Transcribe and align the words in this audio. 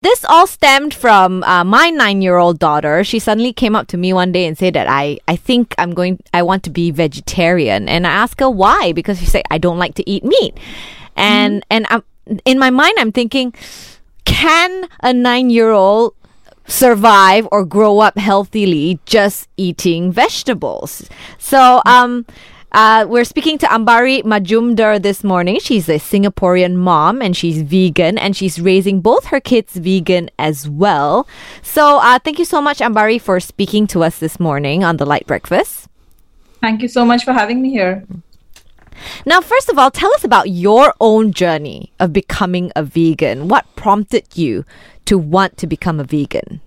This 0.00 0.24
all 0.24 0.46
stemmed 0.46 0.94
from 0.94 1.42
uh, 1.42 1.64
my 1.64 1.90
nine-year-old 1.90 2.60
daughter. 2.60 3.02
She 3.02 3.18
suddenly 3.18 3.52
came 3.52 3.74
up 3.74 3.88
to 3.88 3.96
me 3.96 4.12
one 4.12 4.30
day 4.30 4.46
and 4.46 4.56
said 4.56 4.74
that 4.74 4.86
I, 4.88 5.18
I 5.26 5.34
think 5.34 5.74
I'm 5.76 5.92
going, 5.92 6.20
I 6.32 6.42
want 6.42 6.62
to 6.64 6.70
be 6.70 6.92
vegetarian. 6.92 7.88
And 7.88 8.06
I 8.06 8.10
asked 8.10 8.38
her 8.38 8.48
why, 8.48 8.92
because 8.92 9.18
she 9.18 9.26
said 9.26 9.42
I 9.50 9.58
don't 9.58 9.78
like 9.78 9.94
to 9.96 10.08
eat 10.08 10.24
meat. 10.24 10.56
And 11.16 11.66
and 11.68 11.84
I'm, 11.90 12.04
in 12.44 12.60
my 12.60 12.70
mind, 12.70 12.94
I'm 12.98 13.10
thinking, 13.10 13.52
can 14.24 14.86
a 15.00 15.12
nine-year-old 15.12 16.14
survive 16.68 17.48
or 17.50 17.64
grow 17.64 17.98
up 17.98 18.16
healthily 18.18 19.00
just 19.04 19.48
eating 19.56 20.12
vegetables? 20.12 21.08
So 21.38 21.82
um. 21.86 22.24
Uh, 22.70 23.06
we're 23.08 23.24
speaking 23.24 23.56
to 23.56 23.66
Ambaree 23.66 24.22
Majumder 24.24 25.00
this 25.00 25.24
morning. 25.24 25.58
She's 25.58 25.88
a 25.88 25.94
Singaporean 25.98 26.74
mom 26.74 27.22
and 27.22 27.34
she's 27.34 27.62
vegan 27.62 28.18
and 28.18 28.36
she's 28.36 28.60
raising 28.60 29.00
both 29.00 29.26
her 29.26 29.40
kids 29.40 29.74
vegan 29.76 30.30
as 30.38 30.68
well. 30.68 31.26
So, 31.62 31.98
uh, 31.98 32.18
thank 32.18 32.38
you 32.38 32.44
so 32.44 32.60
much, 32.60 32.80
Ambaree, 32.80 33.20
for 33.20 33.40
speaking 33.40 33.86
to 33.88 34.04
us 34.04 34.18
this 34.18 34.38
morning 34.38 34.84
on 34.84 34.98
the 34.98 35.06
LITE 35.06 35.26
Breakfast. 35.26 35.88
Thank 36.60 36.82
you 36.82 36.88
so 36.88 37.06
much 37.06 37.24
for 37.24 37.32
having 37.32 37.62
me 37.62 37.70
here. 37.70 38.04
Now, 39.24 39.40
first 39.40 39.70
of 39.70 39.78
all, 39.78 39.90
tell 39.90 40.12
us 40.14 40.24
about 40.24 40.50
your 40.50 40.92
own 41.00 41.32
journey 41.32 41.92
of 41.98 42.12
becoming 42.12 42.70
a 42.76 42.82
vegan. 42.82 43.48
What 43.48 43.64
prompted 43.76 44.36
you 44.36 44.64
to 45.06 45.16
want 45.16 45.56
to 45.58 45.66
become 45.66 46.00
a 46.00 46.04
vegan? 46.04 46.60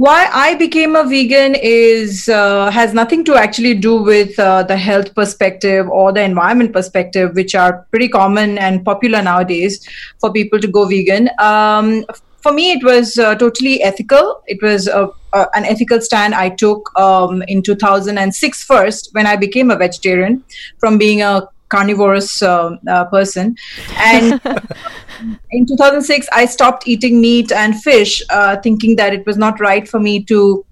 Why 0.00 0.30
I 0.32 0.54
became 0.54 0.96
a 0.96 1.04
vegan 1.04 1.54
is 1.54 2.26
uh, 2.26 2.70
has 2.70 2.94
nothing 2.94 3.22
to 3.24 3.34
actually 3.34 3.74
do 3.74 3.96
with 4.02 4.38
uh, 4.38 4.62
the 4.62 4.76
health 4.76 5.14
perspective 5.14 5.90
or 5.90 6.10
the 6.10 6.22
environment 6.22 6.72
perspective, 6.72 7.34
which 7.34 7.54
are 7.54 7.86
pretty 7.90 8.08
common 8.08 8.56
and 8.56 8.82
popular 8.82 9.20
nowadays 9.20 9.86
for 10.18 10.32
people 10.32 10.58
to 10.58 10.66
go 10.66 10.86
vegan. 10.86 11.28
Um, 11.38 12.06
for 12.38 12.50
me, 12.50 12.72
it 12.72 12.82
was 12.82 13.18
uh, 13.18 13.34
totally 13.34 13.82
ethical. 13.82 14.42
It 14.46 14.62
was 14.62 14.88
an 14.88 15.66
ethical 15.74 16.00
stand 16.00 16.34
I 16.34 16.48
took 16.48 16.98
um, 16.98 17.42
in 17.42 17.62
2006 17.62 18.64
first 18.64 19.10
when 19.12 19.26
I 19.26 19.36
became 19.36 19.70
a 19.70 19.76
vegetarian 19.76 20.42
from 20.78 20.96
being 20.96 21.20
a 21.20 21.46
carnivorous 21.70 22.42
uh, 22.42 22.76
uh, 22.88 23.04
person. 23.06 23.56
And 23.96 24.32
in 25.50 25.66
2006, 25.66 26.28
I 26.32 26.44
stopped 26.44 26.86
eating 26.86 27.20
meat 27.20 27.52
and 27.52 27.80
fish, 27.80 28.22
uh, 28.30 28.56
thinking 28.56 28.96
that 28.96 29.14
it 29.14 29.24
was 29.26 29.36
not 29.36 29.60
right 29.60 29.88
for 29.88 29.98
me 29.98 30.22
to 30.24 30.64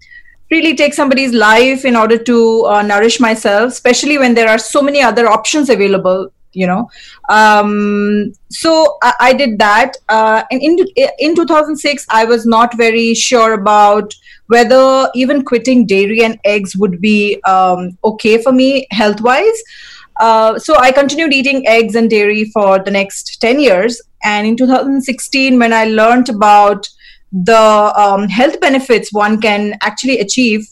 really 0.50 0.74
take 0.74 0.94
somebody's 0.94 1.32
life 1.32 1.84
in 1.84 1.96
order 1.96 2.18
to 2.18 2.64
uh, 2.66 2.82
nourish 2.82 3.20
myself, 3.20 3.72
especially 3.72 4.18
when 4.18 4.34
there 4.34 4.48
are 4.48 4.58
so 4.58 4.82
many 4.82 5.00
other 5.02 5.28
options 5.28 5.70
available. 5.70 6.32
You 6.52 6.66
know, 6.66 6.90
um, 7.28 8.32
so 8.48 8.96
I, 9.02 9.12
I, 9.20 9.32
did 9.34 9.58
that. 9.58 9.98
Uh, 10.08 10.42
and 10.50 10.62
in 10.62 10.78
in 11.18 11.36
2006, 11.36 12.06
I 12.08 12.24
was 12.24 12.46
not 12.46 12.74
very 12.76 13.14
sure 13.14 13.52
about 13.52 14.14
whether 14.46 15.10
even 15.14 15.44
quitting 15.44 15.86
dairy 15.86 16.24
and 16.24 16.40
eggs 16.44 16.74
would 16.74 17.00
be 17.00 17.40
um, 17.42 17.98
okay 18.02 18.42
for 18.42 18.50
me 18.50 18.86
health 18.90 19.20
wise. 19.20 19.62
Uh, 20.18 20.58
so 20.58 20.76
I 20.76 20.90
continued 20.90 21.32
eating 21.32 21.66
eggs 21.66 21.94
and 21.94 22.10
dairy 22.10 22.46
for 22.46 22.78
the 22.78 22.90
next 22.90 23.40
10 23.40 23.60
years. 23.60 24.00
And 24.24 24.46
in 24.46 24.56
2016, 24.56 25.58
when 25.58 25.72
I 25.72 25.84
learned 25.84 26.28
about 26.28 26.88
the 27.30 27.92
um, 27.96 28.28
health 28.28 28.60
benefits 28.60 29.12
one 29.12 29.40
can 29.40 29.76
actually 29.82 30.18
achieve 30.18 30.66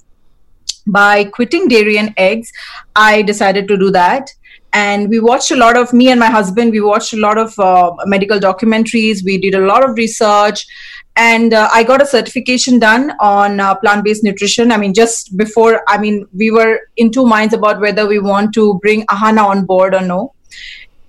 by 0.87 1.25
quitting 1.25 1.69
dairy 1.69 1.99
and 1.99 2.13
eggs, 2.17 2.51
I 2.95 3.23
decided 3.23 3.69
to 3.69 3.77
do 3.77 3.91
that. 3.91 4.31
And 4.73 5.09
we 5.09 5.21
watched 5.21 5.53
a 5.53 5.57
lot 5.57 5.77
of, 5.77 5.93
me 5.93 6.11
and 6.11 6.21
my 6.21 6.27
husband, 6.27 6.71
we 6.71 6.81
watched 6.81 7.13
a 7.13 7.17
lot 7.17 7.39
of 7.39 7.59
uh, 7.59 7.93
medical 8.05 8.39
documentaries, 8.39 9.25
we 9.25 9.39
did 9.39 9.55
a 9.55 9.65
lot 9.65 9.89
of 9.89 9.97
research 9.97 10.67
and 11.17 11.55
uh, 11.55 11.69
i 11.73 11.83
got 11.83 12.03
a 12.03 12.07
certification 12.07 12.79
done 12.79 13.11
on 13.21 13.59
uh, 13.59 13.75
plant-based 13.75 14.23
nutrition. 14.23 14.71
I 14.71 14.77
mean 14.77 14.95
just 14.95 15.37
before 15.37 15.83
i 15.89 15.99
mean 15.99 16.27
we 16.33 16.51
were 16.51 16.81
in 16.97 17.11
two 17.11 17.27
minds 17.27 17.55
about 17.55 17.81
whether 17.81 18.07
we 18.07 18.19
want 18.19 18.53
to 18.55 18.79
bring 18.81 19.07
ahana 19.07 19.45
on 19.45 19.65
board 19.65 19.95
or 19.95 20.03
no. 20.03 20.33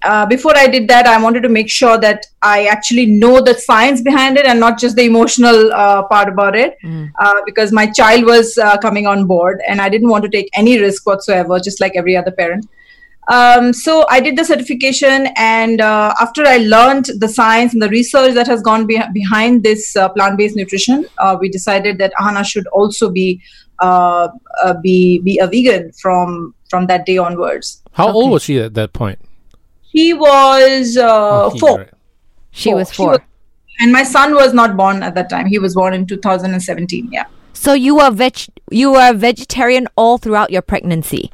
Uh, 0.04 0.26
before 0.28 0.56
i 0.56 0.68
did 0.68 0.88
that 0.88 1.08
i 1.08 1.20
wanted 1.22 1.42
to 1.42 1.50
make 1.50 1.70
sure 1.70 1.98
that 1.98 2.26
i 2.44 2.66
actually 2.68 3.06
know 3.08 3.42
the 3.42 3.54
science 3.54 4.00
behind 4.00 4.38
it 4.38 4.46
and 4.46 4.60
not 4.60 4.78
just 4.80 4.96
the 4.96 5.04
emotional 5.04 5.74
uh, 5.74 6.04
part 6.04 6.30
about 6.30 6.56
it 6.56 6.78
mm. 6.84 7.10
because 7.48 7.72
my 7.72 7.88
child 7.88 8.24
was 8.24 8.58
uh, 8.60 8.78
coming 8.78 9.08
on 9.08 9.26
board 9.26 9.60
and 9.68 9.82
i 9.82 9.90
didn't 9.90 10.08
want 10.08 10.24
to 10.24 10.30
take 10.30 10.52
any 10.54 10.80
risk 10.80 11.08
whatsoever 11.08 11.60
just 11.60 11.82
like 11.82 11.94
every 11.96 12.16
other 12.16 12.32
parent 12.32 12.70
um, 13.28 13.74
so 13.74 14.06
I 14.10 14.22
did 14.22 14.38
the 14.38 14.46
certification, 14.46 15.28
and 15.36 15.82
uh, 15.82 16.14
after 16.20 16.46
I 16.46 16.58
learned 16.58 17.10
the 17.18 17.28
science 17.28 17.74
and 17.74 17.82
the 17.82 17.90
research 17.90 18.34
that 18.36 18.48
has 18.48 18.62
gone 18.62 18.88
be- 18.88 19.02
behind 19.14 19.64
this 19.64 19.96
uh, 19.98 20.08
plant-based 20.10 20.56
nutrition, 20.56 21.06
uh, 21.18 21.38
we 21.40 21.50
decided 21.50 21.98
that 21.98 22.14
Ahana 22.20 22.46
should 22.46 22.68
also 22.68 23.10
be 23.10 23.42
uh, 23.80 24.30
uh, 24.64 24.74
be 24.82 25.20
be 25.20 25.40
a 25.40 25.48
vegan 25.48 25.92
from 25.92 26.56
from 26.70 26.88
that 26.88 27.06
day 27.06 27.18
onwards. 27.18 27.84
How 27.92 28.08
okay. 28.08 28.14
old 28.14 28.32
was 28.32 28.44
she 28.44 28.60
at 28.60 28.74
that 28.76 28.94
point? 28.94 29.20
She 29.94 30.14
was 30.14 30.96
uh, 30.96 31.46
oh, 31.46 31.58
four. 31.60 31.88
She 32.52 32.70
four. 32.70 32.76
was 32.78 32.92
four. 32.92 33.14
She 33.16 33.20
was, 33.20 33.20
and 33.82 33.92
my 33.92 34.04
son 34.04 34.36
was 34.36 34.54
not 34.54 34.78
born 34.78 35.04
at 35.04 35.16
that 35.16 35.30
time. 35.30 35.48
He 35.48 35.60
was 35.60 35.76
born 35.76 35.94
in 35.94 36.08
2017. 36.08 37.10
Yeah. 37.12 37.26
So 37.52 37.74
you 37.74 37.96
were 37.96 38.12
veg 38.12 38.38
you 38.72 38.92
were 38.94 39.14
vegetarian 39.14 39.88
all 39.98 40.18
throughout 40.18 40.50
your 40.50 40.62
pregnancy. 40.62 41.32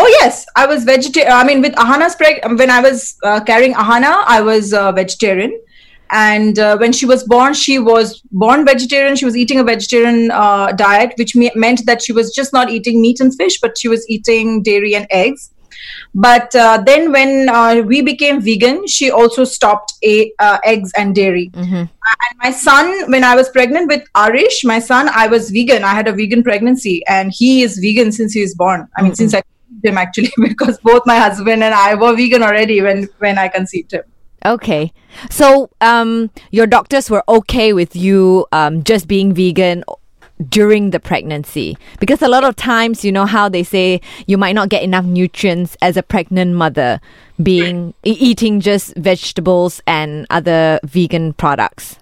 Oh 0.00 0.06
yes, 0.06 0.46
I 0.54 0.64
was 0.66 0.84
vegetarian. 0.84 1.32
I 1.32 1.42
mean, 1.42 1.60
with 1.60 1.74
Ahana's 1.74 2.14
preg- 2.14 2.56
when 2.56 2.70
I 2.70 2.80
was 2.80 3.16
uh, 3.24 3.40
carrying 3.40 3.74
Ahana, 3.74 4.22
I 4.26 4.40
was 4.40 4.72
uh, 4.72 4.92
vegetarian, 4.92 5.60
and 6.10 6.56
uh, 6.56 6.76
when 6.78 6.92
she 6.92 7.04
was 7.04 7.24
born, 7.24 7.52
she 7.52 7.80
was 7.80 8.22
born 8.30 8.64
vegetarian. 8.64 9.16
She 9.16 9.24
was 9.24 9.36
eating 9.36 9.58
a 9.58 9.64
vegetarian 9.64 10.30
uh, 10.30 10.70
diet, 10.70 11.14
which 11.18 11.34
me- 11.34 11.50
meant 11.56 11.84
that 11.86 12.00
she 12.00 12.12
was 12.12 12.32
just 12.32 12.52
not 12.52 12.70
eating 12.70 13.02
meat 13.02 13.18
and 13.18 13.34
fish, 13.34 13.58
but 13.60 13.76
she 13.76 13.88
was 13.88 14.08
eating 14.08 14.62
dairy 14.62 14.94
and 14.94 15.08
eggs. 15.10 15.50
But 16.14 16.54
uh, 16.54 16.80
then, 16.86 17.10
when 17.10 17.48
uh, 17.48 17.82
we 17.84 18.00
became 18.00 18.40
vegan, 18.40 18.86
she 18.86 19.10
also 19.10 19.42
stopped 19.42 19.94
a- 20.04 20.32
eggs 20.62 20.92
and 20.96 21.12
dairy. 21.12 21.50
Mm-hmm. 21.54 21.74
And 21.74 22.40
my 22.40 22.52
son, 22.52 23.10
when 23.10 23.24
I 23.24 23.34
was 23.34 23.48
pregnant 23.48 23.88
with 23.88 24.04
Arish, 24.14 24.64
my 24.64 24.78
son, 24.78 25.08
I 25.08 25.26
was 25.26 25.50
vegan. 25.50 25.82
I 25.82 25.94
had 25.94 26.06
a 26.06 26.12
vegan 26.12 26.44
pregnancy, 26.44 27.04
and 27.08 27.32
he 27.34 27.62
is 27.62 27.78
vegan 27.78 28.12
since 28.12 28.32
he 28.32 28.42
was 28.42 28.54
born. 28.54 28.88
I 28.96 29.02
mean, 29.02 29.10
mm-hmm. 29.10 29.16
since 29.16 29.34
I 29.34 29.42
him 29.84 29.98
actually 29.98 30.32
because 30.42 30.78
both 30.78 31.02
my 31.06 31.18
husband 31.18 31.62
and 31.62 31.74
I 31.74 31.94
were 31.94 32.14
vegan 32.14 32.42
already 32.42 32.80
when 32.82 33.08
when 33.18 33.38
I 33.38 33.48
conceived 33.48 33.92
him. 33.92 34.02
Okay, 34.44 34.92
so 35.30 35.68
um, 35.80 36.30
your 36.52 36.66
doctors 36.66 37.10
were 37.10 37.24
okay 37.28 37.72
with 37.72 37.96
you 37.96 38.46
um, 38.52 38.84
just 38.84 39.08
being 39.08 39.34
vegan 39.34 39.84
during 40.48 40.90
the 40.90 41.00
pregnancy? 41.00 41.76
Because 41.98 42.22
a 42.22 42.28
lot 42.28 42.44
of 42.44 42.56
times 42.56 43.04
you 43.04 43.12
know 43.12 43.26
how 43.26 43.48
they 43.48 43.62
say 43.62 44.00
you 44.26 44.38
might 44.38 44.54
not 44.54 44.68
get 44.68 44.82
enough 44.82 45.04
nutrients 45.04 45.76
as 45.82 45.96
a 45.96 46.02
pregnant 46.02 46.54
mother 46.54 47.00
being 47.42 47.94
eating 48.04 48.60
just 48.60 48.96
vegetables 48.96 49.80
and 49.86 50.26
other 50.30 50.80
vegan 50.84 51.32
products 51.32 51.98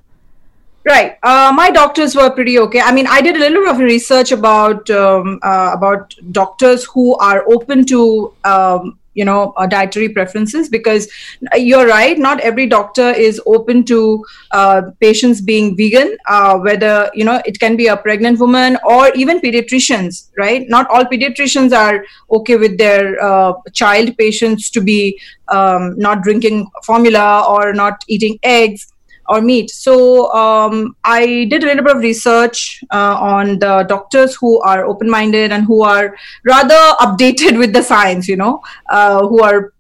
Right. 0.87 1.19
Uh, 1.25 1.53
my 1.53 1.73
doctors 1.73 2.15
were 2.15 2.31
pretty 2.31 2.61
okay. 2.61 2.81
I 2.81 2.93
mean, 2.93 3.09
I 3.09 3.21
did 3.21 3.35
a 3.35 3.41
little 3.41 3.61
bit 3.63 3.71
of 3.71 3.79
research 3.79 4.31
about 4.31 4.89
um, 4.89 5.41
uh, 5.43 5.73
about 5.75 6.15
doctors 6.31 6.85
who 6.85 7.17
are 7.17 7.45
open 7.49 7.85
to 7.87 8.33
um, 8.45 8.97
you 9.15 9.25
know 9.25 9.53
uh, 9.57 9.67
dietary 9.67 10.09
preferences 10.11 10.69
because 10.69 11.09
you're 11.57 11.89
right. 11.89 12.17
Not 12.17 12.39
every 12.39 12.69
doctor 12.69 13.11
is 13.11 13.43
open 13.47 13.83
to 13.87 14.25
uh, 14.53 14.83
patients 15.01 15.41
being 15.41 15.77
vegan. 15.77 16.17
Uh, 16.29 16.59
whether 16.59 17.11
you 17.15 17.25
know 17.25 17.43
it 17.45 17.59
can 17.59 17.75
be 17.75 17.89
a 17.89 17.97
pregnant 17.97 18.39
woman 18.39 18.79
or 18.85 19.11
even 19.17 19.41
pediatricians. 19.41 20.31
Right. 20.39 20.69
Not 20.69 20.89
all 20.89 21.05
pediatricians 21.05 21.77
are 21.77 22.05
okay 22.31 22.55
with 22.55 22.79
their 22.79 23.21
uh, 23.21 23.55
child 23.73 24.17
patients 24.17 24.71
to 24.71 24.81
be 24.81 25.21
um, 25.49 25.99
not 25.99 26.23
drinking 26.23 26.71
formula 26.85 27.45
or 27.49 27.73
not 27.73 28.05
eating 28.07 28.39
eggs 28.45 28.93
or 29.29 29.41
meat. 29.41 29.71
So 29.71 30.33
um, 30.33 30.97
I 31.05 31.47
did 31.51 31.63
a 31.63 31.67
little 31.67 31.85
bit 31.85 31.97
of 31.97 32.03
research 32.03 32.83
uh, 32.91 33.17
on 33.19 33.59
the 33.59 33.85
doctors 33.89 34.35
who 34.35 34.61
are 34.61 34.85
open-minded 34.85 35.53
and 35.53 35.65
who 35.65 35.83
are 35.83 36.17
rather 36.45 36.81
updated 37.01 37.59
with 37.63 37.73
the 37.73 37.83
science. 37.83 38.29
You 38.29 38.37
know, 38.37 38.63
uh, 38.91 39.27
who 39.27 39.43
are 39.43 39.73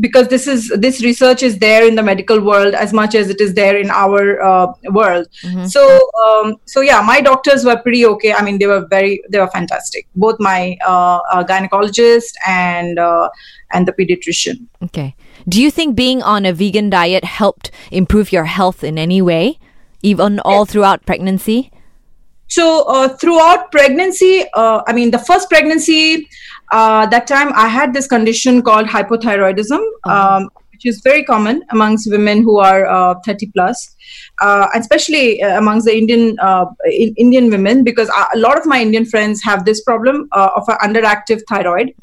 because 0.00 0.28
this 0.28 0.46
is 0.46 0.68
this 0.78 1.02
research 1.02 1.42
is 1.42 1.58
there 1.58 1.86
in 1.86 1.94
the 1.94 2.02
medical 2.02 2.40
world 2.40 2.74
as 2.74 2.92
much 2.92 3.14
as 3.14 3.28
it 3.28 3.40
is 3.40 3.54
there 3.54 3.76
in 3.76 3.90
our 3.90 4.40
uh, 4.42 4.72
world. 4.90 5.28
Mm-hmm. 5.44 5.66
So 5.66 6.10
um, 6.24 6.56
so 6.64 6.80
yeah, 6.80 7.02
my 7.02 7.20
doctors 7.20 7.64
were 7.64 7.76
pretty 7.76 8.06
okay. 8.06 8.32
I 8.32 8.42
mean, 8.42 8.58
they 8.58 8.66
were 8.66 8.86
very 8.86 9.22
they 9.28 9.38
were 9.38 9.48
fantastic. 9.48 10.06
Both 10.16 10.36
my 10.40 10.76
uh, 10.86 11.20
uh, 11.30 11.44
gynecologist 11.44 12.32
and 12.46 12.98
uh, 12.98 13.28
and 13.72 13.86
the 13.86 13.92
pediatrician. 13.92 14.66
Okay. 14.82 15.14
Do 15.48 15.60
you 15.60 15.70
think 15.70 15.96
being 15.96 16.22
on 16.22 16.46
a 16.46 16.52
vegan 16.52 16.90
diet 16.90 17.24
helped 17.24 17.70
improve 17.90 18.32
your 18.32 18.44
health 18.44 18.84
in 18.84 18.98
any 18.98 19.20
way, 19.20 19.58
even 20.02 20.40
all 20.40 20.64
throughout 20.64 21.04
pregnancy? 21.04 21.70
So, 22.48 22.84
uh, 22.86 23.08
throughout 23.16 23.72
pregnancy, 23.72 24.44
uh, 24.52 24.82
I 24.86 24.92
mean, 24.92 25.10
the 25.10 25.18
first 25.18 25.48
pregnancy, 25.48 26.28
uh, 26.70 27.06
that 27.06 27.26
time 27.26 27.50
I 27.54 27.66
had 27.66 27.94
this 27.94 28.06
condition 28.06 28.62
called 28.62 28.86
hypothyroidism, 28.86 29.80
uh-huh. 30.04 30.36
um, 30.36 30.50
which 30.70 30.84
is 30.84 31.00
very 31.02 31.24
common 31.24 31.62
amongst 31.70 32.10
women 32.10 32.42
who 32.42 32.58
are 32.58 32.86
uh, 32.86 33.14
30 33.24 33.46
plus, 33.54 33.96
uh, 34.40 34.66
especially 34.74 35.42
uh, 35.42 35.58
amongst 35.58 35.86
the 35.86 35.96
Indian 35.96 36.38
uh, 36.40 36.66
in 36.84 37.14
Indian 37.16 37.50
women, 37.50 37.84
because 37.84 38.10
a 38.34 38.38
lot 38.38 38.58
of 38.58 38.66
my 38.66 38.82
Indian 38.82 39.06
friends 39.06 39.42
have 39.42 39.64
this 39.64 39.82
problem 39.82 40.28
uh, 40.32 40.50
of 40.54 40.64
an 40.68 40.76
underactive 40.82 41.40
thyroid. 41.48 41.94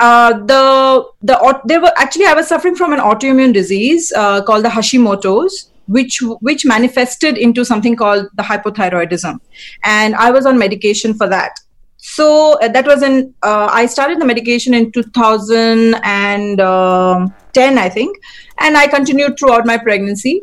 Uh, 0.00 0.32
the 0.46 1.04
the 1.20 1.60
they 1.66 1.78
were 1.78 1.92
actually 1.96 2.24
I 2.24 2.32
was 2.32 2.48
suffering 2.48 2.74
from 2.74 2.94
an 2.94 3.00
autoimmune 3.00 3.52
disease 3.52 4.10
uh, 4.16 4.42
called 4.42 4.64
the 4.64 4.70
Hashimoto's, 4.70 5.70
which 5.88 6.22
which 6.40 6.64
manifested 6.64 7.36
into 7.36 7.64
something 7.66 7.96
called 7.96 8.28
the 8.34 8.42
hypothyroidism, 8.42 9.38
and 9.84 10.14
I 10.14 10.30
was 10.30 10.46
on 10.46 10.58
medication 10.58 11.12
for 11.12 11.28
that. 11.28 11.60
So 11.98 12.58
uh, 12.60 12.68
that 12.68 12.86
was 12.86 13.02
in 13.02 13.34
uh, 13.42 13.68
I 13.70 13.84
started 13.84 14.20
the 14.20 14.24
medication 14.24 14.72
in 14.72 14.90
2010, 14.90 16.60
um, 16.60 17.34
I 17.54 17.88
think, 17.90 18.16
and 18.58 18.78
I 18.78 18.86
continued 18.86 19.38
throughout 19.38 19.66
my 19.66 19.76
pregnancy. 19.76 20.40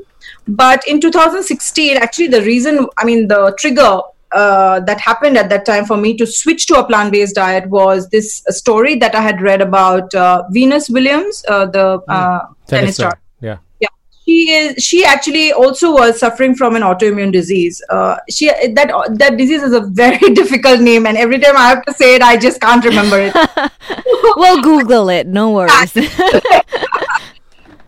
But 0.48 0.88
in 0.88 1.01
2016, 1.01 1.98
actually, 1.98 2.27
the 2.27 2.44
reason 2.44 2.86
I 2.98 3.06
mean 3.06 3.27
the 3.27 3.56
trigger 3.57 4.01
uh, 4.32 4.80
that 4.82 5.00
happened 5.00 5.38
at 5.38 5.50
that 5.50 5.66
time 5.66 5.86
for 5.86 5.98
me 5.98 6.16
to 6.18 6.26
switch 6.26 6.66
to 6.68 6.80
a 6.80 6.86
plant-based 6.86 7.36
diet 7.36 7.70
was 7.70 8.10
this 8.10 8.44
story 8.50 8.96
that 8.96 9.16
I 9.16 9.22
had 9.22 9.42
read 9.42 9.62
about 9.62 10.14
uh, 10.14 10.44
Venus 10.52 10.90
Williams, 10.90 11.44
uh, 11.48 11.66
the 11.66 12.02
uh, 12.08 12.40
tennis 12.68 12.96
star. 12.96 13.20
Yeah. 13.42 13.58
Yeah, 13.80 13.88
she 14.26 14.52
is. 14.52 14.84
She 14.84 15.06
actually 15.06 15.54
also 15.54 15.94
was 15.94 16.20
suffering 16.20 16.56
from 16.56 16.76
an 16.76 16.82
autoimmune 16.82 17.32
disease. 17.32 17.82
Uh, 17.90 18.18
she 18.30 18.48
that 18.48 18.92
that 19.14 19.38
disease 19.38 19.64
is 19.64 19.74
a 19.74 19.82
very 19.82 20.34
difficult 20.34 20.82
name, 20.82 21.06
and 21.06 21.18
every 21.18 21.40
time 21.40 21.56
I 21.56 21.70
have 21.70 21.84
to 21.86 21.94
say 21.94 22.16
it, 22.16 22.22
I 22.22 22.38
just 22.38 22.60
can't 22.60 22.84
remember 22.84 23.20
it. 23.20 23.34
we'll 24.36 24.62
Google 24.62 25.10
it. 25.10 25.28
No 25.28 25.52
worries. 25.52 25.94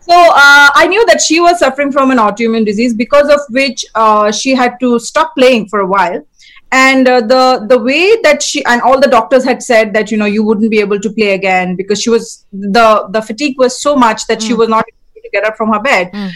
So 0.00 0.14
uh, 0.14 0.70
I 0.74 0.86
knew 0.88 1.04
that 1.06 1.20
she 1.20 1.40
was 1.40 1.58
suffering 1.58 1.92
from 1.92 2.10
an 2.10 2.18
autoimmune 2.18 2.64
disease 2.64 2.94
because 2.94 3.28
of 3.28 3.40
which 3.50 3.84
uh, 3.94 4.32
she 4.32 4.54
had 4.54 4.78
to 4.80 4.98
stop 4.98 5.34
playing 5.36 5.68
for 5.68 5.80
a 5.80 5.86
while. 5.86 6.26
And 6.72 7.08
uh, 7.08 7.20
the 7.20 7.66
the 7.68 7.78
way 7.78 8.16
that 8.22 8.42
she 8.42 8.64
and 8.64 8.80
all 8.82 9.00
the 9.00 9.08
doctors 9.08 9.44
had 9.44 9.60
said 9.60 9.92
that 9.94 10.12
you 10.12 10.16
know 10.16 10.26
you 10.26 10.44
wouldn't 10.44 10.70
be 10.70 10.78
able 10.78 11.00
to 11.00 11.12
play 11.12 11.34
again 11.34 11.74
because 11.74 12.00
she 12.00 12.10
was 12.10 12.46
the 12.52 13.08
the 13.10 13.20
fatigue 13.20 13.58
was 13.58 13.82
so 13.82 13.96
much 13.96 14.26
that 14.28 14.38
mm. 14.38 14.46
she 14.46 14.54
was 14.54 14.68
not 14.68 14.84
able 14.88 15.22
to 15.22 15.30
get 15.30 15.44
up 15.44 15.56
from 15.56 15.72
her 15.72 15.80
bed. 15.80 16.12
Mm. 16.12 16.30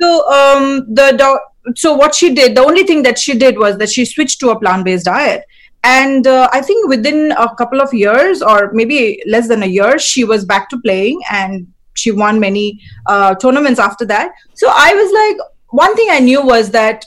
So 0.00 0.30
um, 0.30 0.94
the 0.94 1.12
do- 1.16 1.74
so 1.76 1.94
what 1.94 2.14
she 2.14 2.34
did, 2.34 2.54
the 2.54 2.62
only 2.62 2.84
thing 2.84 3.02
that 3.04 3.18
she 3.18 3.38
did 3.38 3.58
was 3.58 3.78
that 3.78 3.88
she 3.88 4.04
switched 4.04 4.38
to 4.40 4.50
a 4.50 4.58
plant 4.58 4.84
based 4.84 5.06
diet 5.06 5.44
and 5.82 6.26
uh, 6.26 6.48
i 6.52 6.60
think 6.60 6.88
within 6.88 7.32
a 7.32 7.54
couple 7.56 7.80
of 7.80 7.92
years 7.94 8.42
or 8.42 8.70
maybe 8.72 9.22
less 9.26 9.48
than 9.48 9.62
a 9.62 9.66
year 9.66 9.98
she 9.98 10.24
was 10.24 10.44
back 10.44 10.68
to 10.68 10.78
playing 10.80 11.18
and 11.30 11.66
she 12.00 12.10
won 12.10 12.40
many 12.40 12.80
uh, 13.06 13.34
tournaments 13.34 13.78
after 13.78 14.06
that. 14.06 14.32
So 14.54 14.68
I 14.70 14.94
was 14.94 15.12
like, 15.20 15.48
one 15.68 15.94
thing 15.96 16.08
I 16.10 16.20
knew 16.20 16.42
was 16.42 16.70
that 16.70 17.04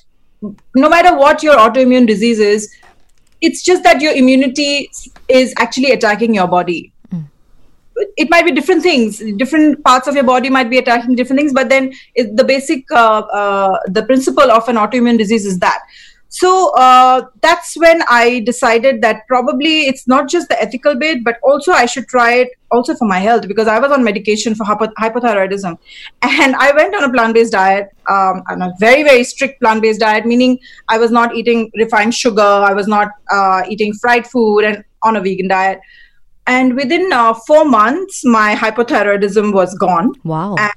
no 0.75 0.89
matter 0.89 1.15
what 1.17 1.43
your 1.43 1.57
autoimmune 1.57 2.07
disease 2.07 2.39
is, 2.39 2.73
it's 3.41 3.61
just 3.61 3.83
that 3.83 4.01
your 4.01 4.13
immunity 4.13 4.89
is 5.27 5.53
actually 5.57 5.91
attacking 5.91 6.33
your 6.33 6.47
body. 6.47 6.93
Mm. 7.13 7.25
It 8.17 8.29
might 8.29 8.45
be 8.45 8.51
different 8.51 8.83
things. 8.83 9.21
Different 9.37 9.83
parts 9.83 10.07
of 10.07 10.15
your 10.15 10.23
body 10.23 10.49
might 10.49 10.69
be 10.69 10.77
attacking 10.77 11.15
different 11.15 11.39
things, 11.39 11.53
but 11.53 11.69
then 11.69 11.91
it, 12.15 12.35
the 12.37 12.43
basic, 12.43 12.85
uh, 12.91 13.19
uh, 13.19 13.77
the 13.87 14.03
principle 14.03 14.49
of 14.59 14.67
an 14.69 14.77
autoimmune 14.77 15.17
disease 15.17 15.45
is 15.45 15.59
that 15.59 15.79
so 16.41 16.51
uh, 16.85 17.21
that's 17.41 17.75
when 17.83 18.03
i 18.09 18.39
decided 18.49 19.01
that 19.01 19.25
probably 19.27 19.73
it's 19.91 20.07
not 20.13 20.29
just 20.35 20.49
the 20.49 20.59
ethical 20.61 20.95
bit 21.03 21.23
but 21.23 21.37
also 21.43 21.71
i 21.71 21.85
should 21.85 22.07
try 22.07 22.29
it 22.43 22.55
also 22.71 22.95
for 22.95 23.07
my 23.07 23.19
health 23.25 23.47
because 23.47 23.67
i 23.67 23.77
was 23.79 23.91
on 23.91 24.03
medication 24.03 24.55
for 24.55 24.65
hypothyroidism. 24.65 25.77
And 26.23 26.55
i 26.55 26.71
went 26.71 26.95
on 26.95 27.03
a 27.03 27.11
plant-based 27.11 27.51
diet 27.51 27.89
um, 28.09 28.41
on 28.49 28.63
a 28.63 28.71
very 28.79 29.03
very 29.03 29.23
strict 29.23 29.61
plant-based 29.61 29.99
diet 29.99 30.25
meaning 30.25 30.57
i 30.87 30.97
was 30.97 31.11
not 31.11 31.35
eating 31.35 31.69
refined 31.83 32.15
sugar 32.15 32.51
i 32.71 32.73
was 32.73 32.87
not 32.87 33.09
uh, 33.31 33.61
eating 33.69 33.93
fried 34.01 34.25
food 34.25 34.71
and 34.71 34.83
on 35.03 35.17
a 35.17 35.21
vegan 35.21 35.47
diet. 35.47 35.79
And 36.45 36.75
within 36.75 37.13
uh, 37.13 37.33
four 37.33 37.65
months 37.65 38.25
my 38.25 38.55
hypothyroidism 38.55 39.53
was 39.53 39.73
gone. 39.75 40.13
Wow. 40.23 40.55
And 40.57 40.71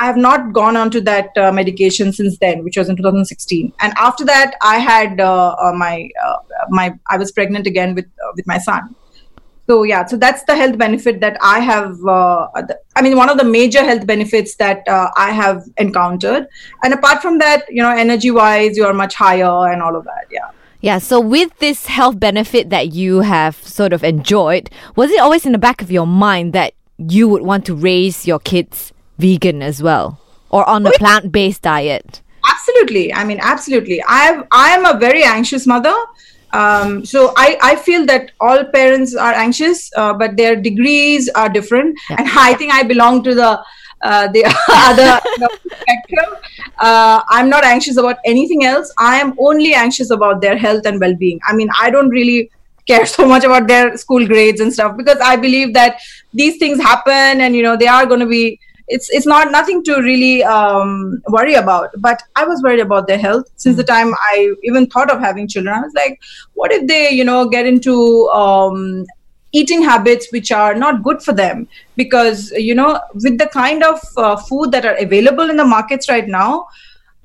I 0.00 0.06
have 0.06 0.16
not 0.16 0.52
gone 0.52 0.76
on 0.76 0.90
to 0.92 1.00
that 1.02 1.36
uh, 1.36 1.50
medication 1.50 2.12
since 2.12 2.38
then, 2.38 2.62
which 2.62 2.76
was 2.76 2.88
in 2.88 2.96
2016. 2.96 3.72
And 3.80 3.92
after 3.96 4.24
that, 4.24 4.54
I 4.62 4.78
had 4.78 5.20
uh, 5.20 5.56
uh, 5.58 5.72
my 5.72 6.08
uh, 6.24 6.36
my 6.68 6.94
I 7.08 7.16
was 7.16 7.32
pregnant 7.32 7.66
again 7.66 7.94
with 7.94 8.06
uh, 8.06 8.32
with 8.36 8.46
my 8.46 8.58
son. 8.58 8.94
So 9.68 9.82
yeah, 9.82 10.06
so 10.06 10.16
that's 10.16 10.44
the 10.44 10.56
health 10.56 10.78
benefit 10.78 11.20
that 11.20 11.36
I 11.42 11.58
have. 11.60 11.98
Uh, 12.04 12.48
I 12.96 13.02
mean, 13.02 13.16
one 13.16 13.28
of 13.28 13.38
the 13.38 13.44
major 13.44 13.82
health 13.84 14.06
benefits 14.06 14.54
that 14.56 14.82
I 14.88 15.30
have 15.30 15.64
encountered. 15.76 16.46
And 16.82 16.94
apart 16.94 17.20
from 17.20 17.38
that, 17.38 17.66
you 17.68 17.82
know, 17.82 17.90
energy 17.90 18.30
wise, 18.30 18.76
you 18.78 18.86
are 18.86 18.94
much 18.94 19.14
higher 19.14 19.70
and 19.70 19.82
all 19.82 19.94
of 19.94 20.04
that. 20.04 20.26
Yeah. 20.30 20.48
Yeah, 20.80 20.98
so 20.98 21.18
with 21.18 21.58
this 21.58 21.86
health 21.86 22.20
benefit 22.20 22.70
that 22.70 22.92
you 22.92 23.22
have 23.22 23.56
sort 23.56 23.92
of 23.92 24.04
enjoyed, 24.04 24.70
was 24.94 25.10
it 25.10 25.18
always 25.18 25.44
in 25.44 25.50
the 25.50 25.58
back 25.58 25.82
of 25.82 25.90
your 25.90 26.06
mind 26.06 26.52
that 26.52 26.72
you 26.98 27.28
would 27.28 27.42
want 27.42 27.66
to 27.66 27.74
raise 27.74 28.28
your 28.28 28.38
kids 28.38 28.92
vegan 29.18 29.62
as 29.62 29.82
well 29.82 30.20
or 30.50 30.68
on 30.68 30.86
a 30.86 30.90
plant 30.92 31.30
based 31.32 31.62
diet? 31.62 32.22
Absolutely. 32.48 33.12
I 33.12 33.24
mean, 33.24 33.38
absolutely. 33.40 34.02
I 34.02 34.18
have, 34.24 34.46
I 34.50 34.70
am 34.70 34.84
a 34.84 34.98
very 34.98 35.22
anxious 35.22 35.66
mother. 35.66 35.94
Um, 36.52 37.04
so 37.04 37.34
I, 37.36 37.58
I 37.60 37.76
feel 37.76 38.06
that 38.06 38.30
all 38.40 38.64
parents 38.64 39.14
are 39.14 39.32
anxious, 39.32 39.90
uh, 39.96 40.14
but 40.14 40.36
their 40.36 40.56
degrees 40.56 41.28
are 41.30 41.48
different. 41.48 41.98
Yeah. 42.08 42.16
And 42.20 42.28
I 42.30 42.54
think 42.54 42.72
I 42.72 42.82
belong 42.82 43.22
to 43.24 43.34
the 43.34 43.62
uh, 44.00 44.28
the 44.28 44.44
other 44.68 45.20
spectrum. 45.82 46.36
Uh, 46.78 47.20
I'm 47.28 47.48
not 47.48 47.64
anxious 47.64 47.96
about 47.96 48.16
anything 48.24 48.64
else. 48.64 48.92
I 48.96 49.16
am 49.16 49.34
only 49.38 49.74
anxious 49.74 50.10
about 50.10 50.40
their 50.40 50.56
health 50.56 50.86
and 50.86 51.00
well-being. 51.00 51.40
I 51.46 51.52
mean, 51.54 51.68
I 51.80 51.90
don't 51.90 52.08
really 52.08 52.50
care 52.86 53.04
so 53.06 53.26
much 53.26 53.44
about 53.44 53.66
their 53.66 53.96
school 53.96 54.26
grades 54.26 54.60
and 54.60 54.72
stuff 54.72 54.96
because 54.96 55.18
I 55.18 55.36
believe 55.36 55.74
that 55.74 55.98
these 56.32 56.58
things 56.58 56.80
happen, 56.80 57.40
and 57.40 57.56
you 57.56 57.62
know 57.62 57.76
they 57.76 57.88
are 57.88 58.06
going 58.06 58.20
to 58.20 58.26
be 58.26 58.60
it's 58.88 59.10
it's 59.10 59.26
not 59.26 59.50
nothing 59.50 59.82
to 59.84 59.96
really 60.00 60.42
um, 60.44 61.22
worry 61.28 61.54
about. 61.54 61.90
But 61.98 62.22
I 62.36 62.44
was 62.44 62.62
worried 62.62 62.80
about 62.80 63.06
their 63.06 63.18
health 63.18 63.50
since 63.56 63.76
the 63.76 63.84
time 63.84 64.12
I 64.30 64.54
even 64.64 64.86
thought 64.86 65.10
of 65.10 65.20
having 65.20 65.48
children. 65.48 65.74
I 65.74 65.80
was 65.80 65.94
like, 65.94 66.20
what 66.54 66.72
if 66.72 66.86
they, 66.86 67.10
you 67.10 67.24
know, 67.24 67.48
get 67.48 67.66
into 67.66 68.28
um, 68.28 69.04
eating 69.52 69.82
habits 69.82 70.32
which 70.32 70.50
are 70.52 70.74
not 70.74 71.02
good 71.02 71.22
for 71.22 71.32
them? 71.32 71.68
Because 71.96 72.50
you 72.52 72.74
know, 72.74 73.00
with 73.14 73.38
the 73.38 73.48
kind 73.48 73.82
of 73.82 74.00
uh, 74.16 74.36
food 74.36 74.72
that 74.72 74.84
are 74.84 74.96
available 74.96 75.50
in 75.50 75.56
the 75.56 75.64
markets 75.64 76.08
right 76.08 76.26
now, 76.26 76.66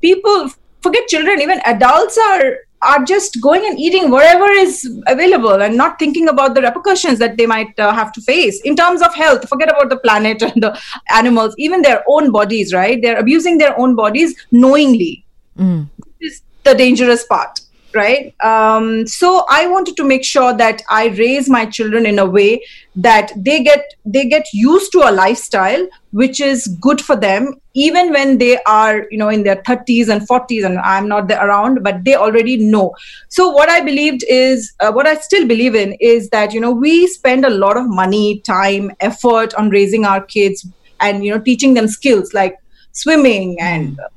people 0.02 0.50
forget 0.82 1.08
children, 1.08 1.42
even 1.42 1.62
adults 1.66 2.18
are 2.18 2.58
are 2.86 3.04
just 3.04 3.40
going 3.42 3.66
and 3.66 3.80
eating 3.80 4.10
whatever 4.12 4.46
is 4.46 5.02
available 5.08 5.62
and 5.62 5.76
not 5.78 6.00
thinking 6.00 6.30
about 6.30 6.56
the 6.56 6.62
repercussions 6.62 7.20
that 7.20 7.38
they 7.38 7.46
might 7.46 7.78
uh, 7.80 7.94
have 7.94 8.12
to 8.14 8.22
face. 8.22 8.62
In 8.62 8.76
terms 8.76 9.02
of 9.02 9.14
health 9.16 9.48
forget 9.50 9.70
about 9.70 9.90
the 9.90 9.98
planet 9.98 10.42
and 10.42 10.62
the 10.62 10.80
animals 11.12 11.56
even 11.58 11.82
their 11.82 12.04
own 12.08 12.32
bodies 12.32 12.74
right? 12.74 13.02
They're 13.02 13.20
abusing 13.20 13.58
their 13.58 13.80
own 13.80 13.96
bodies 13.96 14.36
knowingly. 14.52 15.26
Mm. 15.58 15.88
this 16.20 16.34
is 16.34 16.42
the 16.64 16.74
dangerous 16.74 17.26
part 17.26 17.60
right? 17.96 18.34
Um, 18.44 19.08
so 19.08 19.46
i 19.50 19.66
wanted 19.68 19.98
to 19.98 20.04
make 20.04 20.24
sure 20.24 20.54
that 20.62 20.82
i 20.90 21.08
raise 21.20 21.50
my 21.50 21.66
children 21.66 22.06
in 22.06 22.20
a 22.20 22.26
way 22.26 22.62
that 22.96 23.32
they 23.36 23.64
get 23.64 23.94
they 24.06 24.28
get 24.28 24.46
used 24.54 24.92
to 24.92 25.00
a 25.10 25.12
lifestyle 25.12 25.88
which 26.12 26.40
is 26.40 26.68
good 26.80 27.02
for 27.02 27.16
them 27.16 27.56
even 27.74 28.12
when 28.12 28.38
they 28.38 28.62
are 28.64 29.08
you 29.10 29.18
know 29.18 29.30
in 29.30 29.44
their 29.44 29.58
30s 29.64 30.10
and 30.10 30.28
40s 30.28 30.66
and 30.66 30.80
i'm 30.80 31.08
not 31.08 31.32
around 31.32 31.84
but 31.84 32.04
they 32.04 32.16
already 32.16 32.58
know. 32.58 32.94
So 33.30 33.50
what 33.50 33.70
i 33.70 33.80
believed 33.82 34.24
is 34.28 34.74
uh, 34.80 34.92
what 34.92 35.08
i 35.08 35.16
still 35.16 35.48
believe 35.48 35.76
in 35.76 35.94
is 36.00 36.30
that 36.30 36.54
you 36.54 36.60
know 36.60 36.72
we 36.72 37.08
spend 37.08 37.46
a 37.46 37.50
lot 37.50 37.78
of 37.78 37.88
money 37.88 38.42
time 38.42 38.92
effort 39.00 39.54
on 39.56 39.70
raising 39.70 40.06
our 40.06 40.22
kids 40.22 40.68
and 41.00 41.26
you 41.26 41.32
know 41.32 41.42
teaching 41.42 41.74
them 41.74 41.88
skills 41.88 42.34
like 42.34 42.58
swimming 42.92 43.60
and 43.60 44.00
uh, 44.00 44.08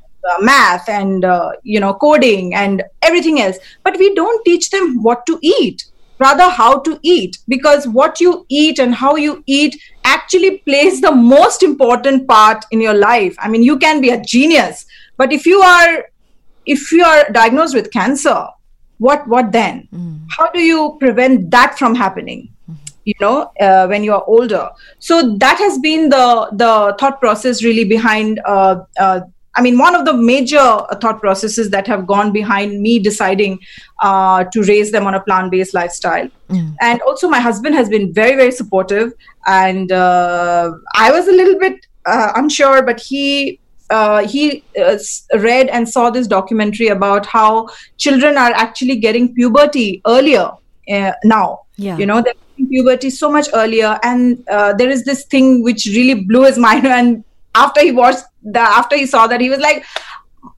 math 0.40 0.88
and 0.88 1.25
uh, 1.25 1.52
you 1.62 1.80
know 1.80 1.95
coding 1.95 2.54
and 2.54 2.83
everything 3.02 3.40
else. 3.40 3.59
But 3.83 3.99
we 3.99 4.14
don't 4.14 4.45
teach 4.45 4.71
them 4.71 5.02
what 5.02 5.26
to 5.26 5.38
eat 5.42 5.85
rather 6.18 6.49
how 6.49 6.78
to 6.80 6.99
eat 7.02 7.38
because 7.49 7.87
what 7.87 8.21
you 8.21 8.47
eat 8.49 8.78
and 8.78 8.95
how 8.95 9.16
you 9.16 9.42
eat 9.47 9.80
actually 10.04 10.59
plays 10.59 11.00
the 11.00 11.12
most 11.12 11.62
important 11.62 12.26
part 12.26 12.64
in 12.71 12.80
your 12.80 12.95
life. 12.95 13.37
I 13.38 13.49
mean 13.49 13.62
you 13.62 13.78
can 13.78 14.00
be 14.00 14.11
a 14.11 14.21
genius 14.23 14.87
but 15.16 15.33
if 15.33 15.47
you 15.47 15.61
are 15.61 16.04
if 16.64 16.90
you 16.92 17.04
are 17.04 17.30
diagnosed 17.30 17.75
with 17.75 17.92
cancer 17.92 18.47
what 18.99 19.26
what 19.28 19.52
then? 19.52 19.88
Mm. 19.92 20.26
how 20.30 20.50
do 20.50 20.61
you 20.61 20.97
prevent 20.99 21.50
that 21.50 21.78
from 21.78 21.95
happening? 21.95 22.49
Mm-hmm. 22.68 22.83
you 23.04 23.14
know 23.21 23.52
uh, 23.61 23.87
when 23.87 24.02
you 24.02 24.12
are 24.12 24.25
older. 24.26 24.68
So 24.99 25.37
that 25.37 25.59
has 25.59 25.78
been 25.78 26.09
the 26.09 26.49
the 26.52 26.97
thought 26.99 27.21
process 27.21 27.62
really 27.62 27.85
behind 27.85 28.40
uh, 28.45 28.85
uh, 28.99 29.21
I 29.56 29.62
mean, 29.62 29.78
one 29.78 29.94
of 29.94 30.04
the 30.04 30.12
major 30.12 30.80
thought 31.00 31.20
processes 31.20 31.70
that 31.70 31.86
have 31.86 32.06
gone 32.06 32.32
behind 32.32 32.80
me 32.80 32.98
deciding 32.98 33.58
uh, 34.00 34.44
to 34.44 34.62
raise 34.62 34.92
them 34.92 35.06
on 35.06 35.14
a 35.14 35.20
plant 35.20 35.50
based 35.50 35.72
lifestyle. 35.72 36.28
Mm. 36.48 36.75
And 36.80 37.00
also, 37.02 37.28
my 37.28 37.40
husband 37.40 37.75
has 37.75 37.88
been 37.88 38.12
very, 38.12 38.36
very 38.36 38.52
supportive. 38.52 39.12
And 39.46 39.90
uh, 39.90 40.72
I 40.94 41.10
was 41.10 41.26
a 41.26 41.32
little 41.32 41.58
bit 41.58 41.86
uh, 42.04 42.32
unsure, 42.36 42.82
but 42.82 43.00
he 43.00 43.58
uh, 43.90 44.26
he 44.26 44.64
uh, 44.80 44.98
read 45.38 45.68
and 45.68 45.88
saw 45.88 46.10
this 46.10 46.26
documentary 46.26 46.88
about 46.88 47.25
how 47.25 47.68
children 47.98 48.36
are 48.36 48.52
actually 48.52 48.96
getting 48.96 49.34
puberty 49.34 50.02
earlier 50.06 50.50
uh, 50.90 51.12
now. 51.25 51.60
Yeah. 51.76 51.96
You 51.96 52.06
know, 52.06 52.22
they're 52.22 52.34
getting 52.56 52.68
puberty 52.68 53.10
so 53.10 53.30
much 53.30 53.48
earlier, 53.54 53.98
and 54.02 54.42
uh, 54.48 54.72
there 54.72 54.90
is 54.90 55.04
this 55.04 55.25
thing 55.26 55.62
which 55.62 55.86
really 55.86 56.25
blew 56.25 56.44
his 56.44 56.58
mind. 56.68 56.86
And 56.86 57.25
after 57.56 57.80
he 57.80 57.92
watched 57.92 58.25
the, 58.42 58.60
after 58.60 58.96
he 58.96 59.06
saw 59.06 59.26
that, 59.26 59.40
he 59.40 59.50
was 59.50 59.58
like. 59.60 59.84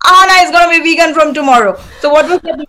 Ahana 0.05 0.45
is 0.45 0.50
going 0.50 0.69
to 0.69 0.83
be 0.85 0.95
vegan 0.95 1.14
from 1.14 1.33
tomorrow. 1.35 1.75
So 2.00 2.11
what 2.11 2.28
was 2.28 2.40
that 2.43 2.57
line? 2.57 2.67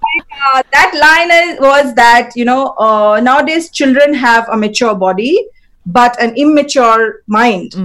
Uh, 0.53 0.63
that 0.71 0.91
line 0.99 1.31
is, 1.31 1.59
was 1.59 1.93
that 1.95 2.31
you 2.35 2.45
know 2.45 2.69
uh, 2.79 3.19
nowadays 3.21 3.69
children 3.69 4.13
have 4.13 4.47
a 4.49 4.57
mature 4.57 4.95
body 4.95 5.47
but 5.85 6.21
an 6.21 6.35
immature 6.35 7.21
mind. 7.27 7.75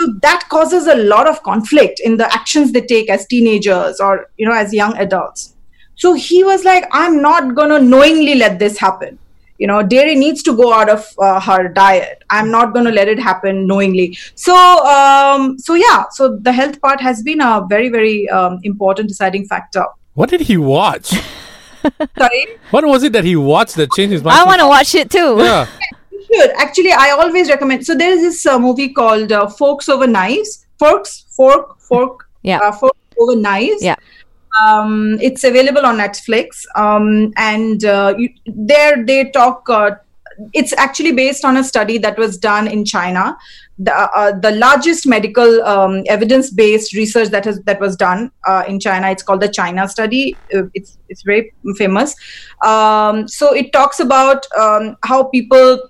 So 0.00 0.14
that 0.22 0.46
causes 0.48 0.86
a 0.86 0.94
lot 0.94 1.28
of 1.28 1.42
conflict 1.42 2.00
in 2.00 2.16
the 2.16 2.32
actions 2.32 2.72
they 2.72 2.82
take 2.82 3.10
as 3.10 3.26
teenagers 3.26 4.00
or 4.00 4.30
you 4.36 4.46
know 4.46 4.54
as 4.54 4.72
young 4.72 4.96
adults. 4.96 5.54
So 5.96 6.14
he 6.14 6.44
was 6.44 6.64
like, 6.64 6.84
I'm 6.92 7.20
not 7.20 7.54
gonna 7.54 7.80
knowingly 7.80 8.36
let 8.36 8.58
this 8.58 8.78
happen. 8.78 9.18
You 9.58 9.66
know, 9.66 9.82
dairy 9.82 10.14
needs 10.14 10.42
to 10.44 10.56
go 10.56 10.72
out 10.72 10.88
of 10.88 11.06
uh, 11.18 11.40
her 11.40 11.68
diet. 11.68 12.22
I'm 12.30 12.50
not 12.50 12.72
gonna 12.74 12.92
let 12.92 13.08
it 13.08 13.18
happen 13.18 13.66
knowingly. 13.66 14.16
So, 14.34 14.54
um, 14.86 15.58
so 15.58 15.74
yeah. 15.74 16.04
So 16.10 16.36
the 16.36 16.52
health 16.52 16.80
part 16.80 17.00
has 17.00 17.22
been 17.22 17.40
a 17.40 17.64
very, 17.68 17.88
very 17.88 18.28
um, 18.30 18.60
important 18.62 19.08
deciding 19.08 19.46
factor. 19.46 19.84
What 20.14 20.30
did 20.30 20.40
he 20.42 20.56
watch? 20.56 21.08
Sorry. 22.18 22.46
what 22.70 22.84
was 22.84 23.02
it 23.02 23.12
that 23.12 23.24
he 23.24 23.36
watched 23.36 23.76
that 23.76 23.92
changed 23.92 24.12
his 24.12 24.22
mind? 24.22 24.36
I 24.38 24.44
want 24.44 24.60
to 24.60 24.66
watch 24.68 24.94
it 24.94 25.10
too. 25.10 25.36
Yeah. 25.38 25.66
should 26.30 26.50
actually 26.58 26.92
i 26.92 27.10
always 27.10 27.48
recommend 27.48 27.86
so 27.86 27.94
there 27.94 28.10
is 28.12 28.20
this 28.20 28.44
uh, 28.44 28.58
movie 28.58 28.88
called 28.92 29.32
uh, 29.32 29.46
forks 29.48 29.88
over 29.88 30.06
knives 30.06 30.66
forks 30.78 31.24
fork 31.34 31.78
fork 31.80 32.28
Yeah. 32.42 32.58
uh, 32.58 32.72
fork 32.72 32.94
over 33.18 33.34
knives 33.36 33.82
Yeah. 33.82 33.96
Um, 34.62 35.18
it's 35.20 35.44
available 35.44 35.84
on 35.84 35.96
netflix 35.96 36.64
um, 36.74 37.32
and 37.36 37.84
uh, 37.84 38.14
you, 38.16 38.28
there 38.46 39.04
they 39.04 39.30
talk 39.30 39.68
uh, 39.68 39.90
it's 40.52 40.72
actually 40.74 41.12
based 41.12 41.44
on 41.44 41.56
a 41.56 41.64
study 41.64 41.98
that 41.98 42.16
was 42.18 42.38
done 42.38 42.66
in 42.66 42.84
china 42.84 43.36
the, 43.78 43.94
uh, 43.94 44.38
the 44.38 44.50
largest 44.52 45.06
medical 45.06 45.62
um, 45.62 46.02
evidence-based 46.08 46.94
research 46.94 47.28
that 47.28 47.44
has 47.44 47.60
that 47.62 47.80
was 47.80 47.96
done 47.96 48.30
uh, 48.46 48.64
in 48.66 48.80
China. 48.80 49.10
It's 49.10 49.22
called 49.22 49.40
the 49.40 49.48
China 49.48 49.88
study. 49.88 50.36
Uh, 50.52 50.64
it's 50.74 50.98
it's 51.08 51.22
very 51.22 51.52
famous. 51.76 52.14
Um, 52.64 53.28
so 53.28 53.54
it 53.54 53.72
talks 53.72 54.00
about 54.00 54.44
um, 54.58 54.96
how 55.04 55.24
people 55.24 55.88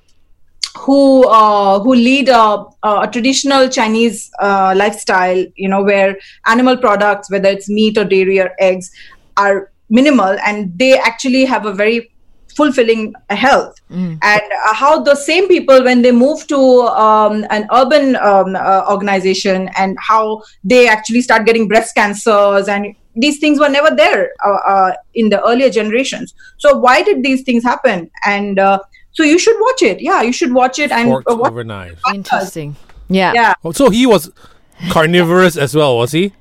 who 0.78 1.26
uh, 1.28 1.80
who 1.80 1.94
lead 1.94 2.28
a, 2.28 2.64
a 2.82 3.08
traditional 3.12 3.68
Chinese 3.68 4.30
uh, 4.40 4.75
lifestyle, 4.76 5.44
you 5.56 5.68
know, 5.68 5.82
where 5.82 6.16
animal 6.47 6.76
products, 6.76 7.30
whether 7.30 7.49
it's 7.49 7.68
meat 7.68 7.99
or 7.99 8.04
dairy 8.04 8.38
or 8.40 8.50
eggs, 8.58 8.90
are 9.37 9.70
minimal, 9.90 10.37
and 10.47 10.78
they 10.78 10.99
actually 10.99 11.44
have 11.44 11.66
a 11.66 11.73
very 11.73 12.11
fulfilling 12.56 13.14
health. 13.30 13.75
And 14.23 14.42
uh, 14.66 14.75
how 14.75 15.02
the 15.02 15.14
same 15.14 15.49
people, 15.49 15.85
when 15.85 16.02
they 16.02 16.12
move 16.12 16.47
to 16.49 16.58
um, 16.58 17.44
an 17.50 17.68
urban 17.73 18.16
um, 18.16 18.56
uh, 18.56 18.85
organization, 18.90 19.68
and 19.76 19.97
how 20.00 20.42
they 20.64 20.88
actually 20.88 21.23
start 21.23 21.47
getting 21.47 21.68
breast 21.68 21.94
cancers 21.94 22.68
and 22.68 22.94
these 23.16 23.38
things 23.40 23.58
were 23.58 23.68
never 23.68 23.94
there 23.94 24.30
uh, 24.47 24.61
uh, 24.73 24.92
in 25.14 25.28
the 25.28 25.44
earlier 25.44 25.70
generations. 25.70 26.35
So 26.58 26.78
why 26.78 27.02
did 27.02 27.23
these 27.23 27.42
things 27.42 27.64
happen? 27.64 28.11
And 28.25 28.58
uh, 28.61 28.78
so 29.19 29.25
you 29.25 29.37
should 29.37 29.57
watch 29.59 29.83
it. 29.83 30.01
Yeah, 30.01 30.23
you 30.23 30.33
should 30.33 30.53
watch 30.55 30.79
it 30.79 30.93
and 30.93 31.09
Forks 31.09 31.33
uh, 31.33 31.37
watch 31.37 31.51
over 31.51 31.65
knives. 31.65 32.01
Interesting. 32.15 32.77
Yeah. 33.09 33.33
Yeah. 33.35 33.55
Oh, 33.65 33.73
so 33.73 33.91
he 33.91 34.07
was 34.07 34.31
carnivorous 34.91 35.57
as 35.57 35.75
well, 35.75 35.97
was 35.97 36.13
he? 36.13 36.35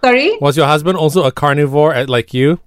Sorry. 0.00 0.38
Was 0.40 0.56
your 0.56 0.68
husband 0.68 0.96
also 0.96 1.24
a 1.24 1.32
carnivore 1.32 1.92
at, 1.92 2.08
like 2.08 2.32
you? 2.32 2.60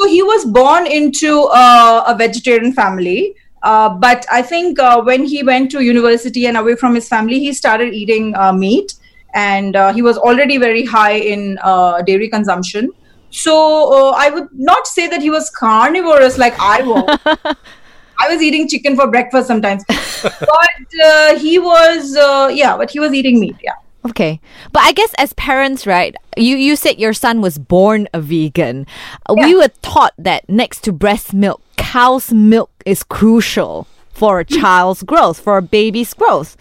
So 0.00 0.08
he 0.08 0.22
was 0.22 0.46
born 0.46 0.86
into 0.86 1.50
uh, 1.52 2.04
a 2.06 2.16
vegetarian 2.16 2.72
family. 2.72 3.36
Uh, 3.62 3.90
but 3.90 4.24
I 4.32 4.40
think 4.40 4.78
uh, 4.78 5.02
when 5.02 5.24
he 5.24 5.42
went 5.42 5.70
to 5.72 5.84
university 5.84 6.46
and 6.46 6.56
away 6.56 6.74
from 6.74 6.94
his 6.94 7.06
family, 7.06 7.38
he 7.38 7.52
started 7.52 7.92
eating 7.92 8.34
uh, 8.36 8.54
meat, 8.54 8.94
and 9.34 9.76
uh, 9.76 9.92
he 9.92 10.00
was 10.00 10.16
already 10.16 10.56
very 10.56 10.86
high 10.86 11.16
in 11.34 11.58
uh, 11.62 12.00
dairy 12.00 12.30
consumption. 12.30 12.90
So 13.28 13.54
uh, 13.92 14.14
I 14.16 14.30
would 14.30 14.48
not 14.52 14.86
say 14.86 15.08
that 15.08 15.20
he 15.20 15.28
was 15.28 15.50
carnivorous 15.50 16.38
like 16.38 16.54
I 16.58 16.80
was. 16.82 17.56
I 18.20 18.28
was 18.32 18.42
eating 18.42 18.68
chicken 18.68 18.96
for 18.96 19.06
breakfast 19.10 19.46
sometimes, 19.48 19.84
but 20.22 21.02
uh, 21.04 21.38
he 21.38 21.58
was, 21.58 22.16
uh, 22.16 22.50
yeah, 22.52 22.76
but 22.76 22.90
he 22.90 23.00
was 23.00 23.12
eating 23.12 23.40
meat. 23.40 23.56
Yeah. 23.62 23.72
Okay. 24.06 24.40
But 24.72 24.82
I 24.82 24.92
guess 24.92 25.14
as 25.18 25.32
parents, 25.32 25.86
right, 25.86 26.14
you, 26.36 26.56
you 26.56 26.76
said 26.76 26.98
your 26.98 27.14
son 27.14 27.40
was 27.40 27.58
born 27.58 28.06
a 28.12 28.20
vegan. 28.20 28.86
Uh, 29.26 29.34
We 29.38 29.54
were 29.54 29.70
taught 29.82 30.12
that 30.18 30.48
next 30.48 30.84
to 30.84 30.92
breast 30.92 31.32
milk, 31.32 31.62
cow's 31.76 32.32
milk 32.32 32.70
is 32.84 33.02
crucial 33.02 33.86
for 34.12 34.40
a 34.40 34.44
child's 34.60 35.02
growth, 35.02 35.40
for 35.40 35.56
a 35.56 35.62
baby's 35.62 36.12
growth. 36.14 36.56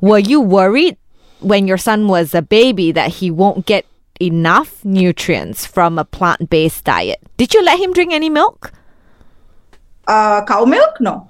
Were 0.00 0.18
you 0.18 0.40
worried 0.40 0.96
when 1.40 1.68
your 1.68 1.78
son 1.78 2.08
was 2.08 2.34
a 2.34 2.42
baby 2.42 2.92
that 2.92 3.10
he 3.20 3.30
won't 3.30 3.66
get 3.66 3.84
enough 4.20 4.82
nutrients 4.84 5.66
from 5.66 5.98
a 5.98 6.04
plant 6.04 6.48
based 6.48 6.84
diet? 6.84 7.20
Did 7.36 7.52
you 7.52 7.62
let 7.62 7.78
him 7.78 7.92
drink 7.92 8.12
any 8.12 8.30
milk? 8.30 8.72
Uh, 10.06 10.44
cow 10.44 10.64
milk? 10.64 11.00
No, 11.00 11.28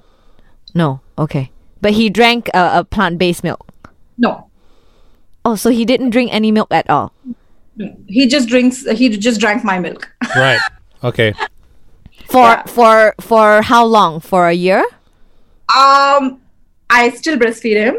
No. 0.74 1.00
Okay. 1.18 1.50
But 1.80 1.92
he 1.92 2.10
drank 2.10 2.48
a, 2.54 2.80
a 2.80 2.84
plant 2.84 3.18
based 3.18 3.42
milk. 3.44 3.66
no. 4.18 4.48
Oh, 5.44 5.54
so 5.54 5.70
he 5.70 5.84
didn't 5.84 6.10
drink 6.10 6.34
any 6.34 6.50
milk 6.50 6.66
at 6.72 6.90
all. 6.90 7.12
He 8.08 8.26
just 8.26 8.48
drinks. 8.48 8.82
He 8.90 9.08
just 9.10 9.38
drank 9.40 9.62
my 9.64 9.78
milk. 9.78 10.10
Right. 10.36 10.58
Okay. 11.04 11.32
For 12.26 12.42
Yeah. 12.42 12.62
for 12.66 13.14
for 13.20 13.62
how 13.62 13.84
long? 13.86 14.18
For 14.20 14.48
a 14.48 14.52
year? 14.52 14.82
Um, 15.70 16.40
I 16.90 17.10
still 17.14 17.36
breastfeed 17.38 17.76
him, 17.76 17.94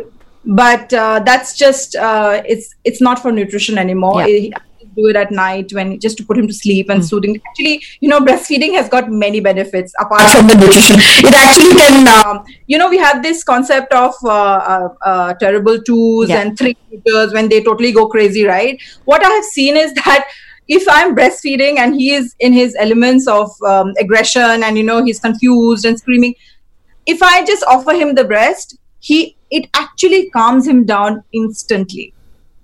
but 0.45 0.91
uh, 0.93 1.19
that's 1.23 1.57
just 1.57 1.95
uh, 1.95 2.41
it's 2.45 2.75
it's 2.83 2.99
not 3.01 3.19
for 3.21 3.31
nutrition 3.31 3.77
anymore. 3.77 4.27
Yeah. 4.27 4.27
I 4.27 4.51
I 4.55 4.61
do 4.97 5.07
it 5.07 5.15
at 5.15 5.31
night 5.31 5.71
when 5.73 5.99
just 5.99 6.17
to 6.17 6.25
put 6.25 6.37
him 6.37 6.47
to 6.47 6.53
sleep 6.53 6.89
and 6.89 7.05
soothing. 7.05 7.39
Actually, 7.47 7.83
you 8.01 8.09
know, 8.09 8.19
breastfeeding 8.19 8.73
has 8.73 8.89
got 8.89 9.11
many 9.11 9.39
benefits 9.39 9.93
apart 9.99 10.21
from 10.31 10.47
the 10.47 10.55
nutrition. 10.55 10.97
It 10.99 11.33
actually 11.33 11.75
can, 11.75 12.07
um, 12.25 12.43
you 12.65 12.77
know, 12.77 12.89
we 12.89 12.97
have 12.97 13.21
this 13.23 13.43
concept 13.43 13.93
of 13.93 14.13
uh, 14.23 14.29
uh, 14.29 14.89
uh, 15.05 15.33
terrible 15.35 15.81
twos 15.81 16.29
Yeah. 16.29 16.41
and 16.41 16.57
three 16.57 16.75
liters 16.91 17.33
when 17.33 17.47
they 17.49 17.61
totally 17.63 17.91
go 17.91 18.07
crazy, 18.07 18.45
right? 18.45 18.81
What 19.05 19.23
I 19.25 19.29
have 19.29 19.45
seen 19.45 19.77
is 19.77 19.93
that 20.05 20.27
if 20.67 20.83
I'm 20.89 21.15
breastfeeding 21.15 21.77
and 21.77 21.95
he 21.95 22.13
is 22.13 22.35
in 22.39 22.51
his 22.51 22.75
elements 22.77 23.27
of 23.27 23.49
um, 23.65 23.93
aggression 23.99 24.63
and 24.63 24.77
you 24.77 24.83
know 24.83 25.03
he's 25.03 25.19
confused 25.19 25.85
and 25.85 25.97
screaming, 25.97 26.35
if 27.05 27.23
I 27.23 27.45
just 27.45 27.63
offer 27.65 27.93
him 27.93 28.15
the 28.15 28.25
breast, 28.25 28.77
he 28.99 29.37
it 29.49 29.69
actually 29.75 30.29
calms 30.31 30.67
him 30.67 30.85
down 30.85 31.23
instantly. 31.31 32.13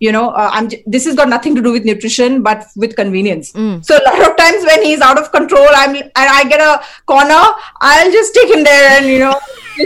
You 0.04 0.12
know, 0.12 0.32
uh, 0.32 0.50
I'm. 0.52 0.68
This 0.86 1.06
has 1.06 1.16
got 1.16 1.30
nothing 1.30 1.56
to 1.56 1.62
do 1.66 1.72
with 1.72 1.86
nutrition, 1.86 2.44
but 2.44 2.66
with 2.76 2.98
convenience. 2.98 3.54
So 3.88 3.98
a 3.98 4.04
lot 4.04 4.22
of 4.30 4.36
times 4.36 4.66
when 4.70 4.84
he's 4.84 5.00
out 5.00 5.18
of 5.18 5.32
control, 5.32 5.66
I'm 5.82 5.96
and 5.96 6.12
I 6.38 6.44
get 6.44 6.60
a 6.60 6.84
corner, 7.06 7.42
I'll 7.80 8.12
just 8.12 8.34
take 8.34 8.54
him 8.54 8.66
there 8.66 8.98
and 8.98 9.06
you 9.06 9.20
know. 9.20 9.40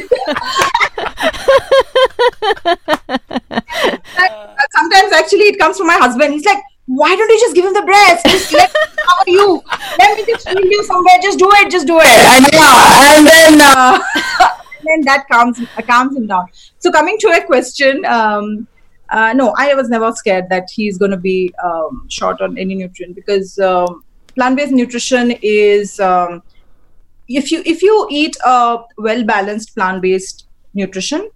Sometimes 4.78 5.14
actually 5.14 5.50
it 5.54 5.60
comes 5.60 5.78
from 5.78 5.86
my 5.86 6.00
husband. 6.06 6.34
He's 6.34 6.46
like, 6.46 6.64
"Why 6.88 7.16
don't 7.16 7.30
you 7.30 7.40
just 7.40 7.54
give 7.60 7.66
him 7.66 7.76
the 7.76 7.84
breast? 7.84 8.26
Just 8.26 8.52
let 8.54 8.74
me 8.74 8.80
cover 9.04 9.30
you. 9.36 9.62
Let 10.00 10.18
me 10.18 10.26
just 10.32 10.50
feed 10.50 10.66
you 10.78 10.84
somewhere. 10.86 11.20
Just 11.22 11.38
do 11.38 11.48
it. 11.60 11.70
Just 11.76 11.86
do 11.86 12.00
it." 12.00 12.08
And 12.08 12.48
yeah, 12.54 13.18
and 13.18 13.28
then 13.28 13.62
uh, 13.68 14.00
then 14.88 15.02
that 15.12 15.28
calms 15.32 15.62
calms 15.92 16.18
him 16.18 16.26
down. 16.26 16.48
So 16.80 16.92
coming 16.92 17.20
to 17.20 17.28
a 17.38 17.46
question, 17.46 18.04
um, 18.06 18.68
uh, 19.10 19.34
no, 19.34 19.54
I 19.58 19.74
was 19.74 19.90
never 19.90 20.12
scared 20.12 20.50
that 20.50 20.70
he's 20.70 20.98
going 20.98 21.12
to 21.12 21.18
be 21.18 21.54
um, 21.64 22.06
short 22.10 22.42
on 22.42 22.58
any 22.58 22.76
nutrient 22.76 23.16
because 23.16 23.58
um, 23.60 24.04
plant-based 24.36 24.72
nutrition 24.72 25.32
is 25.42 26.00
um, 26.00 26.44
if 27.28 27.52
you 27.52 27.62
if 27.66 27.82
you 27.82 28.08
eat 28.10 28.36
a 28.46 28.80
well-balanced 28.98 29.76
plant-based 29.76 30.46
nutrition, 30.74 31.30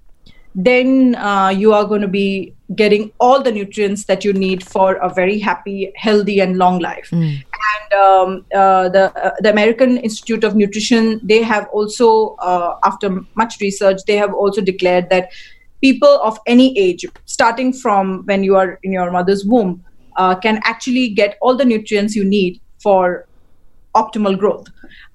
then 0.56 1.16
uh, 1.16 1.50
you 1.50 1.74
are 1.74 1.86
going 1.86 2.02
to 2.02 2.08
be 2.08 2.54
getting 2.76 3.12
all 3.20 3.42
the 3.42 3.52
nutrients 3.52 4.06
that 4.06 4.24
you 4.24 4.34
need 4.34 4.64
for 4.64 4.96
a 4.96 5.14
very 5.14 5.40
happy, 5.40 5.92
healthy, 5.96 6.40
and 6.40 6.58
long 6.58 6.80
life. 6.80 7.10
And 7.12 7.94
um, 7.94 8.46
uh, 8.54 8.90
the 8.90 9.12
uh, 9.26 9.32
the 9.40 9.50
American 9.50 9.98
Institute 9.98 10.44
of 10.44 10.56
Nutrition 10.56 11.20
they 11.24 11.42
have 11.42 11.68
also, 11.72 12.36
uh, 12.36 12.78
after 12.84 13.10
much 13.36 13.60
research, 13.62 14.02
they 14.08 14.18
have 14.18 14.34
also 14.34 14.62
declared 14.62 15.10
that 15.10 15.32
people 15.82 16.20
of 16.24 16.40
any 16.46 16.78
age, 16.78 17.06
starting 17.26 17.74
from 17.74 18.24
when 18.26 18.44
you 18.44 18.56
are 18.56 18.80
in 18.84 18.92
your 18.92 19.12
mother's 19.12 19.46
womb, 19.46 19.84
uh, 20.18 20.36
can 20.36 20.60
actually 20.64 21.10
get 21.10 21.38
all 21.42 21.56
the 21.56 21.66
nutrients 21.66 22.16
you 22.16 22.24
need 22.24 22.62
for 22.80 23.28
optimal 23.96 24.38
growth. 24.38 24.68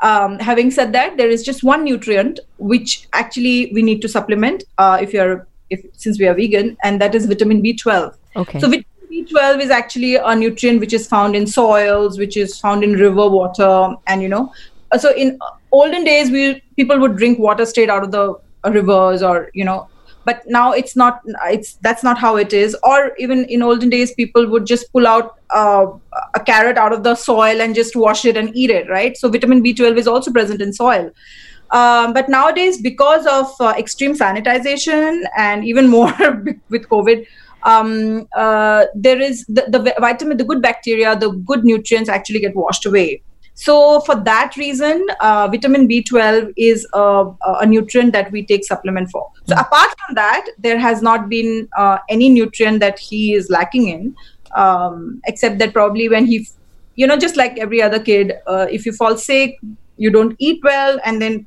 Um, 0.03 0.39
having 0.39 0.71
said 0.71 0.93
that, 0.93 1.17
there 1.17 1.31
is 1.31 1.43
just 1.43 1.63
one 1.63 1.85
nutrient 1.85 2.41
which 2.59 3.09
actually 3.13 3.71
we 3.73 3.83
need 3.83 4.03
to 4.03 4.09
supplement 4.09 4.65
uh, 4.79 4.99
if 5.01 5.13
you're 5.13 5.47
if 5.71 5.85
since 5.95 6.19
we 6.19 6.27
are 6.27 6.35
vegan, 6.35 6.77
and 6.85 7.01
that 7.01 7.15
is 7.15 7.27
vitamin 7.27 7.63
B12. 7.63 8.15
Okay. 8.37 8.61
So 8.61 8.69
vitamin 8.69 8.85
B12 9.11 9.61
is 9.61 9.71
actually 9.71 10.17
a 10.17 10.35
nutrient 10.37 10.81
which 10.81 10.93
is 10.93 11.09
found 11.09 11.35
in 11.35 11.47
soils, 11.47 12.19
which 12.19 12.37
is 12.37 12.59
found 12.59 12.85
in 12.85 12.93
river 12.93 13.29
water, 13.29 13.97
and 14.07 14.23
you 14.23 14.29
know, 14.29 14.53
uh, 14.93 14.99
so 14.99 15.13
in 15.15 15.39
olden 15.73 16.05
days, 16.05 16.31
we 16.31 16.63
people 16.77 16.99
would 16.99 17.17
drink 17.17 17.39
water 17.39 17.67
straight 17.67 17.91
out 17.91 18.05
of 18.05 18.11
the 18.11 18.35
rivers, 18.71 19.23
or 19.23 19.51
you 19.55 19.65
know, 19.65 19.89
but 20.27 20.43
now 20.47 20.73
it's 20.73 20.97
not. 20.97 21.21
It's 21.45 21.75
that's 21.87 22.03
not 22.03 22.19
how 22.19 22.37
it 22.37 22.53
is. 22.53 22.77
Or 22.83 23.15
even 23.17 23.45
in 23.45 23.63
olden 23.63 23.89
days, 23.89 24.13
people 24.13 24.49
would 24.49 24.67
just 24.67 24.93
pull 24.93 25.07
out 25.07 25.39
uh, 25.51 25.87
a 26.35 26.41
carrot 26.41 26.77
out 26.77 26.93
of 26.93 27.05
the 27.05 27.15
soil 27.15 27.63
and 27.63 27.75
just 27.75 27.95
wash 27.95 28.25
it 28.25 28.37
and 28.37 28.55
eat 28.55 28.71
it, 28.71 28.91
right? 28.91 29.17
So 29.17 29.31
vitamin 29.31 29.63
B12 29.63 29.97
is 29.97 30.09
also 30.09 30.33
present 30.33 30.61
in 30.61 30.73
soil. 30.73 31.11
Um, 31.71 32.13
but 32.13 32.29
nowadays, 32.29 32.81
because 32.81 33.27
of 33.27 33.55
uh, 33.61 33.75
extreme 33.79 34.15
sanitization 34.15 35.23
and 35.37 35.65
even 35.65 35.89
more 35.89 36.13
with 36.71 36.89
COVID, 36.89 37.27
um, 37.63 38.29
uh, 38.37 38.87
there 38.95 39.21
is 39.21 39.45
the, 39.47 39.67
the 39.69 39.95
vitamin, 40.01 40.37
the 40.37 40.45
good 40.45 40.63
bacteria, 40.63 41.17
the 41.17 41.31
good 41.31 41.65
nutrients 41.65 42.09
actually 42.09 42.41
get 42.41 42.55
washed 42.55 42.87
away. 42.87 43.23
So 43.57 44.01
for 44.01 44.15
that 44.15 44.55
reason, 44.57 45.07
uh, 45.21 45.49
vitamin 45.51 45.89
B12 45.89 46.53
is 46.59 46.87
a, 46.93 47.33
a, 47.43 47.65
nutrient 47.67 48.13
that 48.13 48.31
we 48.31 48.45
take 48.45 48.67
supplement 48.67 49.11
for. 49.11 49.31
So 49.47 49.55
apart 49.55 49.89
from 50.07 50.15
that, 50.15 50.47
there 50.59 50.79
has 50.79 51.01
not 51.01 51.31
been 51.31 51.67
uh, 51.75 51.99
any 52.11 52.29
nutrient 52.29 52.81
that 52.81 52.99
he 52.99 53.33
is 53.33 53.49
lacking 53.49 53.89
in, 53.89 54.15
um, 54.55 55.23
except 55.25 55.59
that 55.61 55.73
probably 55.73 56.11
when 56.11 56.27
he, 56.27 56.47
you 56.97 57.07
know, 57.07 57.17
just 57.17 57.39
like 57.39 57.59
every 57.59 57.81
other 57.81 57.99
kid, 57.99 58.35
uh, 58.47 58.67
if 58.71 58.85
you 58.85 58.93
fall 58.93 59.17
sick, 59.17 59.59
you 59.97 60.11
don't 60.11 60.37
eat 60.39 60.61
well, 60.63 61.01
and 61.03 61.23
then 61.23 61.47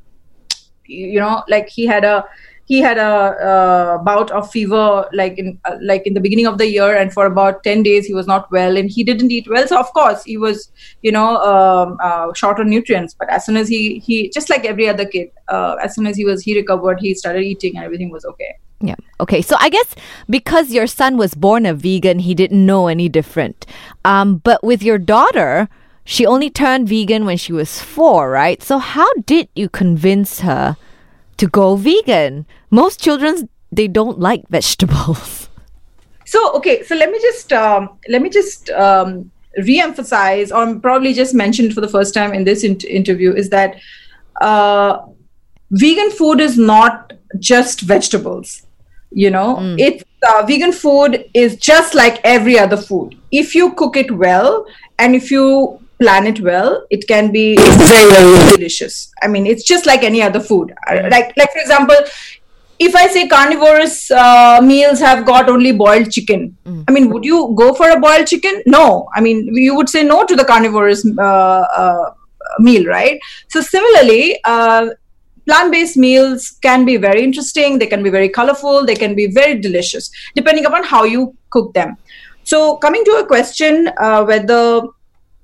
you 0.89 1.19
know 1.19 1.43
like 1.47 1.69
he 1.69 1.85
had 1.85 2.03
a 2.03 2.25
he 2.69 2.79
had 2.79 2.99
a 2.99 3.13
uh, 3.51 3.97
bout 3.97 4.29
of 4.29 4.49
fever 4.51 5.09
like 5.11 5.37
in 5.39 5.59
uh, 5.65 5.75
like 5.81 6.05
in 6.05 6.13
the 6.13 6.21
beginning 6.25 6.45
of 6.45 6.59
the 6.59 6.67
year 6.67 6.95
and 6.95 7.11
for 7.11 7.25
about 7.25 7.63
10 7.63 7.81
days 7.83 8.05
he 8.05 8.13
was 8.13 8.27
not 8.27 8.49
well 8.51 8.77
and 8.77 8.91
he 8.91 9.03
didn't 9.03 9.31
eat 9.31 9.49
well 9.49 9.67
so 9.67 9.79
of 9.79 9.91
course 9.93 10.23
he 10.23 10.37
was 10.37 10.71
you 11.01 11.11
know 11.11 11.37
um, 11.51 11.97
uh, 12.01 12.31
short 12.33 12.59
on 12.59 12.69
nutrients 12.69 13.15
but 13.19 13.29
as 13.29 13.45
soon 13.45 13.57
as 13.57 13.67
he 13.67 13.99
he 13.99 14.29
just 14.29 14.49
like 14.49 14.65
every 14.65 14.87
other 14.87 15.05
kid 15.05 15.29
uh, 15.49 15.75
as 15.83 15.95
soon 15.95 16.05
as 16.05 16.15
he 16.15 16.23
was 16.23 16.43
he 16.43 16.55
recovered 16.55 16.99
he 16.99 17.13
started 17.15 17.43
eating 17.43 17.75
and 17.75 17.83
everything 17.83 18.11
was 18.11 18.23
okay 18.23 18.55
yeah. 18.81 18.95
Okay. 19.19 19.41
So 19.41 19.57
I 19.59 19.67
guess 19.67 19.93
because 20.29 20.71
your 20.71 20.87
son 20.87 21.17
was 21.17 21.33
born 21.33 21.65
a 21.65 21.73
vegan, 21.73 22.19
he 22.19 22.33
didn't 22.33 22.65
know 22.65 22.87
any 22.87 23.09
different. 23.09 23.65
Um, 24.05 24.37
but 24.37 24.63
with 24.63 24.81
your 24.81 24.97
daughter, 24.97 25.67
she 26.05 26.25
only 26.25 26.49
turned 26.49 26.87
vegan 26.87 27.25
when 27.25 27.35
she 27.35 27.51
was 27.51 27.81
four, 27.81 28.31
right? 28.31 28.63
So 28.63 28.77
how 28.77 29.11
did 29.25 29.49
you 29.53 29.67
convince 29.67 30.39
her 30.39 30.77
to 31.39 31.47
go 31.47 31.75
vegan? 31.75 32.45
Most 32.69 33.01
children 33.01 33.49
they 33.71 33.87
don't 33.87 34.19
like 34.19 34.47
vegetables. 34.49 35.47
So 36.29 36.53
okay, 36.57 36.83
so 36.83 36.93
let 36.93 37.09
me 37.09 37.19
just 37.19 37.51
um, 37.51 37.97
let 38.07 38.21
me 38.21 38.29
just 38.29 38.69
um, 38.69 39.31
re-emphasize, 39.57 40.51
or 40.51 40.75
probably 40.79 41.11
just 41.11 41.33
mention 41.33 41.71
for 41.71 41.81
the 41.81 41.87
first 41.87 42.13
time 42.13 42.35
in 42.35 42.43
this 42.43 42.63
in- 42.63 42.79
interview, 42.81 43.33
is 43.33 43.49
that 43.49 43.77
uh, 44.39 44.99
vegan 45.71 46.11
food 46.11 46.39
is 46.39 46.55
not 46.55 47.13
just 47.39 47.81
vegetables. 47.81 48.67
You 49.09 49.31
know, 49.31 49.55
mm. 49.55 49.79
it's 49.79 50.03
uh, 50.29 50.45
vegan 50.45 50.71
food 50.71 51.25
is 51.33 51.55
just 51.55 51.95
like 51.95 52.21
every 52.23 52.59
other 52.59 52.77
food. 52.77 53.17
If 53.31 53.55
you 53.55 53.73
cook 53.73 53.97
it 53.97 54.11
well, 54.11 54.67
and 54.99 55.15
if 55.15 55.31
you 55.31 55.81
plan 55.99 56.25
it 56.27 56.41
well, 56.41 56.85
it 56.89 57.07
can 57.07 57.31
be 57.31 57.55
very, 57.57 58.09
very 58.11 58.55
delicious. 58.55 59.11
I 59.21 59.27
mean, 59.27 59.45
it's 59.45 59.63
just 59.63 59.85
like 59.85 60.03
any 60.03 60.21
other 60.21 60.39
food. 60.39 60.73
Like, 60.89 61.33
like 61.35 61.51
for 61.51 61.59
example, 61.59 61.97
if 62.79 62.95
I 62.95 63.07
say 63.07 63.27
carnivorous 63.27 64.09
uh, 64.09 64.61
meals 64.63 64.99
have 64.99 65.25
got 65.25 65.49
only 65.49 65.73
boiled 65.73 66.11
chicken, 66.11 66.57
mm. 66.65 66.85
I 66.87 66.91
mean, 66.91 67.09
would 67.09 67.25
you 67.25 67.53
go 67.57 67.73
for 67.73 67.89
a 67.89 67.99
boiled 67.99 68.27
chicken? 68.27 68.63
No. 68.65 69.09
I 69.13 69.19
mean, 69.19 69.53
you 69.53 69.75
would 69.75 69.89
say 69.89 70.03
no 70.03 70.25
to 70.25 70.35
the 70.35 70.45
carnivorous 70.45 71.05
uh, 71.17 71.21
uh, 71.21 72.13
meal, 72.59 72.85
right? 72.85 73.19
So 73.49 73.59
similarly, 73.59 74.39
uh, 74.45 74.87
plant-based 75.45 75.97
meals 75.97 76.51
can 76.61 76.85
be 76.85 76.95
very 76.95 77.23
interesting. 77.23 77.79
They 77.79 77.87
can 77.87 78.01
be 78.01 78.09
very 78.09 78.29
colorful. 78.29 78.85
They 78.85 78.95
can 78.95 79.13
be 79.15 79.27
very 79.27 79.59
delicious, 79.59 80.09
depending 80.35 80.65
upon 80.65 80.83
how 80.83 81.03
you 81.03 81.35
cook 81.49 81.73
them. 81.73 81.97
So, 82.43 82.77
coming 82.77 83.03
to 83.05 83.11
a 83.17 83.25
question 83.25 83.89
uh, 83.97 84.23
whether 84.23 84.81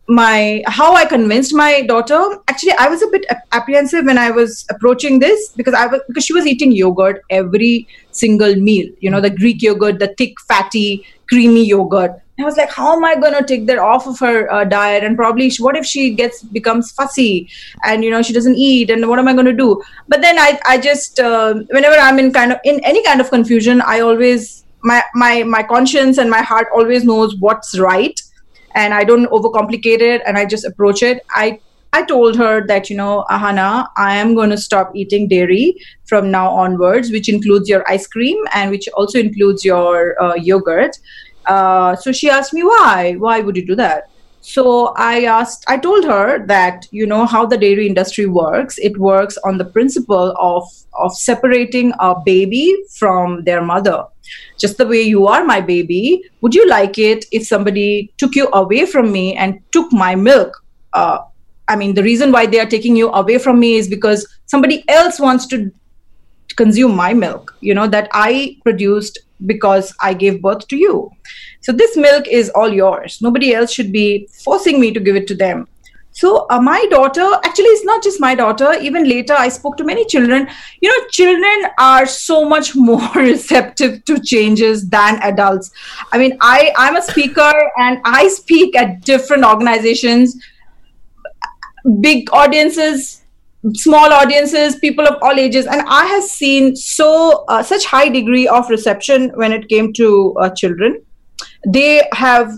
my 0.08 0.62
how 0.68 0.94
i 0.94 1.04
convinced 1.04 1.54
my 1.54 1.82
daughter 1.82 2.20
actually 2.48 2.72
i 2.74 2.88
was 2.88 3.02
a 3.02 3.08
bit 3.08 3.26
apprehensive 3.54 4.06
when 4.06 4.20
i 4.20 4.30
was 4.30 4.66
approaching 4.70 5.18
this 5.18 5.50
because 5.54 5.74
i 5.74 5.88
was 5.88 6.00
because 6.08 6.24
she 6.24 6.34
was 6.34 6.46
eating 6.46 6.72
yogurt 6.72 7.24
every 7.32 7.88
single 8.12 8.56
meal 8.56 8.88
you 9.00 9.10
know 9.10 9.20
the 9.20 9.30
greek 9.30 9.64
yogurt 9.64 9.98
the 9.98 10.14
thick 10.18 10.40
fatty 10.42 11.04
creamy 11.28 11.66
yogurt. 11.66 12.22
I 12.38 12.44
was 12.44 12.58
like 12.58 12.70
how 12.70 12.96
am 12.96 13.06
i 13.06 13.16
going 13.16 13.34
to 13.34 13.44
take 13.44 13.66
that 13.68 13.78
off 13.78 14.08
of 14.08 14.20
her 14.20 14.52
uh, 14.52 14.66
diet? 14.66 15.04
And 15.04 15.16
probably 15.16 15.50
she, 15.50 15.64
what 15.64 15.78
if 15.78 15.86
she 15.86 16.14
gets 16.14 16.44
becomes 16.44 16.92
fussy 16.92 17.50
and 17.86 18.04
you 18.04 18.12
know 18.12 18.22
she 18.22 18.34
doesn't 18.34 18.56
eat? 18.56 18.90
And 18.90 19.08
what 19.08 19.20
am 19.20 19.28
i 19.30 19.34
going 19.34 19.46
to 19.46 19.54
do? 19.54 19.82
But 20.10 20.22
then 20.22 20.38
i 20.38 20.60
i 20.66 20.78
just 20.78 21.20
uh, 21.20 21.54
whenever 21.70 21.96
i'm 21.96 22.20
in 22.20 22.34
kind 22.34 22.52
of 22.52 22.60
in 22.66 22.82
any 22.84 23.04
kind 23.04 23.22
of 23.22 23.30
confusion 23.30 23.82
i 23.82 24.02
always 24.02 24.66
my 24.84 25.02
my 25.14 25.44
my 25.44 25.64
conscience 25.64 26.18
and 26.18 26.30
my 26.30 26.42
heart 26.42 26.68
always 26.74 27.06
knows 27.06 27.38
what's 27.38 27.80
right 27.80 28.22
and 28.76 28.94
I 28.94 29.04
don't 29.04 29.26
overcomplicate 29.32 30.02
it 30.02 30.22
and 30.26 30.38
I 30.38 30.46
just 30.46 30.66
approach 30.66 31.02
it. 31.02 31.26
I 31.30 31.60
I 31.94 32.04
told 32.04 32.36
her 32.36 32.68
that, 32.68 32.90
you 32.90 32.98
know, 32.98 33.24
Ahana, 33.30 33.88
I 33.96 34.18
am 34.18 34.36
going 34.36 34.50
to 34.50 34.58
stop 34.58 34.92
eating 34.94 35.30
dairy 35.30 35.78
from 36.04 36.30
now 36.30 36.50
onwards, 36.50 37.10
which 37.10 37.30
includes 37.30 37.70
your 37.70 37.90
ice 37.90 38.06
cream 38.06 38.36
and 38.54 38.70
which 38.70 38.90
also 38.98 39.18
includes 39.18 39.64
your 39.64 40.22
uh, 40.22 40.36
yogurt. 40.36 40.98
Uh, 41.46 41.96
so 41.96 42.12
she 42.12 42.30
asked 42.30 42.54
me, 42.54 42.64
why? 42.64 43.14
Why 43.18 43.40
would 43.40 43.56
you 43.56 43.66
do 43.66 43.76
that? 43.76 44.10
So 44.42 44.94
I 44.98 45.24
asked, 45.24 45.64
I 45.70 45.78
told 45.78 46.04
her 46.04 46.46
that, 46.48 46.86
you 46.92 47.08
know, 47.08 47.26
how 47.26 47.46
the 47.46 47.58
dairy 47.58 47.88
industry 47.88 48.26
works. 48.26 48.78
It 48.78 48.98
works 48.98 49.38
on 49.46 49.58
the 49.58 49.66
principle 49.66 50.36
of, 50.38 50.68
of 51.00 51.16
separating 51.16 51.94
a 52.00 52.14
baby 52.26 52.76
from 53.00 53.46
their 53.46 53.64
mother 53.64 54.04
just 54.58 54.78
the 54.78 54.88
way 54.88 55.02
you 55.02 55.28
are 55.28 55.44
my 55.44 55.60
baby 55.62 56.24
would 56.42 56.56
you 56.56 56.68
like 56.68 56.98
it 56.98 57.26
if 57.32 57.46
somebody 57.46 58.12
took 58.18 58.36
you 58.36 58.48
away 58.54 58.86
from 58.86 59.12
me 59.12 59.36
and 59.36 59.60
took 59.72 59.92
my 59.92 60.16
milk? 60.16 60.62
Uh, 60.94 61.20
i 61.68 61.76
mean 61.76 61.94
the 61.94 62.04
reason 62.04 62.32
why 62.32 62.46
they 62.46 62.60
are 62.60 62.72
taking 62.74 62.96
you 62.96 63.10
away 63.12 63.38
from 63.38 63.60
me 63.60 63.76
is 63.76 63.88
because 63.88 64.28
somebody 64.46 64.84
else 64.88 65.20
wants 65.20 65.48
to 65.48 65.72
consume 66.56 66.96
my 66.96 67.14
milk 67.14 67.54
you 67.60 67.74
know 67.74 67.88
that 67.88 68.08
i 68.14 68.56
produced 68.64 69.20
because 69.46 69.94
i 70.02 70.14
gave 70.14 70.42
birth 70.42 70.68
to 70.68 70.78
you. 70.78 71.12
So 71.62 71.72
this 71.72 71.98
milk 71.98 72.28
is 72.28 72.50
all 72.52 72.72
yours. 72.72 73.18
Nobody 73.22 73.54
else 73.54 73.72
should 73.72 73.92
be 73.92 74.30
forcing 74.44 74.80
me 74.80 74.92
to 74.94 75.00
give 75.00 75.16
it 75.16 75.28
to 75.28 75.36
them 75.36 75.68
so 76.16 76.48
uh, 76.50 76.62
my 76.62 76.86
daughter, 76.90 77.30
actually, 77.44 77.72
it's 77.76 77.84
not 77.84 78.02
just 78.02 78.22
my 78.22 78.36
daughter. 78.36 78.74
Even 78.80 79.04
later, 79.04 79.34
I 79.34 79.50
spoke 79.50 79.76
to 79.78 79.84
many 79.84 80.06
children. 80.06 80.48
You 80.80 80.88
know, 80.88 81.08
children 81.10 81.66
are 81.78 82.06
so 82.06 82.46
much 82.46 82.74
more 82.90 83.12
receptive 83.16 84.06
to 84.06 84.22
changes 84.22 84.88
than 84.88 85.22
adults. 85.22 85.72
I 86.14 86.18
mean, 86.18 86.38
I 86.40 86.72
I'm 86.78 86.96
a 86.96 87.02
speaker 87.02 87.52
and 87.78 88.00
I 88.06 88.30
speak 88.30 88.78
at 88.78 89.02
different 89.02 89.44
organizations, 89.44 90.42
big 92.00 92.32
audiences, 92.32 93.22
small 93.74 94.14
audiences 94.14 94.76
people 94.76 95.08
of 95.08 95.18
all 95.24 95.40
ages 95.40 95.66
and 95.66 95.82
i 95.88 96.06
have 96.06 96.24
seen 96.24 96.76
so 96.76 97.46
uh, 97.48 97.64
such 97.64 97.84
high 97.84 98.08
degree 98.08 98.48
of 98.48 98.70
reception 98.70 99.32
when 99.38 99.52
it 99.52 99.68
came 99.68 99.92
to 99.92 100.36
uh, 100.40 100.50
children 100.52 101.02
they 101.66 102.08
have 102.14 102.52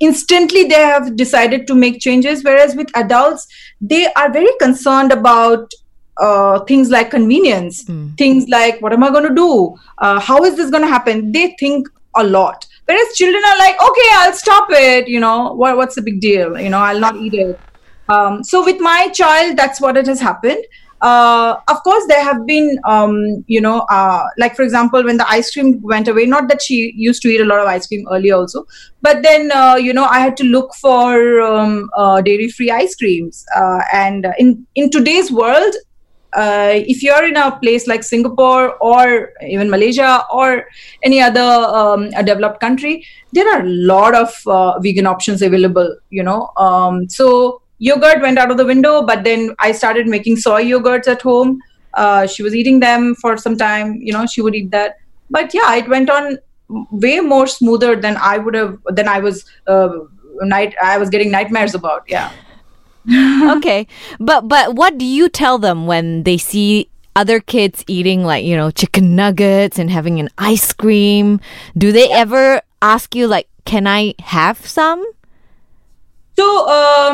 instantly 0.00 0.64
they 0.64 0.74
have 0.74 1.16
decided 1.16 1.66
to 1.66 1.74
make 1.74 2.00
changes 2.00 2.44
whereas 2.44 2.74
with 2.76 2.88
adults 2.96 3.46
they 3.80 4.12
are 4.12 4.30
very 4.32 4.52
concerned 4.60 5.12
about 5.12 5.72
uh, 6.18 6.60
things 6.64 6.90
like 6.90 7.10
convenience 7.10 7.84
mm. 7.84 8.16
things 8.18 8.48
like 8.48 8.80
what 8.82 8.92
am 8.92 9.02
i 9.02 9.10
going 9.10 9.26
to 9.26 9.34
do? 9.34 9.74
Uh, 9.98 10.20
how 10.20 10.44
is 10.44 10.56
this 10.56 10.70
going 10.70 10.82
to 10.82 10.88
happen? 10.88 11.32
They 11.32 11.56
think 11.58 11.88
a 12.14 12.22
lot. 12.22 12.66
Whereas 12.84 13.16
children 13.16 13.42
are 13.46 13.58
like 13.58 13.80
okay 13.82 14.08
i'll 14.16 14.34
stop 14.34 14.66
it 14.70 15.08
you 15.08 15.20
know 15.20 15.54
what, 15.54 15.76
what's 15.76 15.94
the 15.94 16.02
big 16.02 16.20
deal? 16.20 16.60
You 16.60 16.68
know 16.68 16.78
i'll 16.78 17.00
not 17.00 17.16
eat 17.16 17.34
it. 17.34 17.58
Um, 18.08 18.44
so 18.44 18.64
with 18.64 18.80
my 18.80 19.08
child 19.08 19.56
that's 19.56 19.80
what 19.80 19.96
it 19.96 20.06
has 20.06 20.20
happened 20.20 20.62
uh, 21.02 21.56
of 21.68 21.82
course 21.82 22.04
there 22.06 22.22
have 22.22 22.46
been 22.46 22.78
um, 22.84 23.44
you 23.46 23.60
know 23.60 23.80
uh, 23.90 24.24
like 24.38 24.56
for 24.56 24.62
example 24.62 25.04
when 25.04 25.16
the 25.16 25.28
ice 25.28 25.52
cream 25.52 25.80
went 25.82 26.08
away 26.08 26.24
not 26.24 26.48
that 26.48 26.62
she 26.62 26.92
used 26.96 27.20
to 27.22 27.28
eat 27.28 27.40
a 27.40 27.44
lot 27.44 27.58
of 27.58 27.66
ice 27.66 27.86
cream 27.86 28.06
earlier 28.10 28.34
also 28.34 28.64
but 29.02 29.22
then 29.22 29.50
uh, 29.52 29.74
you 29.74 29.92
know 29.92 30.04
i 30.04 30.18
had 30.20 30.36
to 30.36 30.44
look 30.44 30.74
for 30.74 31.40
um, 31.40 31.90
uh, 31.96 32.20
dairy 32.20 32.48
free 32.48 32.70
ice 32.70 32.94
creams 32.94 33.44
uh, 33.56 33.80
and 33.92 34.26
in 34.38 34.66
in 34.76 34.90
today's 34.90 35.30
world 35.30 35.74
uh, 36.34 36.72
if 36.74 37.02
you're 37.02 37.26
in 37.28 37.36
a 37.36 37.58
place 37.58 37.86
like 37.86 38.02
Singapore 38.02 38.76
or 38.76 39.32
even 39.46 39.68
Malaysia 39.68 40.24
or 40.32 40.66
any 41.02 41.20
other 41.20 41.40
um, 41.40 42.08
developed 42.24 42.58
country, 42.58 43.04
there 43.32 43.46
are 43.52 43.60
a 43.60 43.68
lot 43.68 44.14
of 44.14 44.82
vegan 44.82 45.06
options 45.06 45.42
available. 45.42 45.94
You 46.08 46.22
know, 46.22 46.50
um, 46.56 47.06
so 47.10 47.61
yogurt 47.82 48.22
went 48.22 48.38
out 48.38 48.50
of 48.50 48.56
the 48.56 48.64
window, 48.64 49.02
but 49.02 49.24
then 49.24 49.54
I 49.58 49.72
started 49.72 50.06
making 50.06 50.36
soy 50.36 50.64
yogurts 50.64 51.08
at 51.08 51.20
home. 51.20 51.60
Uh, 51.94 52.26
she 52.26 52.42
was 52.42 52.54
eating 52.54 52.80
them 52.80 53.14
for 53.16 53.36
some 53.36 53.56
time. 53.58 53.96
You 54.00 54.12
know, 54.12 54.24
she 54.26 54.40
would 54.40 54.54
eat 54.54 54.70
that. 54.70 54.98
But 55.30 55.52
yeah, 55.52 55.74
it 55.74 55.88
went 55.88 56.08
on 56.08 56.38
way 56.90 57.18
more 57.20 57.46
smoother 57.46 57.96
than 57.96 58.16
I 58.16 58.38
would 58.38 58.54
have 58.54 58.78
than 58.86 59.08
I 59.08 59.18
was 59.18 59.44
uh, 59.66 59.90
night 60.42 60.74
I 60.82 60.96
was 60.98 61.10
getting 61.10 61.30
nightmares 61.30 61.74
about. 61.74 62.04
Yeah. 62.06 62.30
okay, 63.56 63.86
but 64.20 64.46
but 64.48 64.76
what 64.76 64.96
do 64.96 65.04
you 65.04 65.28
tell 65.28 65.58
them 65.58 65.86
when 65.86 66.22
they 66.22 66.38
see 66.38 66.88
other 67.16 67.40
kids 67.40 67.84
eating 67.88 68.24
like 68.24 68.44
you 68.44 68.56
know 68.56 68.70
chicken 68.70 69.16
nuggets 69.16 69.78
and 69.78 69.90
having 69.90 70.20
an 70.20 70.28
ice 70.38 70.72
cream? 70.72 71.40
Do 71.76 71.90
they 71.90 72.08
ever 72.12 72.62
ask 72.80 73.16
you 73.16 73.26
like, 73.26 73.48
"Can 73.64 73.88
I 73.88 74.14
have 74.20 74.64
some?" 74.64 75.04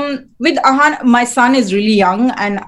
Um, 0.08 0.30
with 0.38 0.58
Ahan, 0.64 0.98
my 1.04 1.24
son 1.24 1.54
is 1.54 1.72
really 1.74 1.94
young, 1.94 2.30
and 2.32 2.60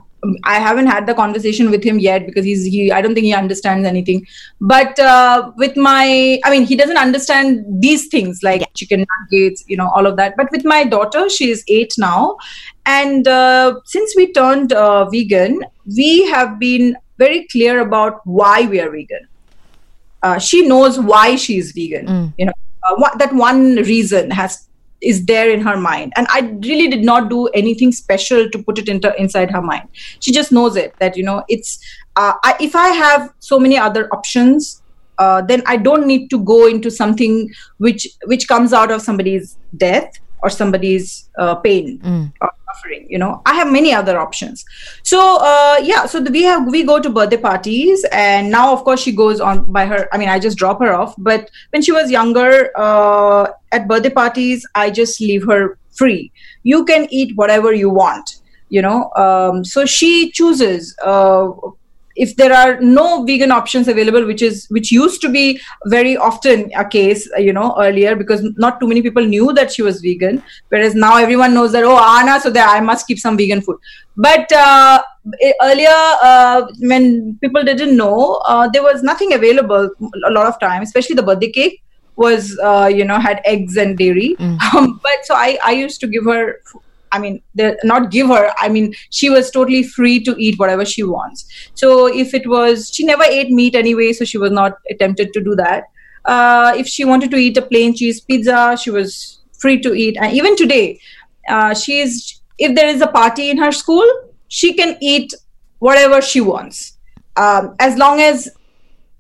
I 0.45 0.59
haven't 0.59 0.87
had 0.87 1.07
the 1.07 1.15
conversation 1.15 1.71
with 1.71 1.83
him 1.83 1.99
yet 1.99 2.27
because 2.27 2.45
he's 2.45 2.65
he. 2.65 2.93
I 2.93 3.01
don't 3.01 3.15
think 3.15 3.25
he 3.25 3.33
understands 3.35 3.87
anything. 3.87 4.27
But 4.61 4.99
uh, 4.99 5.53
with 5.57 5.77
my, 5.77 6.39
I 6.45 6.51
mean, 6.51 6.65
he 6.67 6.77
doesn't 6.77 6.99
understand 6.99 7.65
these 7.81 8.09
things 8.09 8.43
like 8.43 8.61
Yeah. 8.61 8.67
chicken 8.77 9.07
nuggets, 9.13 9.65
you 9.67 9.77
know, 9.77 9.91
all 9.95 10.07
of 10.07 10.17
that. 10.19 10.35
But 10.37 10.51
with 10.53 10.65
my 10.65 10.85
daughter, 10.85 11.29
she 11.29 11.51
is 11.51 11.65
eight 11.69 11.95
now, 11.99 12.37
and 12.87 13.27
uh, 13.27 13.81
since 13.85 14.15
we 14.17 14.33
turned 14.33 14.73
uh, 14.73 15.09
vegan, 15.09 15.61
we 15.97 16.27
have 16.29 16.59
been 16.59 16.97
very 17.19 17.47
clear 17.53 17.81
about 17.81 18.21
why 18.25 18.67
we 18.67 18.81
are 18.81 18.91
vegan. 18.91 19.29
Uh, 20.23 20.39
she 20.39 20.67
knows 20.67 20.99
why 20.99 21.37
she 21.37 21.57
is 21.59 21.73
vegan. 21.73 22.07
You 22.37 22.47
know, 22.47 22.53
uh, 22.89 22.95
what, 22.97 23.19
that 23.19 23.33
one 23.35 23.77
reason 23.77 24.31
has 24.31 24.69
is 25.03 25.25
there 25.27 25.51
in 25.51 25.61
her 25.61 25.77
mind. 25.77 26.13
And 26.17 26.27
i 26.31 26.41
really 26.41 26.89
did 26.89 27.05
not 27.05 27.29
do 27.31 27.47
anything 27.49 27.93
special 27.93 28.49
to 28.51 28.63
put 28.63 28.79
it 28.79 28.89
into 28.89 29.15
inside 29.21 29.51
her 29.51 29.63
mind. 29.63 29.89
She 30.21 30.33
just 30.33 30.53
knows 30.53 30.77
it 30.77 30.95
that 30.99 31.17
you 31.17 31.25
know 31.25 31.43
it's 31.49 31.79
uh, 32.17 32.35
I, 32.43 32.57
if 32.61 32.75
i 32.77 32.89
have 32.89 33.33
so 33.39 33.59
many 33.59 33.79
other 33.79 34.09
options 34.13 34.83
uh, 35.19 35.43
then 35.43 35.63
i 35.67 35.77
don't 35.77 36.07
need 36.07 36.29
to 36.31 36.39
go 36.41 36.67
into 36.67 36.91
something 36.91 37.51
which 37.79 38.09
which 38.27 38.49
comes 38.49 38.73
out 38.73 38.91
of 38.91 39.03
somebody's 39.03 39.57
death 39.77 40.19
or 40.43 40.51
somebody's 40.51 41.29
uh, 41.39 41.55
pain. 41.57 42.01
Or 42.41 42.51
suffering 42.81 43.07
you 43.09 43.19
know. 43.19 43.43
I 43.47 43.55
have 43.55 43.71
many 43.71 43.93
other 43.93 44.19
options. 44.19 44.65
So 45.03 45.39
uh, 45.41 45.77
yeah 45.83 46.07
so 46.07 46.21
the, 46.21 46.31
we 46.31 46.43
have 46.43 46.67
we 46.67 46.83
go 46.85 47.01
to 47.01 47.11
birthday 47.11 47.37
parties 47.37 48.05
and 48.13 48.51
now 48.51 48.73
of 48.73 48.85
course 48.85 49.01
she 49.01 49.13
goes 49.13 49.41
on 49.41 49.71
by 49.71 49.87
her 49.87 50.09
i 50.13 50.19
mean 50.19 50.29
i 50.29 50.39
just 50.39 50.59
drop 50.59 50.81
her 50.81 50.93
off. 50.93 51.15
But 51.19 51.51
when 51.71 51.83
she 51.83 51.93
was 51.93 52.11
younger 52.11 52.71
uh, 52.77 53.49
at 53.73 53.89
birthday 53.89 54.11
parties 54.11 54.67
i 54.75 54.91
just 54.91 55.21
leave 55.21 55.47
her 55.47 55.79
free. 55.93 56.33
You 56.63 56.85
can 56.85 57.07
eat 57.11 57.37
whatever 57.37 57.73
you 57.73 57.91
want 57.91 58.37
you 58.71 58.81
know. 58.81 59.11
Um, 59.17 59.65
so 59.65 59.85
she 59.85 60.31
chooses 60.31 60.97
uh, 61.03 61.51
if 62.25 62.37
there 62.37 62.53
are 62.53 62.79
no 62.81 63.25
vegan 63.29 63.53
options 63.57 63.89
available 63.93 64.27
which 64.31 64.43
is 64.47 64.67
which 64.77 64.93
used 64.93 65.21
to 65.23 65.29
be 65.37 65.45
very 65.95 66.17
often 66.29 66.65
a 66.83 66.85
case 66.95 67.29
you 67.47 67.53
know 67.59 67.69
earlier 67.85 68.15
because 68.23 68.43
not 68.65 68.79
too 68.81 68.89
many 68.93 69.03
people 69.07 69.25
knew 69.25 69.53
that 69.61 69.73
she 69.73 69.83
was 69.83 70.01
vegan. 70.01 70.43
Whereas 70.69 70.95
now 70.95 71.17
everyone 71.17 71.55
knows 71.55 71.73
that 71.73 71.85
oh 71.85 71.99
anna 72.19 72.39
so 72.41 72.51
that 72.51 72.69
i 72.77 72.81
must 72.81 73.07
keep 73.07 73.19
some 73.19 73.37
vegan 73.37 73.63
food. 73.63 73.79
But 74.17 74.53
uh, 74.53 75.03
earlier 75.63 76.01
uh, 76.31 76.67
when 76.81 77.39
people 77.45 77.65
didn't 77.65 77.97
know 77.97 78.43
uh, 78.45 78.69
there 78.69 78.83
was 78.83 79.03
nothing 79.03 79.33
available 79.35 79.91
a 80.27 80.31
lot 80.31 80.47
of 80.47 80.61
time 80.61 80.83
especially 80.83 81.17
the 81.17 81.23
birthday 81.23 81.51
cake 81.51 81.83
was 82.17 82.59
uh, 82.63 82.91
you 83.01 83.05
know 83.05 83.19
had 83.19 83.41
eggs 83.45 83.77
and 83.77 83.97
dairy. 83.97 84.37
Um, 84.71 85.01
but 85.03 85.25
so 85.25 85.35
i 85.35 85.59
i 85.65 85.73
used 85.73 86.01
to 86.01 86.09
give 86.17 86.25
her 86.33 86.61
I 87.13 87.19
mean, 87.19 87.43
not 87.85 88.11
give 88.11 88.29
her. 88.29 88.53
I 88.59 88.69
mean, 88.69 88.95
she 89.11 89.31
was 89.31 89.51
totally 89.51 89.83
free 89.83 90.23
to 90.25 90.35
eat 90.39 90.59
whatever 90.59 90.85
she 90.85 91.03
wants. 91.03 91.47
So 91.75 92.07
if 92.07 92.35
it 92.35 92.49
was, 92.49 92.91
she 92.93 93.05
never 93.05 93.25
ate 93.25 93.51
meat 93.51 93.75
anyway, 93.75 94.13
so 94.13 94.25
she 94.25 94.39
was 94.39 94.51
not 94.51 94.79
tempted 94.99 95.33
to 95.33 95.41
do 95.41 95.55
that. 95.57 95.85
Uh, 96.25 96.75
if 96.77 96.87
she 96.87 97.05
wanted 97.05 97.31
to 97.33 97.37
eat 97.37 97.57
a 97.57 97.63
plain 97.63 97.95
cheese 97.95 98.21
pizza, 98.21 98.77
she 98.81 98.91
was 98.91 99.41
free 99.59 99.81
to 99.81 99.95
eat. 99.95 100.17
And 100.21 100.33
even 100.33 100.57
today, 100.57 101.01
uh, 101.49 101.75
she 101.75 102.01
is. 102.01 102.37
If 102.59 102.75
there 102.77 102.89
is 102.89 103.01
a 103.01 103.07
party 103.07 103.49
in 103.49 103.57
her 103.57 103.73
school, 103.73 104.05
she 104.49 104.75
can 104.75 104.99
eat 105.01 105.33
whatever 105.79 106.21
she 106.21 106.43
wants, 106.43 106.99
um, 107.37 107.75
as 107.81 107.97
long 107.97 108.21
as 108.21 108.51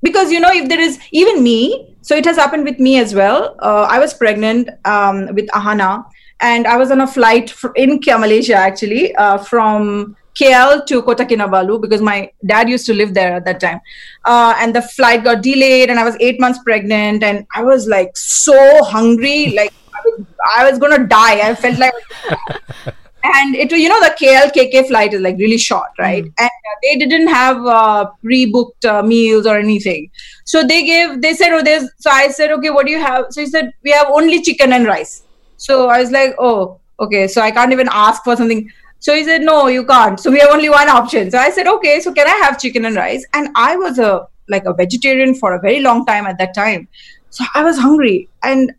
because 0.02 0.30
you 0.32 0.40
know 0.40 0.52
if 0.52 0.68
there 0.68 0.80
is 0.80 0.98
even 1.12 1.42
me 1.42 1.96
so 2.02 2.14
it 2.14 2.24
has 2.24 2.36
happened 2.36 2.64
with 2.64 2.78
me 2.78 2.98
as 2.98 3.14
well 3.14 3.56
uh, 3.60 3.86
i 3.90 3.98
was 3.98 4.14
pregnant 4.14 4.68
um, 4.84 5.34
with 5.34 5.46
ahana 5.48 6.04
and 6.40 6.66
i 6.66 6.76
was 6.76 6.90
on 6.90 7.00
a 7.00 7.06
flight 7.06 7.54
in 7.76 8.00
malaysia 8.18 8.54
actually 8.54 9.14
uh, 9.16 9.38
from 9.38 10.16
KL 10.40 10.86
to 10.86 11.02
Kota 11.02 11.24
Kinabalu 11.24 11.80
because 11.80 12.00
my 12.00 12.30
dad 12.46 12.68
used 12.68 12.86
to 12.86 12.94
live 12.94 13.14
there 13.14 13.34
at 13.34 13.44
that 13.44 13.60
time. 13.60 13.80
Uh, 14.24 14.54
and 14.58 14.74
the 14.74 14.82
flight 14.82 15.24
got 15.24 15.42
delayed, 15.42 15.90
and 15.90 15.98
I 15.98 16.04
was 16.04 16.16
eight 16.20 16.40
months 16.40 16.60
pregnant, 16.62 17.22
and 17.22 17.46
I 17.54 17.62
was 17.62 17.86
like 17.86 18.16
so 18.16 18.84
hungry, 18.84 19.50
like 19.56 19.72
I 19.92 20.00
was, 20.04 20.26
I 20.56 20.70
was 20.70 20.78
gonna 20.78 21.06
die. 21.06 21.48
I 21.48 21.54
felt 21.54 21.78
like 21.78 21.92
and 23.24 23.54
it 23.54 23.70
was 23.70 23.80
you 23.80 23.88
know 23.88 24.00
the 24.00 24.14
KL 24.20 24.52
KK 24.52 24.88
flight 24.88 25.12
is 25.14 25.20
like 25.20 25.36
really 25.36 25.58
short, 25.58 25.90
right? 25.98 26.24
And 26.24 26.50
uh, 26.70 26.76
they 26.82 26.96
didn't 26.96 27.28
have 27.28 27.64
uh, 27.66 28.10
pre-booked 28.22 28.84
uh, 28.84 29.02
meals 29.02 29.46
or 29.46 29.58
anything, 29.58 30.10
so 30.44 30.62
they 30.62 30.84
gave. 30.84 31.20
They 31.20 31.34
said, 31.34 31.52
"Oh, 31.52 31.62
there's." 31.62 31.90
So 31.98 32.10
I 32.10 32.28
said, 32.28 32.50
"Okay, 32.52 32.70
what 32.70 32.86
do 32.86 32.92
you 32.92 33.00
have?" 33.00 33.26
So 33.30 33.40
he 33.40 33.46
said, 33.46 33.72
"We 33.82 33.90
have 33.90 34.08
only 34.08 34.42
chicken 34.42 34.72
and 34.72 34.86
rice." 34.86 35.22
So 35.68 35.78
I 35.88 36.00
was 36.00 36.10
like, 36.16 36.34
"Oh, 36.38 36.80
okay." 37.06 37.26
So 37.36 37.42
I 37.46 37.50
can't 37.50 37.78
even 37.78 37.88
ask 38.02 38.24
for 38.24 38.36
something. 38.42 38.64
So 38.98 39.14
he 39.14 39.24
said, 39.24 39.42
"No, 39.42 39.60
you 39.76 39.84
can't." 39.92 40.20
So 40.26 40.34
we 40.36 40.40
have 40.40 40.50
only 40.56 40.74
one 40.74 40.92
option. 40.96 41.30
So 41.30 41.38
I 41.38 41.50
said, 41.58 41.72
"Okay, 41.76 42.00
so 42.00 42.12
can 42.18 42.34
I 42.34 42.36
have 42.44 42.60
chicken 42.66 42.90
and 42.90 43.00
rice?" 43.04 43.26
And 43.40 43.56
I 43.68 43.76
was 43.84 43.98
a 44.10 44.12
like 44.48 44.68
a 44.74 44.74
vegetarian 44.82 45.34
for 45.40 45.54
a 45.54 45.60
very 45.64 45.80
long 45.88 46.04
time 46.06 46.26
at 46.26 46.38
that 46.38 46.54
time, 46.54 46.88
so 47.30 47.44
I 47.54 47.64
was 47.64 47.78
hungry 47.78 48.28
and 48.42 48.72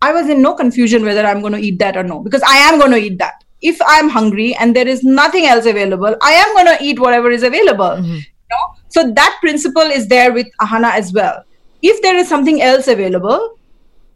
I 0.00 0.12
was 0.12 0.28
in 0.28 0.42
no 0.42 0.54
confusion 0.54 1.04
whether 1.04 1.26
I'm 1.26 1.40
going 1.40 1.54
to 1.54 1.58
eat 1.58 1.78
that 1.80 1.96
or 1.96 2.02
no 2.02 2.20
because 2.20 2.42
I 2.46 2.56
am 2.56 2.78
going 2.78 2.92
to 2.92 2.98
eat 2.98 3.18
that. 3.18 3.44
If 3.60 3.78
I'm 3.84 4.08
hungry 4.08 4.54
and 4.54 4.76
there 4.76 4.86
is 4.86 5.02
nothing 5.02 5.46
else 5.46 5.66
available, 5.66 6.16
I 6.22 6.32
am 6.32 6.54
going 6.54 6.76
to 6.76 6.84
eat 6.84 7.00
whatever 7.00 7.30
is 7.30 7.42
available. 7.42 7.96
Mm-hmm. 7.96 8.14
You 8.14 8.50
know? 8.50 8.76
So 8.88 9.10
that 9.12 9.38
principle 9.40 9.82
is 9.82 10.06
there 10.06 10.32
with 10.32 10.46
Ahana 10.60 10.92
as 10.92 11.12
well. 11.12 11.42
If 11.82 12.00
there 12.02 12.16
is 12.16 12.28
something 12.28 12.62
else 12.62 12.86
available, 12.86 13.57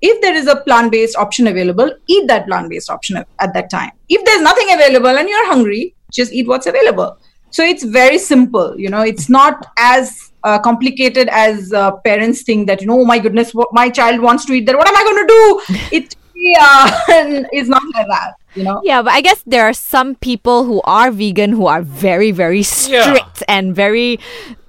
if 0.02 0.20
there 0.20 0.34
is 0.34 0.46
a 0.46 0.56
plant 0.56 0.92
based 0.92 1.16
option 1.16 1.46
available, 1.46 1.90
eat 2.08 2.26
that 2.28 2.46
plant 2.46 2.68
based 2.70 2.90
option 2.90 3.16
at- 3.16 3.28
at 3.40 3.54
that 3.54 3.70
time. 3.70 3.92
If 4.08 4.24
there's 4.24 4.42
nothing 4.42 4.72
available 4.72 5.16
and 5.22 5.28
you're 5.28 5.46
hungry, 5.46 5.94
just 6.12 6.32
eat 6.32 6.46
what's 6.48 6.66
available. 6.66 7.16
So 7.50 7.62
it's 7.64 7.84
very 7.84 8.18
simple. 8.18 8.74
You 8.78 8.90
know, 8.90 9.02
it's 9.02 9.28
not 9.28 9.66
as 9.78 10.30
uh, 10.44 10.58
complicated 10.58 11.28
as 11.28 11.72
uh, 11.72 11.92
parents 12.08 12.42
think 12.42 12.66
that, 12.66 12.80
you 12.80 12.86
know, 12.86 13.00
oh 13.00 13.04
my 13.04 13.18
goodness, 13.18 13.54
what 13.54 13.68
my 13.72 13.88
child 13.90 14.20
wants 14.20 14.44
to 14.46 14.52
eat 14.54 14.66
that. 14.66 14.76
What 14.76 14.88
am 14.88 14.96
I 14.96 15.02
going 15.02 15.26
to 15.26 15.32
do? 15.36 15.76
It 15.98 16.16
uh, 16.60 17.44
is 17.52 17.68
not 17.68 17.82
like 17.94 18.06
that, 18.08 18.34
you 18.54 18.64
know. 18.64 18.80
Yeah, 18.84 19.02
but 19.02 19.12
I 19.12 19.20
guess 19.20 19.42
there 19.46 19.64
are 19.64 19.72
some 19.72 20.14
people 20.16 20.64
who 20.64 20.80
are 20.84 21.10
vegan 21.10 21.52
who 21.52 21.66
are 21.66 21.82
very, 21.82 22.30
very 22.32 22.62
strict 22.62 23.42
and 23.48 23.76
very, 23.76 24.18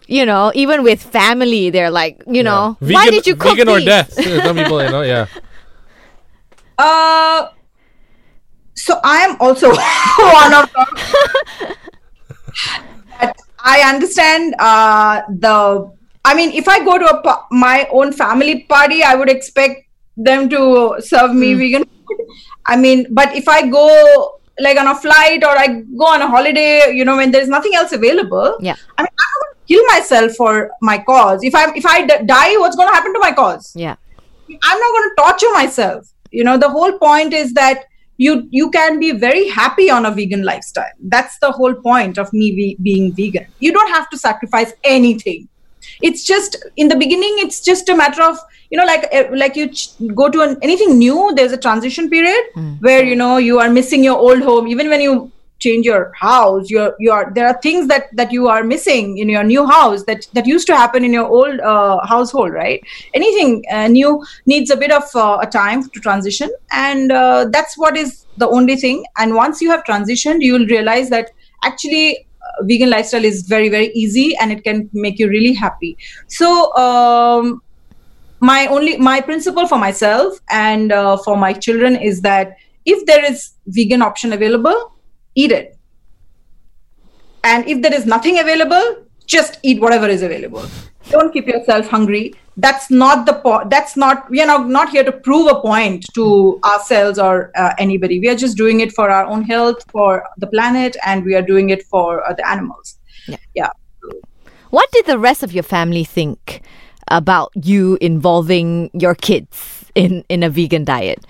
you 0.08 0.26
know, 0.26 0.52
even 0.56 0.84
with 0.84 1.02
family, 1.02 1.70
they're 1.70 1.92
like, 1.92 2.22
you 2.28 2.44
know, 2.44 2.78
Vegan, 2.82 2.94
why 2.94 3.10
did 3.10 3.28
you 3.28 3.36
cook 3.36 3.58
vegan 3.58 3.70
or 3.70 3.80
death? 3.80 4.14
Some 4.44 4.56
people, 4.58 4.84
you 4.84 4.90
know, 4.90 5.02
yeah. 5.02 5.28
Uh, 6.78 7.50
so 8.76 9.00
I 9.04 9.18
am 9.20 9.38
also 9.40 9.70
one 10.40 10.54
of 10.54 10.72
them. 10.74 11.76
but 13.20 13.38
I 13.60 13.82
understand 13.82 14.56
uh, 14.60 15.22
the. 15.30 15.92
I 16.26 16.34
mean, 16.36 16.52
if 16.52 16.68
I 16.68 16.84
go 16.84 16.98
to 16.98 17.06
a 17.06 17.46
my 17.52 17.88
own 17.92 18.14
family 18.14 18.64
party, 18.64 19.04
I 19.04 19.16
would 19.16 19.30
expect 19.30 19.88
them 20.16 20.50
to 20.50 20.96
serve 21.00 21.34
me 21.34 21.54
vegan 21.54 21.84
food. 21.86 22.28
I 22.66 22.76
mean, 22.78 23.08
but 23.12 23.36
if 23.36 23.48
I 23.48 23.68
go 23.68 24.40
like 24.60 24.78
on 24.78 24.88
a 24.88 24.96
flight 24.96 25.44
or 25.44 25.58
I 25.58 25.68
go 25.98 26.06
on 26.06 26.22
a 26.22 26.28
holiday, 26.28 26.92
you 26.94 27.04
know, 27.06 27.18
when 27.18 27.32
there's 27.32 27.50
nothing 27.50 27.76
else 27.76 27.92
available, 27.92 28.56
Yeah. 28.60 28.76
I 28.98 29.02
mean, 29.04 29.10
I'm 29.10 29.34
not 29.34 29.40
going 29.42 29.53
to 29.53 29.53
kill 29.68 29.84
myself 29.88 30.34
for 30.34 30.72
my 30.82 30.98
cause. 30.98 31.44
If 31.44 31.56
I 31.56 31.72
if 31.76 31.86
I 31.86 32.06
d- 32.06 32.26
die, 32.26 32.58
what's 32.58 32.76
going 32.76 32.90
to 32.90 32.94
happen 32.94 33.14
to 33.14 33.20
my 33.20 33.32
cause? 33.32 33.72
Yeah. 33.76 33.96
I'm 34.64 34.80
not 34.80 34.92
going 34.92 35.10
to 35.10 35.16
torture 35.18 35.54
myself. 35.54 36.08
You 36.32 36.44
know, 36.44 36.58
the 36.58 36.70
whole 36.70 36.98
point 36.98 37.34
is 37.34 37.54
that 37.54 37.86
you 38.18 38.48
you 38.52 38.70
can 38.72 39.00
be 39.00 39.12
very 39.12 39.48
happy 39.48 39.90
on 39.90 40.06
a 40.06 40.12
vegan 40.12 40.44
lifestyle. 40.44 40.92
That's 41.00 41.38
the 41.40 41.52
whole 41.52 41.74
point 41.74 42.18
of 42.18 42.32
me 42.34 42.52
be, 42.52 42.78
being 42.82 43.14
vegan. 43.14 43.48
You 43.60 43.72
don't 43.72 43.90
have 43.90 44.10
to 44.12 44.18
sacrifice 44.18 44.74
anything. 44.84 45.48
It's 46.02 46.24
just 46.24 46.56
in 46.78 46.88
the 46.88 46.96
beginning. 46.96 47.36
It's 47.40 47.60
just 47.62 47.90
a 47.90 47.96
matter 47.96 48.22
of 48.24 48.38
you 48.70 48.78
know, 48.78 48.86
like 48.86 49.08
eh, 49.12 49.30
like 49.32 49.56
you 49.56 49.70
ch- 49.70 49.90
go 50.16 50.30
to 50.30 50.42
an, 50.42 50.58
anything 50.62 50.98
new. 50.98 51.34
There's 51.36 51.52
a 51.52 51.58
transition 51.58 52.10
period 52.10 52.44
where 52.80 53.04
you 53.04 53.16
know 53.16 53.38
you 53.38 53.60
are 53.60 53.70
missing 53.70 54.04
your 54.04 54.18
old 54.18 54.42
home. 54.42 54.68
Even 54.68 54.90
when 54.90 55.02
you 55.02 55.32
change 55.64 55.86
your 55.86 56.12
house 56.20 56.70
you're 56.70 56.96
you 57.00 57.12
are 57.12 57.32
there 57.36 57.48
are 57.48 57.60
things 57.66 57.88
that 57.88 58.10
that 58.22 58.32
you 58.32 58.48
are 58.48 58.64
missing 58.64 59.18
in 59.18 59.30
your 59.30 59.44
new 59.44 59.66
house 59.66 60.04
that 60.10 60.28
that 60.34 60.46
used 60.46 60.68
to 60.68 60.76
happen 60.76 61.04
in 61.04 61.14
your 61.14 61.28
old 61.28 61.60
uh, 61.60 62.06
household 62.06 62.54
right? 62.54 62.84
Anything 63.14 63.64
uh, 63.72 63.88
new 63.88 64.24
needs 64.46 64.70
a 64.70 64.78
bit 64.78 64.92
of 64.92 65.04
uh, 65.16 65.40
a 65.42 65.48
time 65.48 65.84
to 65.90 66.00
transition 66.00 66.52
and 66.72 67.12
uh, 67.12 67.46
that's 67.52 67.78
what 67.78 67.98
is 67.98 68.26
the 68.38 68.48
only 68.48 68.76
thing. 68.76 69.06
And 69.18 69.36
once 69.36 69.62
you 69.62 69.70
have 69.72 69.84
transitioned 69.84 70.42
you 70.42 70.54
will 70.54 70.68
realize 70.68 71.10
that 71.10 71.32
actually 71.64 72.28
uh, 72.42 72.64
vegan 72.64 72.90
lifestyle 72.90 73.26
is 73.26 73.44
very 73.44 73.70
very 73.70 73.92
easy 74.04 74.36
and 74.38 74.52
it 74.52 74.64
can 74.64 74.90
make 74.94 75.20
you 75.20 75.30
really 75.30 75.54
happy. 75.54 75.98
So 76.28 76.76
um, 76.76 77.62
my 78.40 78.68
only 78.68 78.98
my 78.98 79.22
principle 79.22 79.68
for 79.68 79.78
myself 79.78 80.40
and 80.50 80.92
uh, 80.92 81.18
for 81.18 81.38
my 81.38 81.54
children 81.54 81.96
is 81.96 82.22
that 82.22 82.58
if 82.86 83.06
there 83.06 83.24
is 83.32 83.52
vegan 83.68 84.02
option 84.02 84.34
available, 84.34 84.93
eat 85.36 85.52
it. 85.52 85.78
And 87.44 87.68
if 87.68 87.82
there 87.82 87.94
is 87.94 88.06
nothing 88.06 88.40
available, 88.40 89.06
just 89.26 89.60
eat 89.64 89.82
whatever 89.82 90.08
is 90.08 90.22
available. 90.22 90.66
Don't 91.10 91.34
keep 91.34 91.48
yourself 91.48 91.88
hungry. 91.88 92.34
That's 92.56 92.90
not 92.90 93.26
the 93.26 93.34
point. 93.34 93.70
That's 93.70 93.98
not. 93.98 94.30
We 94.30 94.42
are 94.42 94.46
not 94.46 94.70
not 94.70 94.90
here 94.90 95.04
to 95.04 95.12
prove 95.12 95.48
a 95.48 95.60
point 95.60 96.06
to 96.14 96.60
ourselves 96.64 97.20
or 97.20 97.52
uh, 97.58 97.74
anybody. 97.78 98.20
We 98.20 98.30
are 98.30 98.36
just 98.36 98.56
doing 98.56 98.80
it 98.80 98.94
for 98.94 99.10
our 99.10 99.26
own 99.26 99.44
health, 99.44 99.84
for 99.92 100.24
the 100.38 100.48
planet, 100.48 100.96
and 101.06 101.26
we 101.26 101.36
are 101.36 101.42
doing 101.42 101.72
it 101.72 101.84
for 101.84 102.24
uh, 102.24 102.34
the 102.34 102.48
animals. 102.48 102.98
Yeah. 103.28 103.38
yeah. 103.54 103.70
What 104.70 104.90
did 104.92 105.06
the 105.06 105.20
rest 105.20 105.44
of 105.44 105.52
your 105.54 105.64
family 105.64 106.04
think 106.04 106.62
about 107.10 107.52
you 107.56 107.98
involving 108.02 108.90
your 108.94 109.14
kids 109.14 109.86
in, 109.94 110.24
in 110.30 110.42
a 110.42 110.50
vegan 110.50 110.84
diet? 110.84 111.24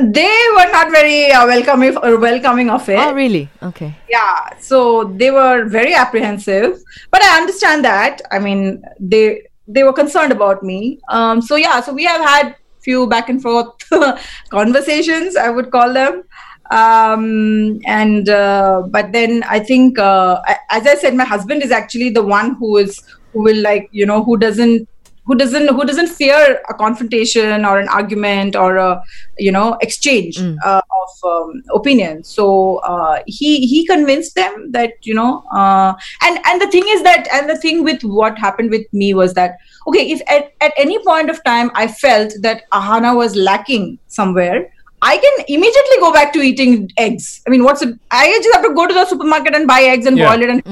They 0.00 0.34
were 0.56 0.70
not 0.72 0.90
very 0.90 1.30
uh, 1.30 1.46
welcoming 1.46 1.96
or 1.98 2.18
welcoming 2.18 2.70
of 2.70 2.88
it. 2.88 2.98
Oh, 2.98 3.12
really? 3.12 3.48
Okay. 3.62 3.94
yeah 4.08 4.48
so 4.58 5.04
they 5.20 5.30
were 5.30 5.64
very 5.74 5.94
apprehensive 5.94 6.78
but 7.10 7.22
i 7.22 7.36
understand 7.40 7.84
that 7.84 8.20
i 8.30 8.38
mean 8.38 8.82
they 8.98 9.42
they 9.68 9.82
were 9.82 9.92
concerned 9.92 10.32
about 10.32 10.62
me 10.62 10.98
um 11.08 11.40
so 11.40 11.56
yeah 11.56 11.80
so 11.80 11.92
we 11.92 12.04
have 12.04 12.20
had 12.20 12.56
few 12.80 13.06
back 13.06 13.28
and 13.28 13.40
forth 13.42 13.68
conversations 14.50 15.36
i 15.36 15.48
would 15.48 15.70
call 15.70 15.92
them 15.92 16.22
um 16.70 17.78
and 17.86 18.28
uh, 18.28 18.82
but 18.88 19.12
then 19.12 19.42
i 19.48 19.58
think 19.58 19.98
uh, 19.98 20.40
as 20.70 20.86
i 20.86 20.94
said 20.94 21.14
my 21.14 21.24
husband 21.24 21.62
is 21.62 21.70
actually 21.70 22.10
the 22.10 22.22
one 22.22 22.54
who 22.56 22.76
is 22.76 23.02
who 23.32 23.42
will 23.42 23.62
like 23.62 23.88
you 23.92 24.06
know 24.06 24.22
who 24.24 24.36
doesn't 24.36 24.88
who 25.24 25.34
doesn't 25.36 25.68
who 25.68 25.84
doesn't 25.84 26.08
fear 26.08 26.60
a 26.68 26.74
confrontation 26.74 27.64
or 27.64 27.78
an 27.78 27.88
argument 27.88 28.56
or 28.56 28.76
a 28.76 29.02
you 29.38 29.52
know 29.52 29.76
exchange 29.80 30.38
uh, 30.64 30.80
of 31.02 31.30
um, 31.32 31.62
opinions 31.74 32.28
so 32.28 32.78
uh, 32.78 33.22
he 33.26 33.66
he 33.66 33.86
convinced 33.86 34.34
them 34.34 34.70
that 34.72 34.94
you 35.02 35.14
know 35.14 35.44
uh, 35.54 35.92
and 36.22 36.38
and 36.46 36.60
the 36.60 36.66
thing 36.68 36.84
is 36.88 37.02
that 37.02 37.28
and 37.32 37.48
the 37.48 37.56
thing 37.56 37.84
with 37.84 38.02
what 38.02 38.38
happened 38.38 38.70
with 38.70 38.86
me 38.92 39.14
was 39.14 39.34
that 39.34 39.56
okay 39.86 40.10
if 40.10 40.20
at, 40.28 40.52
at 40.60 40.72
any 40.76 40.98
point 41.04 41.30
of 41.30 41.42
time 41.44 41.70
i 41.74 41.86
felt 41.86 42.32
that 42.40 42.62
ahana 42.72 43.16
was 43.16 43.36
lacking 43.36 43.98
somewhere 44.08 44.68
I 45.04 45.16
can 45.16 45.44
immediately 45.48 45.96
go 45.98 46.12
back 46.12 46.32
to 46.34 46.40
eating 46.40 46.88
eggs. 46.96 47.42
I 47.44 47.50
mean, 47.50 47.64
what's 47.64 47.82
it? 47.82 47.98
I 48.12 48.30
just 48.40 48.54
have 48.54 48.62
to 48.64 48.72
go 48.72 48.86
to 48.86 48.94
the 48.94 49.04
supermarket 49.04 49.52
and 49.56 49.66
buy 49.66 49.82
eggs 49.82 50.06
and 50.06 50.16
Yeah. 50.16 50.28
boil 50.28 50.42
it 50.44 50.50
and 50.50 50.62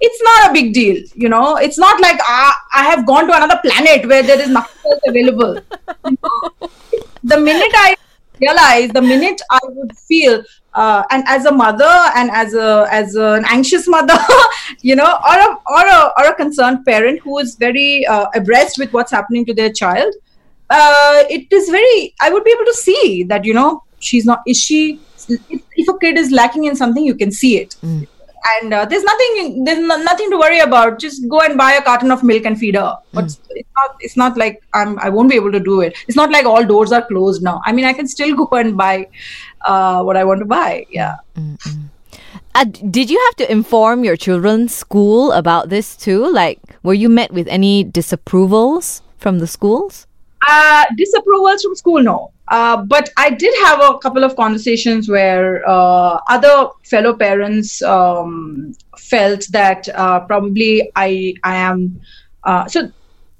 it's 0.00 0.22
not 0.22 0.50
a 0.50 0.52
big 0.52 0.72
deal 0.74 1.02
you 1.14 1.28
know. 1.28 1.56
It's 1.56 1.78
not 1.78 2.00
like 2.00 2.20
i 2.28 2.52
have 2.72 3.06
gone 3.06 3.26
to 3.26 3.36
another 3.36 3.60
planet 3.64 4.06
where 4.06 4.22
there 4.22 4.40
is 4.40 4.48
nothing 4.48 4.92
else 4.92 5.00
available. 5.06 5.60
The 7.24 7.38
minute 7.38 7.72
i 7.74 7.96
realize 8.40 8.90
the 8.90 9.02
minute 9.02 9.40
i 9.50 9.58
would 9.68 9.96
feel 9.96 10.42
uh, 10.74 11.02
and 11.10 11.24
as 11.26 11.46
a 11.46 11.52
mother 11.52 11.94
and 12.16 12.30
as 12.30 12.54
a 12.54 12.86
as 12.90 13.14
an 13.14 13.44
anxious 13.48 13.88
mother 13.88 14.18
you 14.82 14.94
know 14.94 15.10
or 15.28 15.36
a 15.46 15.48
or 15.66 15.86
a, 15.86 16.12
or 16.18 16.26
a 16.26 16.34
concerned 16.34 16.84
parent 16.84 17.20
who 17.20 17.38
is 17.38 17.54
very 17.56 18.06
uh, 18.06 18.26
abreast 18.34 18.78
with 18.78 18.92
what's 18.92 19.10
happening 19.10 19.44
to 19.44 19.54
their 19.54 19.72
child 19.72 20.14
uh, 20.70 21.24
it 21.30 21.46
is 21.50 21.68
very 21.70 22.14
i 22.20 22.30
would 22.30 22.44
be 22.44 22.50
able 22.50 22.64
to 22.64 22.74
see 22.74 23.22
that 23.22 23.44
you 23.44 23.54
know 23.54 23.82
she's 23.98 24.26
not 24.26 24.42
is 24.46 24.58
she 24.58 25.00
if, 25.28 25.62
if 25.76 25.88
a 25.88 25.98
kid 25.98 26.18
is 26.18 26.30
lacking 26.30 26.64
in 26.64 26.76
something 26.76 27.04
you 27.04 27.14
can 27.14 27.30
see 27.30 27.56
it 27.58 27.76
and 28.54 28.74
uh, 28.74 28.84
there's 28.84 29.02
nothing 29.02 29.64
there's 29.64 29.78
no, 29.78 29.96
nothing 30.02 30.30
to 30.30 30.38
worry 30.38 30.58
about. 30.60 30.98
Just 30.98 31.28
go 31.28 31.40
and 31.40 31.56
buy 31.56 31.72
a 31.72 31.82
carton 31.82 32.10
of 32.10 32.22
milk 32.22 32.44
and 32.44 32.58
feed 32.58 32.76
her. 32.76 32.96
But 33.12 33.24
it's 33.50 33.68
not 33.78 33.96
it's 34.00 34.16
not 34.16 34.36
like 34.36 34.62
i'm 34.74 34.98
i 35.00 35.08
won't 35.08 35.30
be 35.30 35.36
able 35.36 35.52
to 35.52 35.60
do 35.60 35.80
it. 35.80 35.96
It's 36.08 36.16
not 36.16 36.30
like 36.30 36.46
all 36.46 36.64
doors 36.64 36.92
are 36.92 37.04
closed 37.06 37.42
now. 37.42 37.60
I 37.64 37.72
mean 37.72 37.84
i 37.84 37.92
can 37.92 38.06
still 38.06 38.34
go 38.44 38.48
and 38.56 38.76
buy 38.76 39.08
uh, 39.64 40.02
what 40.02 40.16
i 40.16 40.24
want 40.24 40.40
to 40.40 40.46
buy. 40.46 40.86
Yeah. 40.90 41.16
Uh, 42.54 42.64
did 42.64 43.10
you 43.10 43.20
have 43.26 43.36
to 43.36 43.52
inform 43.52 44.02
your 44.02 44.16
children's 44.16 44.74
school 44.74 45.32
about 45.32 45.68
this 45.68 45.94
too? 45.94 46.26
Like, 46.32 46.58
were 46.82 46.94
you 46.94 47.10
met 47.10 47.30
with 47.30 47.46
any 47.48 47.84
disapprovals 47.84 49.02
from 49.18 49.40
the 49.40 49.46
schools? 49.46 50.06
Uh, 50.48 50.86
disapprovals 50.98 51.60
from 51.60 51.74
school, 51.74 52.02
no. 52.02 52.32
Uh, 52.48 52.76
but 52.76 53.10
I 53.16 53.30
did 53.30 53.54
have 53.64 53.80
a 53.80 53.98
couple 53.98 54.22
of 54.22 54.36
conversations 54.36 55.08
where 55.08 55.68
uh, 55.68 56.20
other 56.28 56.68
fellow 56.84 57.14
parents 57.14 57.82
um, 57.82 58.74
felt 58.98 59.46
that 59.50 59.88
uh, 59.88 60.20
probably 60.20 60.90
I 60.94 61.34
I 61.42 61.56
am 61.56 62.00
uh, 62.44 62.66
so 62.68 62.90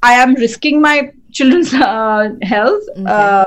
I 0.02 0.14
am 0.14 0.34
risking 0.34 0.80
my 0.80 1.12
children's 1.32 1.72
uh, 1.88 2.30
health. 2.42 2.82
Uh, 3.06 3.44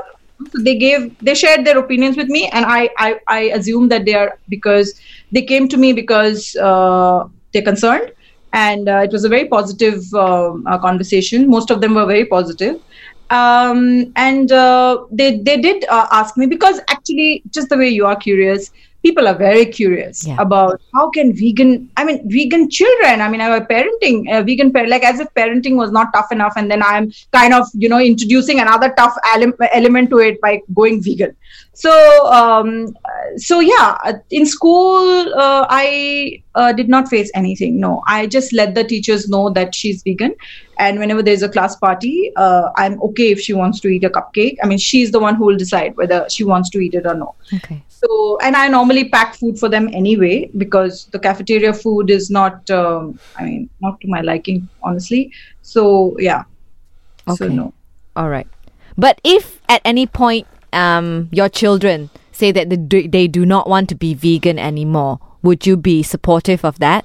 so 0.52 0.62
they 0.62 0.76
gave 0.76 1.18
they 1.18 1.34
shared 1.34 1.66
their 1.66 1.78
opinions 1.78 2.16
with 2.16 2.28
me, 2.28 2.48
and 2.48 2.64
I 2.64 2.88
I, 2.96 3.20
I 3.28 3.40
assume 3.58 3.88
that 3.88 4.06
they 4.06 4.14
are 4.14 4.38
because 4.48 4.98
they 5.30 5.42
came 5.42 5.68
to 5.68 5.76
me 5.76 5.92
because 5.92 6.56
uh, 6.56 7.28
they're 7.52 7.62
concerned, 7.70 8.12
and 8.54 8.88
uh, 8.88 9.02
it 9.04 9.12
was 9.12 9.24
a 9.24 9.28
very 9.28 9.46
positive 9.46 10.02
um, 10.14 10.66
uh, 10.66 10.78
conversation. 10.78 11.50
Most 11.50 11.70
of 11.70 11.82
them 11.82 11.94
were 11.94 12.06
very 12.06 12.24
positive 12.24 12.80
um, 13.30 14.12
and 14.16 14.52
uh, 14.52 15.04
they 15.10 15.38
they 15.38 15.56
did 15.56 15.84
uh, 15.88 16.06
ask 16.10 16.36
me 16.36 16.46
because 16.46 16.80
actually 16.88 17.42
just 17.50 17.68
the 17.68 17.76
way 17.76 17.88
you 17.88 18.06
are 18.06 18.16
curious 18.16 18.70
people 19.02 19.26
are 19.26 19.34
very 19.34 19.64
curious 19.66 20.26
Yeah. 20.26 20.36
about 20.38 20.80
how 20.94 21.08
can 21.10 21.32
vegan 21.32 21.88
i 21.96 22.04
mean 22.04 22.18
vegan 22.28 22.68
children 22.78 23.20
i 23.20 23.28
mean 23.28 23.40
i 23.40 23.48
was 23.48 23.62
parenting 23.70 24.18
uh, 24.32 24.42
vegan 24.42 24.72
parent 24.72 24.90
like 24.90 25.04
as 25.10 25.20
if 25.20 25.28
parenting 25.34 25.76
was 25.76 25.90
not 25.90 26.12
tough 26.14 26.30
enough 26.32 26.52
and 26.56 26.70
then 26.70 26.82
i'm 26.82 27.10
kind 27.32 27.54
of 27.54 27.66
you 27.74 27.88
know 27.88 28.00
introducing 28.00 28.60
another 28.60 28.92
tough 28.98 29.16
ele- 29.34 29.68
element 29.72 30.10
to 30.10 30.18
it 30.18 30.40
by 30.40 30.60
going 30.74 31.02
vegan. 31.02 31.34
So 31.72 31.92
um, 32.26 32.94
so 33.36 33.60
yeah 33.60 33.96
uh, 34.04 34.14
in 34.30 34.44
school 34.44 35.34
uh, 35.44 35.66
i 35.70 36.42
uh, 36.54 36.72
did 36.72 36.88
not 36.88 37.08
face 37.08 37.30
anything 37.34 37.80
no. 37.80 38.02
I 38.06 38.26
just 38.26 38.52
let 38.52 38.74
the 38.74 38.84
teachers 38.84 39.28
know 39.28 39.50
that 39.50 39.74
she's 39.74 40.02
vegan 40.02 40.34
and 40.86 40.98
whenever 41.02 41.22
there's 41.28 41.42
a 41.46 41.48
class 41.56 41.76
party 41.84 42.14
uh, 42.44 42.70
i'm 42.82 43.00
okay 43.08 43.30
if 43.36 43.40
she 43.46 43.52
wants 43.60 43.80
to 43.84 43.88
eat 43.94 44.04
a 44.08 44.10
cupcake 44.18 44.56
i 44.62 44.66
mean 44.72 44.78
she's 44.86 45.10
the 45.16 45.22
one 45.24 45.34
who 45.40 45.44
will 45.50 45.60
decide 45.62 45.96
whether 46.02 46.20
she 46.36 46.44
wants 46.52 46.70
to 46.70 46.80
eat 46.86 46.94
it 47.00 47.06
or 47.06 47.14
no 47.14 47.34
Okay. 47.58 47.82
so 47.88 48.38
and 48.42 48.56
i 48.56 48.66
normally 48.74 49.08
pack 49.16 49.34
food 49.40 49.58
for 49.58 49.68
them 49.68 49.88
anyway 50.02 50.34
because 50.64 51.06
the 51.16 51.18
cafeteria 51.18 51.72
food 51.82 52.10
is 52.18 52.30
not 52.30 52.70
um, 52.70 53.18
i 53.36 53.44
mean 53.44 53.68
not 53.80 54.00
to 54.00 54.08
my 54.16 54.20
liking 54.30 54.68
honestly 54.82 55.22
so 55.62 56.16
yeah 56.18 56.42
so 57.38 57.44
Okay. 57.46 57.54
no 57.54 57.72
All 58.16 58.28
right. 58.28 58.46
But 58.98 59.20
if 59.22 59.60
at 59.68 59.80
any 59.84 60.04
point 60.06 60.46
um, 60.72 61.28
your 61.30 61.48
children 61.48 62.10
say 62.32 62.50
that 62.52 62.68
they 62.70 62.76
do, 62.76 63.08
they 63.08 63.28
do 63.28 63.46
not 63.46 63.68
want 63.68 63.88
to 63.90 63.94
be 63.94 64.14
vegan 64.14 64.58
anymore, 64.58 65.20
would 65.42 65.64
you 65.66 65.76
be 65.76 66.02
supportive 66.02 66.64
of 66.64 66.78
that? 66.80 67.04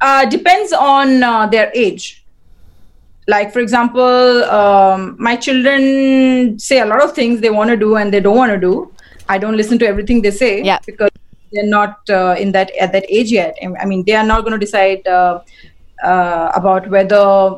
uh, 0.00 0.26
depends 0.26 0.72
on 0.72 1.22
uh, 1.22 1.46
their 1.46 1.70
age. 1.74 2.21
Like, 3.28 3.52
for 3.52 3.60
example, 3.60 4.44
um, 4.44 5.16
my 5.18 5.36
children 5.36 6.58
say 6.58 6.80
a 6.80 6.86
lot 6.86 7.02
of 7.02 7.12
things 7.14 7.40
they 7.40 7.50
want 7.50 7.70
to 7.70 7.76
do 7.76 7.96
and 7.96 8.12
they 8.12 8.20
don't 8.20 8.36
want 8.36 8.52
to 8.52 8.58
do. 8.58 8.92
I 9.28 9.38
don't 9.38 9.56
listen 9.56 9.78
to 9.78 9.86
everything 9.86 10.22
they 10.22 10.32
say 10.32 10.62
Yeah. 10.62 10.78
because 10.84 11.10
they're 11.52 11.66
not 11.66 11.98
uh, 12.10 12.34
in 12.38 12.50
that 12.52 12.72
at 12.80 12.92
that 12.92 13.04
age 13.08 13.30
yet. 13.30 13.56
I 13.80 13.84
mean, 13.84 14.04
they 14.06 14.14
are 14.14 14.24
not 14.24 14.40
going 14.40 14.52
to 14.52 14.58
decide 14.58 15.06
uh, 15.06 15.40
uh, 16.02 16.50
about 16.54 16.88
whether 16.90 17.56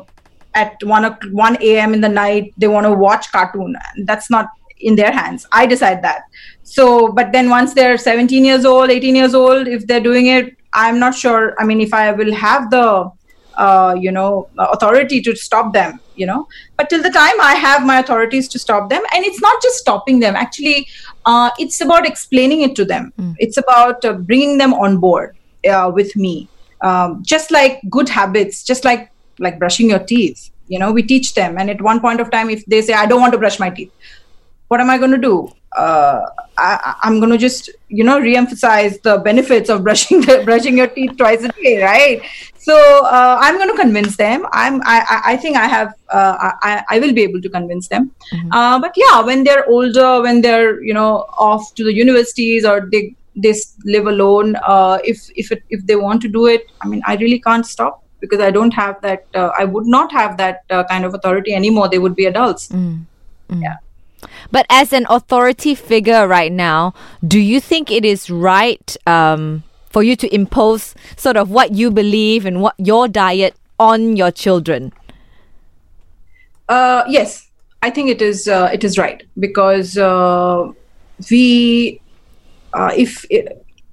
at 0.53 0.75
one 0.83 1.05
o- 1.05 1.17
one 1.31 1.57
a.m. 1.61 1.93
in 1.93 2.01
the 2.01 2.09
night 2.09 2.53
they 2.57 2.67
want 2.67 2.85
to 2.85 2.93
watch 2.93 3.31
cartoon. 3.31 3.75
That's 4.03 4.29
not 4.29 4.47
in 4.79 4.95
their 4.95 5.11
hands. 5.11 5.47
I 5.51 5.65
decide 5.65 6.01
that. 6.03 6.23
So, 6.63 7.11
but 7.11 7.31
then 7.31 7.49
once 7.49 7.73
they're 7.73 7.97
17 7.97 8.45
years 8.45 8.65
old, 8.65 8.89
18 8.91 9.15
years 9.15 9.33
old, 9.33 9.67
if 9.67 9.87
they're 9.87 9.99
doing 10.01 10.27
it, 10.27 10.55
I'm 10.73 10.99
not 10.99 11.15
sure. 11.15 11.55
I 11.59 11.63
mean, 11.65 11.81
if 11.81 11.93
I 11.93 12.11
will 12.11 12.33
have 12.33 12.69
the 12.69 13.09
uh, 13.57 13.95
you 13.99 14.11
know 14.11 14.47
authority 14.57 15.21
to 15.21 15.35
stop 15.35 15.73
them 15.73 15.99
you 16.15 16.25
know. 16.25 16.47
But 16.77 16.89
till 16.89 17.03
the 17.03 17.09
time 17.09 17.39
i 17.41 17.55
have 17.55 17.85
my 17.85 17.99
authorities 17.99 18.47
to 18.49 18.59
stop 18.59 18.89
them 18.89 19.03
and 19.13 19.25
it's 19.25 19.41
not 19.41 19.61
just 19.61 19.77
stopping 19.77 20.19
them. 20.19 20.35
Actually 20.35 20.87
uh, 21.25 21.49
it's 21.59 21.81
about 21.81 22.05
explaining 22.05 22.61
it 22.61 22.75
to 22.75 22.85
them. 22.85 23.13
It's 23.37 23.57
about 23.57 24.05
uh, 24.05 24.13
bringing 24.13 24.57
them 24.57 24.73
on 24.73 24.97
board 24.97 25.35
uh, 25.69 25.91
with 25.93 26.15
me. 26.15 26.47
Um, 26.81 27.23
just 27.23 27.51
like 27.51 27.79
good 27.89 28.09
habits 28.09 28.63
just 28.63 28.85
like 28.85 29.11
like 29.39 29.57
brushing 29.59 29.89
your 29.89 29.99
teeth 29.99 30.51
you 30.67 30.79
know 30.79 30.91
we 30.91 31.03
teach 31.03 31.33
them. 31.33 31.57
And 31.57 31.69
at 31.69 31.81
one 31.81 31.99
point 31.99 32.19
of 32.19 32.31
time 32.31 32.49
if 32.49 32.65
they 32.65 32.81
say 32.81 32.93
i 32.93 33.05
don't 33.05 33.21
want 33.21 33.33
to 33.33 33.39
brush 33.39 33.59
my 33.59 33.69
teeth 33.69 33.91
what 34.67 34.79
am 34.81 34.89
I 34.89 34.97
going 34.97 35.11
to 35.11 35.17
do? 35.17 35.49
Uh, 35.75 36.21
I, 36.57 36.95
I'm 37.03 37.19
going 37.19 37.31
to 37.31 37.37
just, 37.37 37.69
you 37.89 38.03
know, 38.05 38.17
re-emphasize 38.19 38.97
the 38.99 39.17
benefits 39.17 39.69
of 39.69 39.83
brushing 39.83 40.21
the, 40.21 40.41
brushing 40.45 40.77
your 40.77 40.87
teeth 40.87 41.17
twice 41.17 41.43
a 41.43 41.49
day, 41.49 41.83
right? 41.83 42.21
So 42.57 42.75
uh, 43.05 43.37
I'm 43.41 43.57
going 43.57 43.69
to 43.69 43.75
convince 43.79 44.15
them. 44.15 44.45
I'm, 44.53 44.81
I, 44.85 45.21
I- 45.25 45.37
think 45.37 45.57
I 45.57 45.67
have, 45.67 45.93
uh, 46.09 46.35
I, 46.63 46.83
I 46.89 46.99
will 46.99 47.13
be 47.13 47.23
able 47.23 47.41
to 47.41 47.49
convince 47.49 47.89
them. 47.89 48.11
Uh, 48.51 48.79
but 48.79 48.93
yeah, 48.95 49.21
when 49.21 49.43
they're 49.43 49.67
older, 49.69 50.21
when 50.21 50.41
they're, 50.41 50.81
you 50.83 50.93
know, 50.93 51.25
off 51.37 51.75
to 51.75 51.83
the 51.83 51.93
universities 51.93 52.65
or 52.65 52.87
they 52.91 53.15
they 53.37 53.53
live 53.83 54.07
alone, 54.07 54.55
uh, 54.65 54.97
if 55.03 55.29
if 55.35 55.51
it, 55.51 55.61
if 55.69 55.85
they 55.85 55.97
want 55.97 56.21
to 56.21 56.29
do 56.29 56.45
it, 56.45 56.71
I 56.81 56.87
mean, 56.87 57.01
I 57.05 57.17
really 57.17 57.39
can't 57.39 57.65
stop. 57.65 58.01
because 58.21 58.39
I 58.39 58.49
don't 58.49 58.73
have 58.73 58.95
that. 59.01 59.25
Uh, 59.39 59.49
I 59.59 59.65
would 59.65 59.85
not 59.85 60.11
have 60.13 60.37
that 60.37 60.61
uh, 60.69 60.83
kind 60.85 61.03
of 61.07 61.13
authority 61.13 61.53
anymore. 61.53 61.89
They 61.89 61.99
would 61.99 62.15
be 62.15 62.25
adults. 62.27 62.69
Yeah. 63.63 63.75
But 64.51 64.65
as 64.69 64.93
an 64.93 65.05
authority 65.09 65.75
figure 65.75 66.27
right 66.27 66.51
now, 66.51 66.93
do 67.25 67.39
you 67.39 67.59
think 67.59 67.91
it 67.91 68.05
is 68.05 68.29
right 68.29 68.95
um, 69.07 69.63
for 69.89 70.03
you 70.03 70.15
to 70.17 70.33
impose 70.33 70.95
sort 71.15 71.37
of 71.37 71.49
what 71.49 71.73
you 71.73 71.91
believe 71.91 72.45
and 72.45 72.61
what 72.61 72.75
your 72.77 73.07
diet 73.07 73.55
on 73.79 74.15
your 74.15 74.31
children? 74.31 74.93
Uh, 76.67 77.03
yes, 77.07 77.49
I 77.81 77.89
think 77.89 78.09
it 78.09 78.21
is. 78.21 78.47
Uh, 78.47 78.69
it 78.73 78.83
is 78.83 78.97
right 78.97 79.23
because 79.39 79.97
uh, 79.97 80.71
we, 81.29 82.01
uh, 82.73 82.91
if 82.95 83.25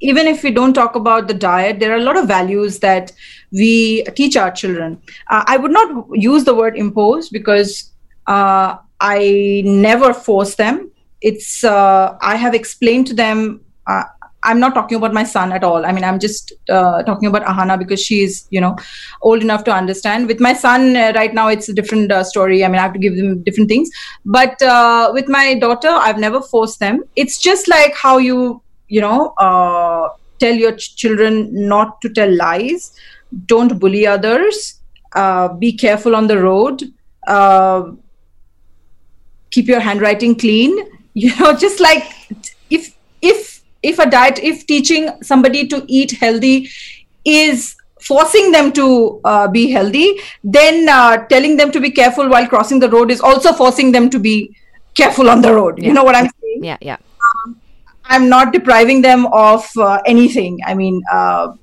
even 0.02 0.26
if 0.26 0.42
we 0.42 0.50
don't 0.50 0.74
talk 0.74 0.96
about 0.96 1.28
the 1.28 1.34
diet, 1.34 1.78
there 1.78 1.92
are 1.92 1.96
a 1.96 2.02
lot 2.02 2.16
of 2.16 2.26
values 2.26 2.80
that 2.80 3.12
we 3.52 4.02
teach 4.16 4.36
our 4.36 4.50
children. 4.50 5.00
Uh, 5.30 5.44
I 5.46 5.56
would 5.56 5.70
not 5.70 6.06
use 6.12 6.44
the 6.44 6.54
word 6.54 6.76
impose 6.76 7.28
because 7.28 7.92
uh, 8.26 8.76
I 9.02 9.62
never 9.66 10.14
force 10.14 10.54
them. 10.54 10.90
It's 11.20 11.64
uh, 11.64 12.16
I 12.20 12.36
have 12.36 12.54
explained 12.54 13.08
to 13.08 13.14
them. 13.14 13.60
Uh, 13.86 14.04
I'm 14.44 14.58
not 14.58 14.74
talking 14.74 14.96
about 14.96 15.12
my 15.12 15.22
son 15.22 15.52
at 15.52 15.62
all. 15.62 15.86
I 15.86 15.92
mean, 15.92 16.04
I'm 16.04 16.18
just 16.18 16.52
uh, 16.68 17.02
talking 17.04 17.28
about 17.28 17.44
Ahana 17.44 17.78
because 17.78 18.00
she's, 18.02 18.46
you 18.50 18.60
know, 18.60 18.76
old 19.22 19.42
enough 19.42 19.64
to 19.64 19.72
understand. 19.72 20.26
With 20.26 20.40
my 20.40 20.52
son 20.52 20.96
uh, 20.96 21.12
right 21.14 21.32
now, 21.32 21.48
it's 21.48 21.68
a 21.68 21.72
different 21.72 22.10
uh, 22.10 22.24
story. 22.24 22.64
I 22.64 22.68
mean, 22.68 22.78
I 22.78 22.82
have 22.82 22.92
to 22.92 22.98
give 22.98 23.16
them 23.16 23.42
different 23.42 23.68
things. 23.68 23.88
But 24.24 24.60
uh, 24.62 25.10
with 25.14 25.28
my 25.28 25.54
daughter, 25.54 25.88
I've 25.90 26.18
never 26.18 26.40
forced 26.40 26.80
them. 26.80 27.04
It's 27.14 27.38
just 27.38 27.68
like 27.68 27.94
how 27.94 28.18
you, 28.18 28.62
you 28.88 29.00
know, 29.00 29.28
uh, 29.38 30.08
tell 30.40 30.54
your 30.54 30.72
ch- 30.72 30.96
children 30.96 31.48
not 31.68 32.00
to 32.02 32.08
tell 32.08 32.34
lies, 32.34 32.92
don't 33.46 33.78
bully 33.78 34.06
others, 34.06 34.80
uh, 35.14 35.48
be 35.54 35.72
careful 35.72 36.16
on 36.16 36.26
the 36.26 36.38
road. 36.42 36.82
Keep 39.52 39.68
your 39.68 39.80
handwriting 39.80 40.34
clean 40.34 40.76
you 41.14 41.30
know 41.36 41.52
just 41.56 41.80
like 41.80 42.04
if 42.70 42.96
if 43.20 43.62
if 43.82 43.98
a 43.98 44.08
diet 44.08 44.38
if 44.38 44.66
teaching 44.66 45.10
somebody 45.22 45.66
to 45.68 45.84
eat 45.86 46.12
healthy 46.12 46.68
is 47.24 47.76
forcing 48.00 48.50
them 48.50 48.72
to 48.72 49.20
uh, 49.24 49.46
be 49.46 49.70
healthy 49.70 50.18
then 50.42 50.88
uh, 50.88 51.18
telling 51.26 51.56
them 51.56 51.70
to 51.70 51.80
be 51.80 51.90
careful 51.90 52.28
while 52.28 52.48
crossing 52.48 52.80
the 52.80 52.88
road 52.88 53.10
is 53.10 53.20
also 53.20 53.52
forcing 53.52 53.92
them 53.92 54.08
to 54.08 54.18
be 54.18 54.56
careful 54.94 55.28
on 55.28 55.42
the 55.42 55.52
road 55.54 55.82
you 55.82 55.92
know 55.92 56.02
what 56.02 56.14
i'm 56.14 56.30
saying 56.40 56.42
Yeah, 56.64 56.78
yeah. 56.80 56.96
I'm 58.04 58.28
not 58.28 58.52
depriving 58.52 59.00
them 59.02 59.26
of 59.26 59.68
uh, 59.76 60.00
anything. 60.06 60.58
I 60.66 60.74
mean, 60.74 61.02
uh, 61.10 61.54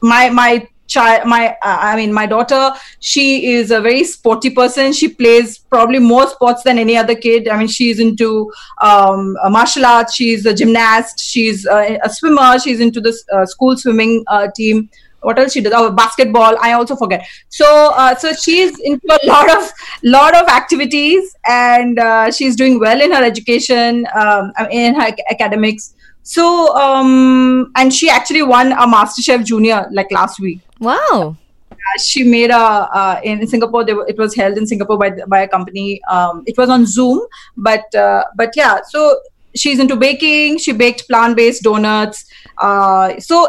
my 0.00 0.30
my 0.30 0.66
child, 0.86 1.26
my 1.26 1.50
uh, 1.62 1.78
I 1.80 1.96
mean, 1.96 2.12
my 2.12 2.26
daughter. 2.26 2.72
She 3.00 3.52
is 3.54 3.70
a 3.70 3.80
very 3.80 4.04
sporty 4.04 4.50
person. 4.50 4.92
She 4.92 5.08
plays 5.08 5.58
probably 5.58 5.98
more 5.98 6.26
sports 6.28 6.62
than 6.62 6.78
any 6.78 6.96
other 6.96 7.14
kid. 7.14 7.48
I 7.48 7.58
mean, 7.58 7.68
she's 7.68 7.98
into 8.00 8.52
um, 8.80 9.36
uh, 9.42 9.50
martial 9.50 9.86
arts. 9.86 10.14
She's 10.14 10.46
a 10.46 10.54
gymnast. 10.54 11.20
She's 11.20 11.66
uh, 11.66 11.98
a 12.02 12.10
swimmer. 12.10 12.58
She's 12.58 12.80
into 12.80 13.00
the 13.00 13.16
uh, 13.32 13.46
school 13.46 13.76
swimming 13.76 14.24
uh, 14.28 14.48
team. 14.54 14.88
What 15.20 15.38
else 15.38 15.52
she 15.52 15.60
does? 15.60 15.72
Oh, 15.74 15.90
basketball. 15.92 16.56
I 16.60 16.72
also 16.72 16.96
forget. 16.96 17.24
So, 17.48 17.92
uh, 17.94 18.16
so 18.16 18.32
she's 18.32 18.78
into 18.80 19.06
a 19.06 19.26
lot 19.26 19.56
of 19.56 19.72
lot 20.02 20.34
of 20.34 20.48
activities, 20.48 21.34
and 21.46 21.98
uh, 21.98 22.30
she's 22.32 22.56
doing 22.56 22.80
well 22.80 23.00
in 23.00 23.12
her 23.12 23.22
education, 23.24 24.06
um, 24.14 24.52
in 24.70 24.94
her 24.96 25.06
ac- 25.06 25.24
academics. 25.30 25.94
So, 26.22 26.74
um, 26.76 27.72
and 27.76 27.92
she 27.92 28.08
actually 28.08 28.42
won 28.42 28.72
a 28.72 28.86
MasterChef 28.86 29.44
Junior 29.44 29.88
like 29.92 30.10
last 30.12 30.38
week. 30.40 30.60
Wow. 30.78 31.36
Uh, 31.72 31.98
she 32.00 32.22
made 32.22 32.50
a 32.50 32.56
uh, 32.56 33.20
in 33.24 33.46
Singapore. 33.46 33.84
Were- 33.84 34.06
it 34.06 34.16
was 34.18 34.34
held 34.34 34.56
in 34.56 34.66
Singapore 34.66 34.98
by 34.98 35.10
by 35.26 35.40
a 35.40 35.48
company. 35.48 36.00
Um, 36.08 36.44
it 36.46 36.56
was 36.56 36.68
on 36.68 36.86
Zoom, 36.86 37.20
but 37.56 37.92
uh, 37.94 38.24
but 38.36 38.52
yeah. 38.54 38.80
So 38.88 39.18
she's 39.56 39.80
into 39.80 39.96
baking. 39.96 40.58
She 40.58 40.72
baked 40.72 41.08
plant 41.08 41.36
based 41.36 41.62
donuts. 41.64 42.24
Uh, 42.58 43.18
so 43.18 43.48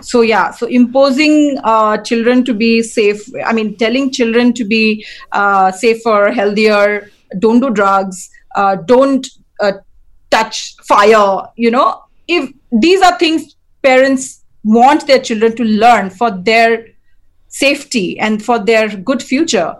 so 0.00 0.20
yeah 0.20 0.50
so 0.50 0.66
imposing 0.66 1.58
uh, 1.64 1.96
children 1.98 2.44
to 2.44 2.54
be 2.54 2.82
safe 2.82 3.22
i 3.46 3.52
mean 3.52 3.76
telling 3.76 4.10
children 4.10 4.52
to 4.52 4.64
be 4.64 5.04
uh, 5.32 5.70
safer 5.72 6.30
healthier 6.30 7.10
don't 7.38 7.60
do 7.60 7.70
drugs 7.70 8.30
uh, 8.56 8.76
don't 8.76 9.26
uh, 9.60 9.72
touch 10.30 10.76
fire 10.82 11.42
you 11.56 11.70
know 11.70 12.04
if 12.28 12.52
these 12.80 13.02
are 13.02 13.18
things 13.18 13.56
parents 13.82 14.44
want 14.64 15.06
their 15.06 15.18
children 15.18 15.54
to 15.56 15.64
learn 15.64 16.10
for 16.10 16.30
their 16.30 16.86
safety 17.48 18.18
and 18.20 18.44
for 18.44 18.58
their 18.58 18.88
good 18.96 19.22
future 19.22 19.74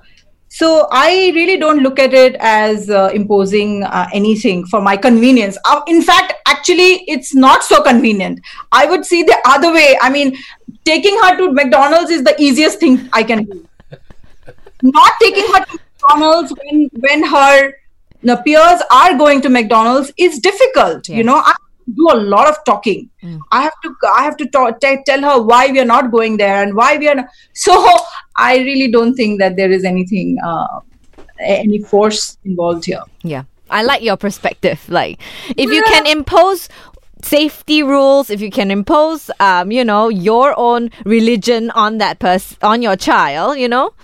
so 0.52 0.88
I 0.90 1.30
really 1.36 1.58
don't 1.58 1.78
look 1.78 2.00
at 2.00 2.12
it 2.12 2.34
as 2.40 2.90
uh, 2.90 3.10
imposing 3.14 3.84
uh, 3.84 4.08
anything 4.12 4.66
for 4.66 4.80
my 4.80 4.96
convenience. 4.96 5.56
Uh, 5.64 5.80
in 5.86 6.02
fact, 6.02 6.34
actually, 6.44 7.04
it's 7.06 7.36
not 7.36 7.62
so 7.62 7.80
convenient. 7.84 8.40
I 8.72 8.86
would 8.86 9.04
see 9.04 9.22
the 9.22 9.38
other 9.46 9.72
way. 9.72 9.96
I 10.02 10.10
mean, 10.10 10.36
taking 10.84 11.16
her 11.22 11.36
to 11.36 11.52
McDonald's 11.52 12.10
is 12.10 12.24
the 12.24 12.34
easiest 12.42 12.80
thing 12.80 13.08
I 13.12 13.22
can 13.22 13.44
do. 13.44 13.68
Not 14.82 15.12
taking 15.20 15.46
her 15.54 15.64
to 15.66 15.78
McDonald's 15.78 16.52
when 16.52 16.90
when 16.98 17.22
her 17.22 17.72
know, 18.26 18.36
peers 18.42 18.82
are 18.90 19.16
going 19.16 19.40
to 19.42 19.48
McDonald's 19.48 20.12
is 20.16 20.38
difficult. 20.38 21.08
You 21.08 21.24
know, 21.24 21.36
I 21.36 21.54
do 21.94 22.08
a 22.12 22.16
lot 22.16 22.48
of 22.48 22.56
talking. 22.64 23.10
I 23.50 23.62
have 23.62 23.80
to 23.82 23.94
I 24.14 24.22
have 24.22 24.36
to 24.38 24.46
talk, 24.46 24.80
t- 24.80 24.98
tell 25.06 25.22
her 25.22 25.42
why 25.42 25.68
we 25.68 25.80
are 25.80 25.84
not 25.84 26.10
going 26.10 26.36
there 26.36 26.62
and 26.62 26.74
why 26.74 26.96
we 26.96 27.08
are. 27.08 27.14
Not. 27.16 27.26
So 27.54 27.72
I 28.36 28.58
really 28.58 28.90
don't 28.90 29.14
think 29.14 29.38
that 29.40 29.56
there 29.56 29.70
is 29.70 29.84
anything 29.84 30.38
uh, 30.44 30.80
any 31.40 31.78
force 31.78 32.38
involved 32.44 32.84
here. 32.84 33.02
Yeah. 33.22 33.44
I 33.70 33.82
like 33.82 34.02
your 34.02 34.16
perspective. 34.16 34.84
Like, 34.88 35.20
if 35.56 35.70
you 35.70 35.82
can 35.84 36.06
impose 36.06 36.68
safety 37.22 37.82
rules, 37.82 38.30
if 38.30 38.40
you 38.40 38.50
can 38.50 38.70
impose, 38.70 39.30
um, 39.38 39.70
you 39.70 39.84
know, 39.84 40.08
your 40.08 40.58
own 40.58 40.90
religion 41.04 41.70
on 41.70 41.98
that 41.98 42.18
person, 42.18 42.56
on 42.62 42.82
your 42.82 42.96
child, 42.96 43.58
you 43.58 43.68
know, 43.68 43.94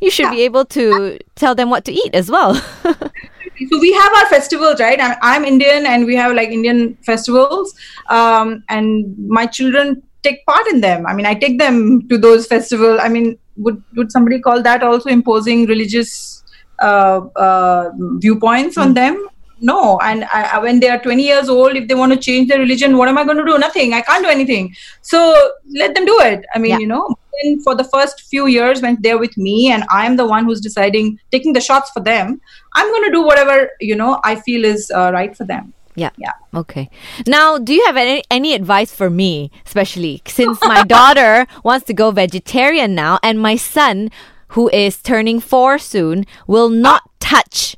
you 0.00 0.10
should 0.10 0.30
be 0.30 0.42
able 0.42 0.64
to 0.64 1.18
tell 1.34 1.54
them 1.54 1.68
what 1.68 1.84
to 1.84 1.92
eat 1.92 2.14
as 2.14 2.30
well. 2.30 2.60
so 3.68 3.78
we 3.78 3.92
have 3.92 4.12
our 4.14 4.26
festivals 4.26 4.80
right? 4.80 5.00
I'm, 5.00 5.16
I'm 5.22 5.44
indian 5.44 5.86
and 5.86 6.06
we 6.06 6.16
have 6.16 6.34
like 6.34 6.50
indian 6.50 6.96
festivals 7.02 7.74
um, 8.08 8.64
and 8.68 9.16
my 9.28 9.46
children 9.46 10.02
take 10.22 10.44
part 10.44 10.66
in 10.68 10.80
them. 10.80 11.06
I 11.06 11.14
mean 11.14 11.26
i 11.26 11.34
take 11.34 11.58
them 11.58 12.06
to 12.08 12.18
those 12.18 12.46
festivals 12.46 13.00
i 13.02 13.08
mean 13.08 13.38
would 13.56 13.82
would 13.96 14.12
somebody 14.12 14.40
call 14.40 14.62
that 14.62 14.82
also 14.82 15.08
imposing 15.08 15.66
religious 15.66 16.44
uh, 16.80 17.20
uh, 17.36 17.90
viewpoints 18.18 18.78
on 18.78 18.94
them 18.94 19.26
no 19.60 19.98
and 20.02 20.24
I, 20.24 20.58
when 20.58 20.80
they 20.80 20.88
are 20.88 20.98
20 20.98 21.22
years 21.22 21.48
old 21.48 21.76
if 21.76 21.88
they 21.88 21.94
want 21.94 22.12
to 22.12 22.18
change 22.18 22.48
their 22.48 22.58
religion 22.58 22.96
what 22.96 23.08
am 23.08 23.18
i 23.18 23.24
going 23.24 23.36
to 23.36 23.44
do 23.44 23.58
nothing 23.58 23.92
i 23.94 24.00
can't 24.00 24.24
do 24.24 24.30
anything 24.30 24.74
so 25.02 25.52
let 25.74 25.94
them 25.94 26.04
do 26.06 26.18
it 26.20 26.44
i 26.54 26.58
mean 26.58 26.70
Yeah. 26.70 26.78
you 26.78 26.86
know 26.86 27.14
then 27.42 27.60
for 27.62 27.74
the 27.74 27.84
first 27.84 28.22
few 28.22 28.46
years 28.46 28.80
when 28.82 28.96
they're 29.00 29.18
with 29.18 29.36
me 29.36 29.70
and 29.70 29.84
i'm 29.90 30.16
the 30.16 30.26
one 30.26 30.44
who's 30.44 30.60
deciding 30.60 31.18
taking 31.30 31.52
the 31.52 31.60
shots 31.60 31.90
for 31.90 32.00
them 32.00 32.40
i'm 32.74 32.88
going 32.90 33.04
to 33.04 33.10
do 33.12 33.22
whatever 33.22 33.70
you 33.80 33.94
know 33.96 34.20
i 34.24 34.34
feel 34.34 34.64
is 34.64 34.90
uh, 34.94 35.10
right 35.12 35.36
for 35.36 35.44
them 35.44 35.72
Yeah. 35.96 36.10
Yeah. 36.16 36.32
Okay. 36.54 36.88
Now, 37.26 37.58
do 37.58 37.74
you 37.74 37.84
have 37.86 37.96
any, 37.96 38.22
any 38.30 38.54
advice 38.54 38.94
for 38.94 39.10
me, 39.10 39.50
especially 39.66 40.22
since 40.24 40.58
my 40.62 40.82
daughter 40.96 41.46
wants 41.64 41.84
to 41.86 41.94
go 41.94 42.10
vegetarian 42.12 42.94
now, 42.94 43.18
and 43.22 43.42
my 43.42 43.56
son, 43.56 44.08
who 44.54 44.70
is 44.70 45.02
turning 45.02 45.40
four 45.40 45.78
soon, 45.78 46.24
will 46.46 46.70
not 46.70 47.02
touch 47.18 47.76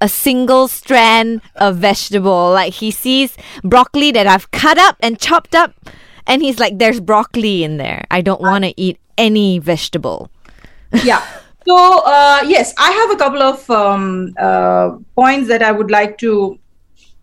a 0.00 0.08
single 0.08 0.68
strand 0.68 1.40
of 1.56 1.76
vegetable. 1.76 2.52
Like 2.52 2.74
he 2.74 2.90
sees 2.90 3.36
broccoli 3.62 4.10
that 4.12 4.26
I've 4.26 4.50
cut 4.50 4.78
up 4.78 4.96
and 5.00 5.18
chopped 5.18 5.54
up, 5.54 5.74
and 6.26 6.42
he's 6.42 6.58
like, 6.58 6.78
"There's 6.78 7.00
broccoli 7.00 7.64
in 7.64 7.76
there. 7.76 8.04
I 8.10 8.20
don't 8.20 8.40
want 8.40 8.64
to 8.64 8.74
eat 8.80 8.98
any 9.16 9.58
vegetable." 9.58 10.30
yeah 11.04 11.24
so 11.66 12.02
uh, 12.04 12.40
yes 12.46 12.74
i 12.78 12.90
have 12.90 13.10
a 13.10 13.16
couple 13.16 13.42
of 13.42 13.68
um, 13.70 14.34
uh, 14.38 14.96
points 15.14 15.48
that 15.48 15.62
i 15.62 15.72
would 15.72 15.90
like 15.90 16.18
to 16.18 16.58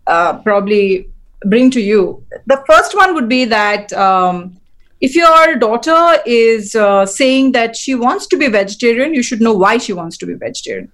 uh, 0.06 0.38
probably 0.38 1.08
bring 1.46 1.70
to 1.70 1.80
you 1.80 2.22
the 2.46 2.62
first 2.66 2.96
one 2.96 3.14
would 3.14 3.28
be 3.28 3.44
that 3.44 3.92
um, 3.92 4.56
if 5.00 5.14
your 5.14 5.56
daughter 5.56 6.18
is 6.24 6.74
uh, 6.74 7.04
saying 7.04 7.52
that 7.52 7.76
she 7.76 7.94
wants 7.94 8.26
to 8.26 8.36
be 8.36 8.48
vegetarian 8.48 9.14
you 9.14 9.22
should 9.22 9.40
know 9.40 9.52
why 9.54 9.78
she 9.78 9.92
wants 9.92 10.16
to 10.16 10.26
be 10.26 10.34
vegetarian 10.34 10.90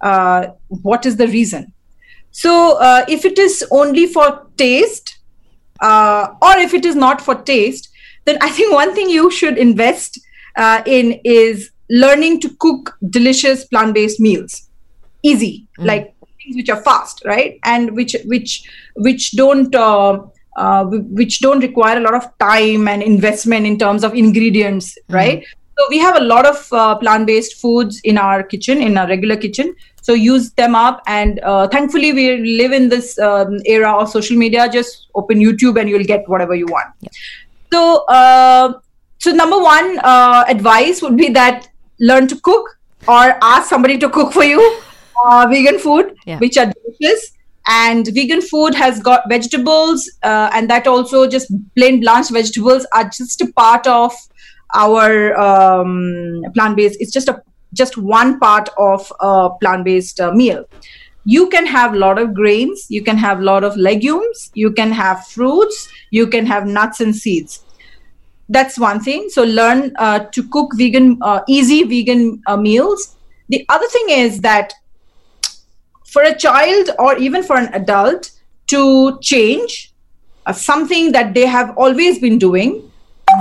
uh, 0.00 0.48
what 0.68 1.06
is 1.06 1.16
the 1.16 1.28
reason? 1.28 1.72
So 2.30 2.78
uh, 2.78 3.04
if 3.08 3.24
it 3.24 3.38
is 3.38 3.64
only 3.70 4.06
for 4.06 4.46
taste 4.56 5.18
uh, 5.80 6.34
or 6.40 6.56
if 6.58 6.74
it 6.74 6.84
is 6.84 6.94
not 6.94 7.20
for 7.20 7.34
taste, 7.34 7.88
then 8.24 8.38
I 8.40 8.50
think 8.50 8.72
one 8.72 8.94
thing 8.94 9.08
you 9.08 9.30
should 9.30 9.58
invest 9.58 10.20
uh, 10.56 10.82
in 10.86 11.20
is 11.24 11.70
learning 11.88 12.40
to 12.40 12.50
cook 12.60 12.96
delicious 13.08 13.64
plant-based 13.64 14.20
meals, 14.20 14.68
easy, 15.22 15.66
like 15.78 16.14
things 16.42 16.56
which 16.56 16.68
are 16.68 16.82
fast, 16.82 17.22
right, 17.24 17.58
and 17.64 17.96
which 17.96 18.14
which 18.26 18.68
which 18.96 19.32
don't 19.32 19.74
uh, 19.74 20.20
uh, 20.56 20.84
which 20.84 21.40
don't 21.40 21.60
require 21.60 21.96
a 21.96 22.00
lot 22.00 22.14
of 22.14 22.26
time 22.38 22.88
and 22.88 23.02
investment 23.02 23.66
in 23.66 23.78
terms 23.78 24.04
of 24.04 24.14
ingredients, 24.14 24.96
right? 25.08 25.44
So 25.78 25.86
we 25.88 25.98
have 25.98 26.16
a 26.16 26.20
lot 26.20 26.44
of 26.44 26.72
uh, 26.72 26.96
plant-based 26.96 27.58
foods 27.58 28.00
in 28.04 28.18
our 28.18 28.42
kitchen, 28.42 28.82
in 28.82 28.98
our 28.98 29.08
regular 29.08 29.36
kitchen. 29.36 29.74
So 30.02 30.14
use 30.14 30.50
them 30.52 30.74
up, 30.74 31.02
and 31.06 31.40
uh, 31.40 31.68
thankfully 31.68 32.12
we 32.12 32.56
live 32.58 32.72
in 32.72 32.88
this 32.88 33.18
um, 33.18 33.58
era 33.66 33.92
of 33.92 34.08
social 34.08 34.36
media. 34.36 34.68
Just 34.68 35.08
open 35.14 35.38
YouTube 35.38 35.80
and 35.80 35.88
you'll 35.88 36.04
get 36.04 36.28
whatever 36.28 36.54
you 36.54 36.66
want. 36.66 36.94
So, 37.72 38.04
uh, 38.06 38.80
so 39.18 39.30
number 39.30 39.58
one 39.58 39.98
uh, 39.98 40.44
advice 40.48 41.02
would 41.02 41.16
be 41.16 41.28
that 41.30 41.68
learn 42.00 42.26
to 42.28 42.40
cook 42.40 42.78
or 43.06 43.36
ask 43.42 43.68
somebody 43.68 43.98
to 43.98 44.08
cook 44.08 44.32
for 44.32 44.44
you 44.44 44.80
uh, 45.24 45.46
vegan 45.50 45.78
food, 45.78 46.14
Yeah. 46.26 46.38
which 46.38 46.56
are 46.56 46.72
delicious. 46.72 47.32
And 47.68 48.06
vegan 48.06 48.40
food 48.40 48.74
has 48.74 49.00
got 49.00 49.28
vegetables, 49.28 50.10
uh, 50.22 50.50
and 50.54 50.68
that 50.70 50.86
also 50.86 51.28
just 51.28 51.52
plain 51.76 52.00
blanched 52.00 52.30
vegetables 52.32 52.86
are 52.94 53.04
just 53.04 53.40
a 53.42 53.52
part 53.52 53.86
of 53.86 54.12
our 54.74 55.38
um, 55.38 56.42
plant-based. 56.54 56.96
It's 57.00 57.12
just 57.12 57.28
a 57.28 57.42
just 57.74 57.96
one 57.96 58.38
part 58.40 58.68
of 58.76 59.12
a 59.20 59.50
plant-based 59.60 60.20
uh, 60.20 60.32
meal. 60.32 60.64
You 61.24 61.48
can 61.48 61.66
have 61.66 61.94
a 61.94 61.98
lot 61.98 62.18
of 62.18 62.34
grains 62.34 62.86
you 62.88 63.02
can 63.02 63.16
have 63.16 63.40
a 63.40 63.42
lot 63.42 63.62
of 63.62 63.76
legumes 63.76 64.50
you 64.54 64.72
can 64.72 64.90
have 64.90 65.26
fruits 65.26 65.88
you 66.10 66.26
can 66.26 66.46
have 66.46 66.66
nuts 66.66 67.00
and 67.00 67.14
seeds. 67.14 67.64
That's 68.48 68.78
one 68.78 69.00
thing. 69.00 69.28
So 69.28 69.44
learn 69.44 69.92
uh, 69.96 70.20
to 70.32 70.48
cook 70.48 70.72
vegan 70.74 71.18
uh, 71.22 71.42
easy 71.46 71.84
vegan 71.84 72.42
uh, 72.46 72.56
meals. 72.56 73.16
The 73.48 73.64
other 73.68 73.86
thing 73.88 74.06
is 74.10 74.40
that 74.40 74.72
for 76.06 76.22
a 76.22 76.36
child 76.36 76.90
or 76.98 77.16
even 77.18 77.44
for 77.44 77.56
an 77.56 77.72
adult 77.74 78.32
to 78.68 79.18
change 79.20 79.92
uh, 80.46 80.52
something 80.52 81.12
that 81.12 81.34
they 81.34 81.46
have 81.46 81.76
always 81.76 82.18
been 82.18 82.38
doing. 82.38 82.90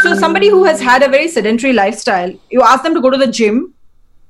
So 0.04 0.14
somebody 0.14 0.50
who 0.50 0.66
has 0.66 0.80
had 0.80 1.02
a 1.02 1.10
very 1.10 1.28
sedentary 1.28 1.74
lifestyle 1.74 2.32
you 2.52 2.62
ask 2.62 2.84
them 2.84 2.94
to 2.94 3.02
go 3.02 3.10
to 3.10 3.18
the 3.18 3.26
gym 3.26 3.74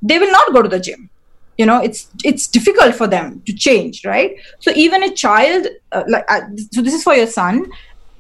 they 0.02 0.20
will 0.20 0.32
not 0.32 0.54
go 0.54 0.62
to 0.62 0.70
the 0.70 0.80
gym. 0.80 1.10
You 1.58 1.66
know 1.66 1.82
it's 1.82 2.08
it's 2.24 2.48
difficult 2.48 2.96
for 2.96 3.08
them 3.08 3.42
to 3.46 3.54
change 3.54 4.06
right? 4.06 4.36
So 4.60 4.72
even 4.76 5.04
a 5.04 5.14
child 5.14 5.68
uh, 5.92 6.04
like 6.08 6.26
uh, 6.30 6.42
so 6.72 6.82
this 6.82 6.94
is 6.94 7.04
for 7.04 7.16
your 7.16 7.28
son. 7.28 7.70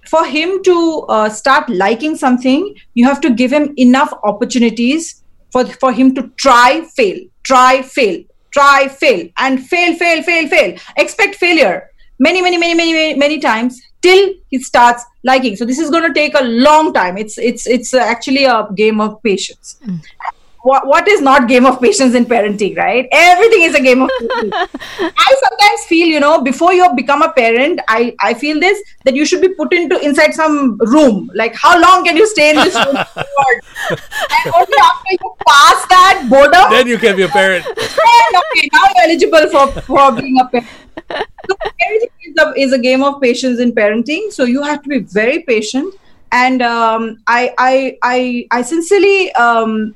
For 0.08 0.26
him 0.26 0.64
to 0.64 1.06
uh, 1.08 1.30
start 1.30 1.70
liking 1.70 2.16
something 2.18 2.76
you 2.96 3.06
have 3.06 3.22
to 3.22 3.30
give 3.30 3.54
him 3.54 3.74
enough 3.78 4.12
opportunities 4.24 5.24
for 5.52 5.66
for 5.66 5.94
him 5.94 6.14
to 6.16 6.24
try 6.36 6.82
fail 6.96 7.20
try 7.44 7.82
fail 7.82 8.24
try 8.52 8.88
fail 8.88 9.30
and 9.38 9.66
fail 9.66 9.96
fail 9.96 10.24
fail 10.24 10.48
fail. 10.50 10.78
Expect 10.98 11.36
failure 11.36 11.90
many 12.20 12.42
many 12.42 12.58
many 12.58 12.74
many 12.74 12.94
many, 12.94 13.16
many 13.16 13.40
times 13.40 13.82
till 14.02 14.34
he 14.50 14.60
starts 14.60 15.06
liking. 15.24 15.56
So 15.56 15.66
this 15.66 15.80
is 15.80 15.90
going 15.90 16.04
to 16.04 16.14
take 16.14 16.34
a 16.34 16.44
long 16.44 16.94
time. 16.94 17.18
It's 17.18 17.38
it's 17.38 17.68
it's 17.68 17.94
actually 17.94 18.46
a 18.46 18.68
game 18.76 19.00
of 19.00 19.22
patience 19.24 19.78
what, 20.64 20.86
what 20.88 21.08
is 21.08 21.22
not 21.22 21.48
game 21.48 21.66
of 21.66 21.82
patience 21.82 22.16
in 22.16 22.26
parenting 22.26 22.76
right 22.78 23.08
everything 23.12 23.62
is 23.64 23.76
a 23.76 23.82
game 23.82 24.02
of 24.02 24.10
patience. 24.20 24.54
i 25.18 25.36
sometimes 25.44 25.86
feel 25.88 26.08
you 26.08 26.20
know 26.20 26.42
before 26.42 26.74
you 26.74 26.88
become 26.96 27.22
a 27.22 27.32
parent 27.34 27.80
i 27.88 28.14
i 28.20 28.34
feel 28.34 28.60
this 28.60 28.82
that 29.06 29.16
you 29.16 29.26
should 29.26 29.42
be 29.42 29.50
put 29.50 29.74
into 29.74 30.00
inside 30.04 30.34
some 30.34 30.78
room 30.80 31.30
like 31.34 31.56
how 31.56 31.80
long 31.80 32.04
can 32.04 32.18
you 32.18 32.28
stay 32.28 32.50
in 32.50 32.56
this 32.58 32.76
room 32.76 32.98
and 33.90 34.54
only 34.54 34.80
after 34.84 35.12
you 35.12 35.36
pass 35.48 35.86
that 35.88 36.28
boredom 36.30 36.70
Then 36.72 36.88
you 36.88 36.98
can 36.98 37.16
be 37.16 37.24
a 37.24 37.28
parent. 37.40 37.66
then, 37.66 38.42
okay, 38.42 38.70
now 38.74 38.84
you're 38.96 39.04
eligible 39.06 39.48
for, 39.50 39.82
for 39.82 40.12
being 40.20 40.40
a 40.40 40.48
parent. 40.48 40.68
So 41.50 41.56
everything 41.86 42.10
is 42.26 42.36
a, 42.44 42.54
is 42.56 42.74
a 42.74 42.78
game 42.78 43.04
of 43.04 43.22
patience 43.22 43.60
in 43.60 43.72
parenting. 43.72 44.32
So 44.32 44.44
you 44.44 44.62
have 44.64 44.84
to 44.84 44.90
be 44.90 45.00
very 45.00 45.44
patient. 45.44 45.94
And 46.32 46.62
um, 46.62 47.22
I, 47.26 47.54
I, 47.58 47.98
I, 48.04 48.48
I 48.52 48.62
sincerely 48.62 49.32
um, 49.34 49.96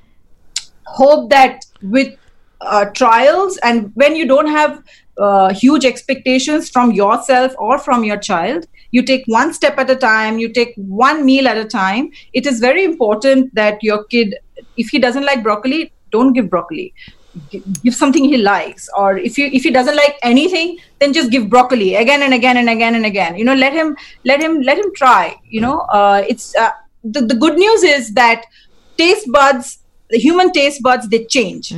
hope 0.86 1.30
that 1.30 1.66
with 1.82 2.16
uh, 2.62 2.86
trials 2.86 3.58
and 3.58 3.92
when 3.96 4.16
you 4.16 4.26
don't 4.26 4.48
have 4.48 4.84
uh, 5.18 5.54
huge 5.54 5.86
expectations 5.86 6.70
from 6.70 6.92
yourself 6.92 7.54
or 7.58 7.78
from 7.78 8.04
your 8.04 8.18
child 8.18 8.66
you 8.92 9.04
take 9.04 9.24
one 9.28 9.54
step 9.54 9.78
at 9.78 9.90
a 9.90 9.96
time 9.96 10.38
you 10.40 10.52
take 10.52 10.74
one 10.78 11.26
meal 11.26 11.48
at 11.48 11.58
a 11.58 11.66
time 11.66 12.10
it 12.34 12.48
is 12.48 12.60
very 12.60 12.84
important 12.84 13.54
that 13.54 13.84
your 13.84 14.04
kid 14.06 14.36
if 14.78 14.90
he 14.90 14.98
doesn't 14.98 15.26
like 15.26 15.44
broccoli 15.44 15.92
don't 16.14 16.34
give 16.34 16.50
broccoli. 16.50 16.94
Give 17.84 17.96
something 17.96 18.24
he 18.24 18.38
likes 18.38 18.88
or 18.96 19.18
if 19.18 19.40
you 19.40 19.48
if 19.52 19.64
he 19.64 19.72
doesn't 19.72 19.96
like 19.96 20.18
anything 20.22 20.78
then 21.00 21.14
just 21.14 21.32
give 21.32 21.50
broccoli 21.50 21.96
again 21.96 22.22
and 22.22 22.32
again 22.32 22.58
and 22.58 22.70
again 22.70 22.94
and 22.94 23.08
again. 23.08 23.36
You 23.36 23.46
know 23.46 23.56
let 23.56 23.74
him 23.74 23.96
let 24.24 24.40
him 24.40 24.62
let 24.62 24.78
him 24.78 24.92
try 24.96 25.36
you 25.50 25.60
know 25.60 25.80
uh, 26.00 26.24
it's 26.28 26.56
uh, 26.56 26.70
the, 27.04 27.22
the 27.22 27.34
good 27.34 27.56
news 27.56 27.82
is 27.82 28.14
that 28.14 28.46
taste 29.00 29.32
buds 29.32 29.80
the 30.14 30.22
human 30.28 30.52
taste 30.58 30.82
buds 30.88 31.10
they 31.10 31.26
change. 31.36 31.72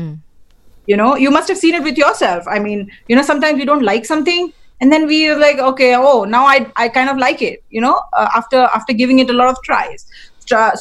You 0.92 0.98
know 1.02 1.16
you 1.16 1.32
must 1.32 1.48
have 1.54 1.58
seen 1.64 1.76
it 1.80 1.84
with 1.90 1.98
yourself. 2.04 2.48
I 2.56 2.60
mean 2.68 2.86
you 3.08 3.16
know 3.16 3.26
sometimes 3.32 3.60
we 3.64 3.66
don't 3.72 3.84
like 3.90 4.06
something 4.12 4.54
and 4.82 4.92
then 4.92 5.08
we 5.12 5.20
are 5.34 5.38
like 5.42 5.60
okay 5.66 5.96
oh 5.98 6.26
now 6.32 6.46
i 6.54 6.56
i 6.84 6.88
kind 6.96 7.10
of 7.10 7.18
like 7.18 7.42
it 7.42 7.64
you 7.76 7.82
know 7.84 7.94
uh, 8.22 8.28
after 8.40 8.64
after 8.80 8.96
giving 9.02 9.20
it 9.20 9.30
a 9.36 9.38
lot 9.42 9.48
of 9.54 9.62
tries. 9.68 10.06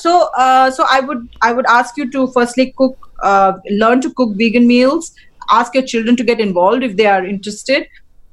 So 0.04 0.14
uh, 0.44 0.70
so 0.70 0.86
i 0.94 1.00
would 1.00 1.28
i 1.42 1.52
would 1.58 1.68
ask 1.74 2.00
you 2.00 2.10
to 2.16 2.26
firstly 2.38 2.72
cook 2.80 3.10
uh, 3.22 3.52
learn 3.82 4.00
to 4.06 4.12
cook 4.22 4.34
vegan 4.42 4.66
meals. 4.72 5.12
Ask 5.50 5.74
your 5.74 5.86
children 5.92 6.16
to 6.16 6.24
get 6.24 6.40
involved 6.40 6.82
if 6.82 6.96
they 6.96 7.06
are 7.06 7.24
interested. 7.24 7.86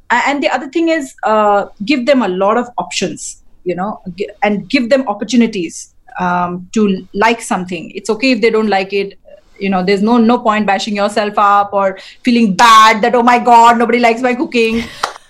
And 0.10 0.44
the 0.44 0.50
other 0.56 0.68
thing 0.70 0.90
is 0.90 1.14
uh, 1.24 1.68
give 1.86 2.06
them 2.06 2.22
a 2.22 2.28
lot 2.28 2.58
of 2.58 2.70
options 2.78 3.42
you 3.64 3.76
know 3.76 4.02
and 4.44 4.70
give 4.70 4.90
them 4.90 5.08
opportunities 5.08 5.94
um, 6.20 6.70
to 6.74 7.08
like 7.14 7.42
something. 7.42 7.92
It's 7.92 8.10
okay 8.10 8.32
if 8.32 8.42
they 8.42 8.50
don't 8.50 8.70
like 8.70 8.94
it. 8.94 9.18
You 9.60 9.70
know 9.70 9.84
there's 9.84 10.02
no 10.02 10.18
no 10.18 10.40
point 10.40 10.66
bashing 10.66 10.96
yourself 10.96 11.36
up 11.38 11.72
or 11.72 12.00
feeling 12.24 12.56
bad 12.56 13.02
that 13.04 13.14
oh 13.14 13.22
my 13.22 13.38
god 13.38 13.78
nobody 13.78 14.00
likes 14.00 14.22
my 14.22 14.34
cooking. 14.34 14.84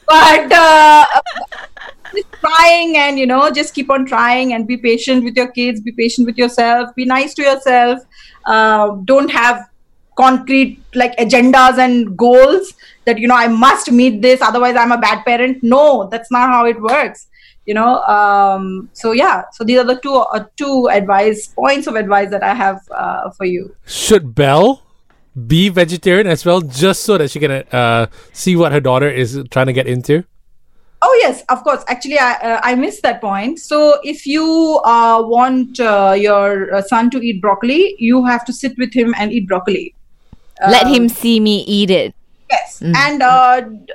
But 0.07 0.51
uh, 0.51 1.05
trying 2.39 2.97
and 2.97 3.19
you 3.19 3.25
know 3.25 3.49
just 3.51 3.73
keep 3.73 3.89
on 3.89 4.05
trying 4.05 4.53
and 4.53 4.67
be 4.67 4.77
patient 4.77 5.23
with 5.23 5.35
your 5.35 5.51
kids 5.51 5.81
be 5.81 5.91
patient 5.91 6.27
with 6.27 6.37
yourself 6.37 6.95
be 6.95 7.05
nice 7.05 7.33
to 7.35 7.43
yourself. 7.43 7.99
Uh, 8.45 8.91
don't 9.03 9.29
have 9.29 9.67
concrete 10.15 10.81
like 10.95 11.15
agendas 11.17 11.77
and 11.77 12.17
goals 12.17 12.73
that 13.05 13.17
you 13.17 13.27
know 13.27 13.35
i 13.35 13.47
must 13.47 13.91
meet 13.91 14.21
this 14.21 14.41
otherwise 14.41 14.75
i'm 14.75 14.91
a 14.91 14.97
bad 14.97 15.25
parent. 15.25 15.61
No 15.61 16.07
that's 16.09 16.31
not 16.31 16.49
how 16.49 16.65
it 16.65 16.81
works 16.81 17.27
you 17.65 17.73
know 17.73 18.01
um, 18.03 18.89
so 18.93 19.11
yeah 19.11 19.43
so 19.51 19.63
these 19.63 19.77
are 19.77 19.83
the 19.83 19.99
two 19.99 20.15
uh, 20.15 20.45
two 20.57 20.89
advice 20.89 21.47
points 21.47 21.87
of 21.87 21.95
advice 21.95 22.29
that 22.29 22.43
i 22.43 22.53
have 22.53 22.79
uh, 22.91 23.29
for 23.31 23.45
you 23.45 23.75
Should 23.85 24.33
Bel 24.33 24.81
be 25.47 25.69
vegetarian 25.69 26.27
as 26.27 26.45
well, 26.45 26.61
just 26.61 27.03
so 27.03 27.17
that 27.17 27.31
she 27.31 27.39
can 27.39 27.51
uh, 27.71 28.07
see 28.33 28.55
what 28.55 28.71
her 28.71 28.79
daughter 28.79 29.09
is 29.09 29.41
trying 29.49 29.67
to 29.67 29.73
get 29.73 29.87
into? 29.87 30.23
Oh 31.01 31.19
yes, 31.21 31.43
of 31.49 31.63
course. 31.63 31.83
Actually, 31.87 32.19
I 32.19 32.33
uh, 32.33 32.59
I 32.63 32.75
missed 32.75 33.01
that 33.03 33.21
point. 33.21 33.59
So 33.59 33.99
if 34.03 34.25
you 34.27 34.79
uh, 34.85 35.23
want 35.25 35.79
uh, 35.79 36.15
your 36.17 36.75
uh, 36.75 36.81
son 36.83 37.09
to 37.11 37.17
eat 37.25 37.41
broccoli, 37.41 37.95
you 37.97 38.23
have 38.25 38.45
to 38.45 38.53
sit 38.53 38.77
with 38.77 38.93
him 38.93 39.15
and 39.17 39.31
eat 39.31 39.47
broccoli. 39.47 39.95
Let 40.61 40.85
him 40.85 41.09
see 41.09 41.39
me 41.39 41.63
eat 41.63 41.89
it. 41.89 42.13
Yes, 42.51 42.83
and 42.83 43.23
uh, 43.23 43.61
d- 43.61 43.93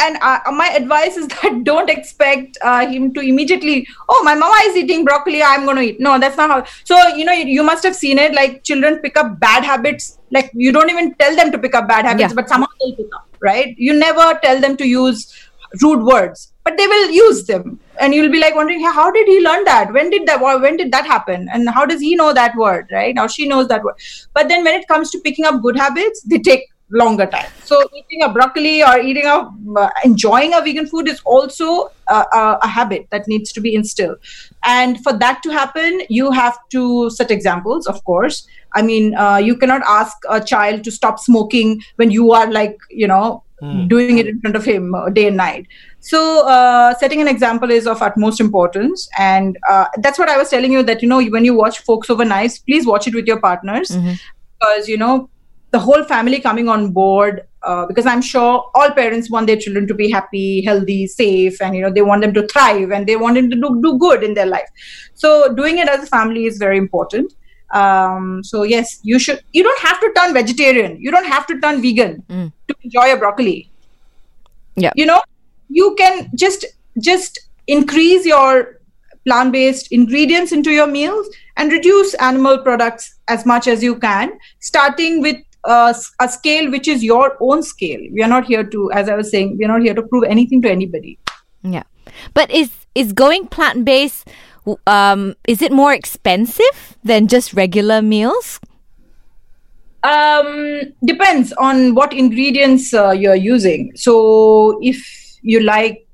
and 0.00 0.16
uh, 0.20 0.40
my 0.52 0.68
advice 0.68 1.16
is 1.16 1.26
that 1.42 1.64
don't 1.64 1.88
expect 1.90 2.58
uh, 2.62 2.86
him 2.86 3.12
to 3.14 3.20
immediately. 3.20 3.86
Oh, 4.08 4.22
my 4.24 4.34
mama 4.34 4.56
is 4.64 4.76
eating 4.76 5.04
broccoli. 5.04 5.42
I'm 5.42 5.64
going 5.64 5.76
to 5.76 5.82
eat. 5.82 6.00
No, 6.00 6.18
that's 6.18 6.36
not 6.36 6.50
how. 6.50 6.64
So 6.84 7.08
you 7.16 7.24
know, 7.24 7.32
you, 7.32 7.46
you 7.46 7.62
must 7.62 7.82
have 7.84 7.96
seen 7.96 8.18
it. 8.18 8.34
Like 8.34 8.62
children 8.64 8.98
pick 8.98 9.16
up 9.16 9.38
bad 9.40 9.64
habits. 9.64 10.18
Like 10.30 10.50
you 10.54 10.72
don't 10.72 10.90
even 10.90 11.14
tell 11.14 11.34
them 11.34 11.50
to 11.52 11.58
pick 11.58 11.74
up 11.74 11.88
bad 11.88 12.04
habits, 12.04 12.30
Yeah. 12.30 12.34
but 12.34 12.48
somehow 12.48 12.68
they'll 12.80 12.96
pick 12.96 13.14
up. 13.14 13.28
Right? 13.40 13.74
You 13.78 13.92
never 13.98 14.38
tell 14.42 14.60
them 14.60 14.76
to 14.78 14.86
use 14.86 15.32
rude 15.82 16.02
words, 16.02 16.52
but 16.64 16.76
they 16.76 16.86
will 16.86 17.10
use 17.10 17.44
them, 17.46 17.78
and 18.00 18.14
you'll 18.14 18.30
be 18.30 18.38
like 18.40 18.54
wondering, 18.54 18.80
"Hey, 18.80 18.92
how 18.98 19.10
did 19.10 19.26
he 19.26 19.40
learn 19.40 19.64
that? 19.64 19.92
When 19.92 20.10
did 20.10 20.26
that? 20.26 20.40
When 20.40 20.76
did 20.76 20.92
that 20.92 21.06
happen? 21.06 21.48
And 21.52 21.68
how 21.68 21.84
does 21.84 22.00
he 22.00 22.14
know 22.16 22.32
that 22.32 22.56
word? 22.56 22.88
Right 22.92 23.14
now, 23.14 23.26
she 23.26 23.46
knows 23.48 23.68
that 23.68 23.82
word. 23.82 23.96
But 24.32 24.48
then 24.48 24.64
when 24.64 24.74
it 24.80 24.88
comes 24.88 25.10
to 25.10 25.20
picking 25.20 25.44
up 25.44 25.60
good 25.62 25.76
habits, 25.76 26.22
they 26.22 26.38
take 26.38 26.68
longer 26.90 27.26
time. 27.26 27.50
So 27.64 27.82
eating 27.94 28.22
a 28.22 28.32
broccoli 28.32 28.82
or 28.82 28.98
eating 28.98 29.26
a 29.26 29.50
uh, 29.76 29.90
enjoying 30.04 30.54
a 30.54 30.60
vegan 30.60 30.86
food 30.86 31.08
is 31.08 31.20
also 31.24 31.90
uh, 32.08 32.24
a, 32.32 32.58
a 32.62 32.68
habit 32.68 33.08
that 33.10 33.26
needs 33.26 33.52
to 33.52 33.60
be 33.60 33.74
instilled. 33.74 34.18
And 34.64 35.02
for 35.02 35.12
that 35.14 35.42
to 35.42 35.50
happen, 35.50 36.02
you 36.08 36.30
have 36.30 36.56
to 36.70 37.10
set 37.10 37.30
examples, 37.30 37.86
of 37.86 38.02
course. 38.04 38.46
I 38.74 38.82
mean, 38.82 39.14
uh, 39.14 39.38
you 39.38 39.56
cannot 39.56 39.82
ask 39.86 40.16
a 40.28 40.40
child 40.40 40.84
to 40.84 40.90
stop 40.90 41.18
smoking 41.18 41.82
when 41.96 42.10
you 42.10 42.32
are 42.32 42.50
like, 42.50 42.76
you 42.90 43.06
know, 43.06 43.42
doing 43.88 44.18
it 44.18 44.26
in 44.26 44.40
front 44.40 44.54
of 44.54 44.64
him 44.64 44.94
uh, 44.94 45.08
day 45.08 45.28
and 45.28 45.36
night. 45.36 45.66
So, 46.00 46.46
uh, 46.46 46.94
setting 46.98 47.20
an 47.20 47.28
example 47.28 47.70
is 47.70 47.86
of 47.86 48.02
utmost 48.02 48.38
importance, 48.38 49.08
and 49.18 49.56
uh, 49.68 49.86
that's 49.98 50.18
what 50.18 50.28
I 50.28 50.36
was 50.36 50.50
telling 50.50 50.72
you. 50.72 50.82
That 50.82 51.02
you 51.02 51.08
know, 51.08 51.22
when 51.24 51.44
you 51.44 51.54
watch 51.54 51.78
Forks 51.80 52.10
Over 52.10 52.24
Knives, 52.24 52.58
please 52.58 52.86
watch 52.86 53.08
it 53.08 53.14
with 53.14 53.26
your 53.26 53.40
partners 53.40 53.96
because 54.60 54.88
you 54.88 54.98
know 54.98 55.28
the 55.76 55.82
whole 55.86 56.04
family 56.04 56.40
coming 56.40 56.68
on 56.74 56.90
board 56.98 57.40
uh, 57.62 57.84
because 57.86 58.06
i'm 58.12 58.22
sure 58.22 58.52
all 58.74 58.90
parents 58.98 59.30
want 59.30 59.46
their 59.46 59.60
children 59.64 59.86
to 59.86 59.94
be 60.02 60.10
happy 60.10 60.44
healthy 60.68 61.00
safe 61.06 61.60
and 61.60 61.76
you 61.76 61.82
know 61.82 61.92
they 61.96 62.06
want 62.10 62.26
them 62.26 62.34
to 62.38 62.46
thrive 62.52 62.92
and 62.98 63.06
they 63.06 63.16
want 63.24 63.34
them 63.40 63.50
to 63.50 63.56
do, 63.64 63.80
do 63.82 63.98
good 63.98 64.22
in 64.22 64.34
their 64.34 64.46
life. 64.46 64.70
So 65.14 65.54
doing 65.54 65.78
it 65.78 65.88
as 65.88 66.04
a 66.04 66.06
family 66.06 66.46
is 66.46 66.58
very 66.58 66.78
important. 66.78 67.32
Um, 67.72 68.44
so 68.44 68.62
yes 68.62 69.00
you 69.02 69.18
should 69.18 69.40
you 69.52 69.62
don't 69.68 69.80
have 69.80 70.00
to 70.00 70.12
turn 70.16 70.34
vegetarian. 70.34 71.00
You 71.00 71.10
don't 71.10 71.26
have 71.26 71.46
to 71.48 71.60
turn 71.60 71.82
vegan 71.82 72.22
to 72.68 72.74
enjoy 72.82 73.12
a 73.12 73.16
broccoli. 73.16 73.70
Yeah. 74.76 74.92
you 74.94 75.06
know 75.06 75.20
you 75.70 75.94
can 75.98 76.30
just 76.34 76.66
just 77.00 77.38
increase 77.66 78.26
your 78.26 78.78
plant-based 79.26 79.90
ingredients 79.90 80.52
into 80.52 80.70
your 80.70 80.86
meals 80.86 81.28
and 81.56 81.72
reduce 81.72 82.12
animal 82.14 82.58
products 82.58 83.18
as 83.28 83.46
much 83.52 83.66
as 83.66 83.82
you 83.82 83.96
can 83.98 84.38
starting 84.60 85.20
with 85.22 85.36
uh, 85.64 85.92
a 86.20 86.28
scale 86.28 86.70
which 86.70 86.88
is 86.88 87.02
your 87.02 87.36
own 87.40 87.62
scale. 87.62 88.00
We 88.12 88.22
are 88.22 88.28
not 88.28 88.46
here 88.46 88.64
to 88.64 88.92
as 88.92 89.08
i 89.08 89.14
was 89.14 89.30
saying 89.30 89.56
we 89.58 89.64
are 89.64 89.68
not 89.68 89.82
here 89.82 89.94
to 89.94 90.02
prove 90.02 90.24
anything 90.24 90.62
to 90.62 90.70
anybody. 90.70 91.18
Yeah. 91.62 91.82
But 92.34 92.50
is 92.50 92.70
is 92.94 93.12
going 93.12 93.48
plant 93.48 93.84
based 93.84 94.28
um 94.86 95.34
is 95.46 95.62
it 95.62 95.72
more 95.72 95.92
expensive 95.92 96.96
than 97.04 97.26
just 97.26 97.54
regular 97.54 98.02
meals? 98.02 98.60
um 100.06 100.82
depends 101.04 101.52
on 101.54 101.94
what 101.94 102.12
ingredients 102.12 102.94
uh, 102.94 103.10
you're 103.10 103.34
using. 103.34 103.92
So 103.96 104.78
if 104.82 104.98
you 105.42 105.60
like 105.60 106.06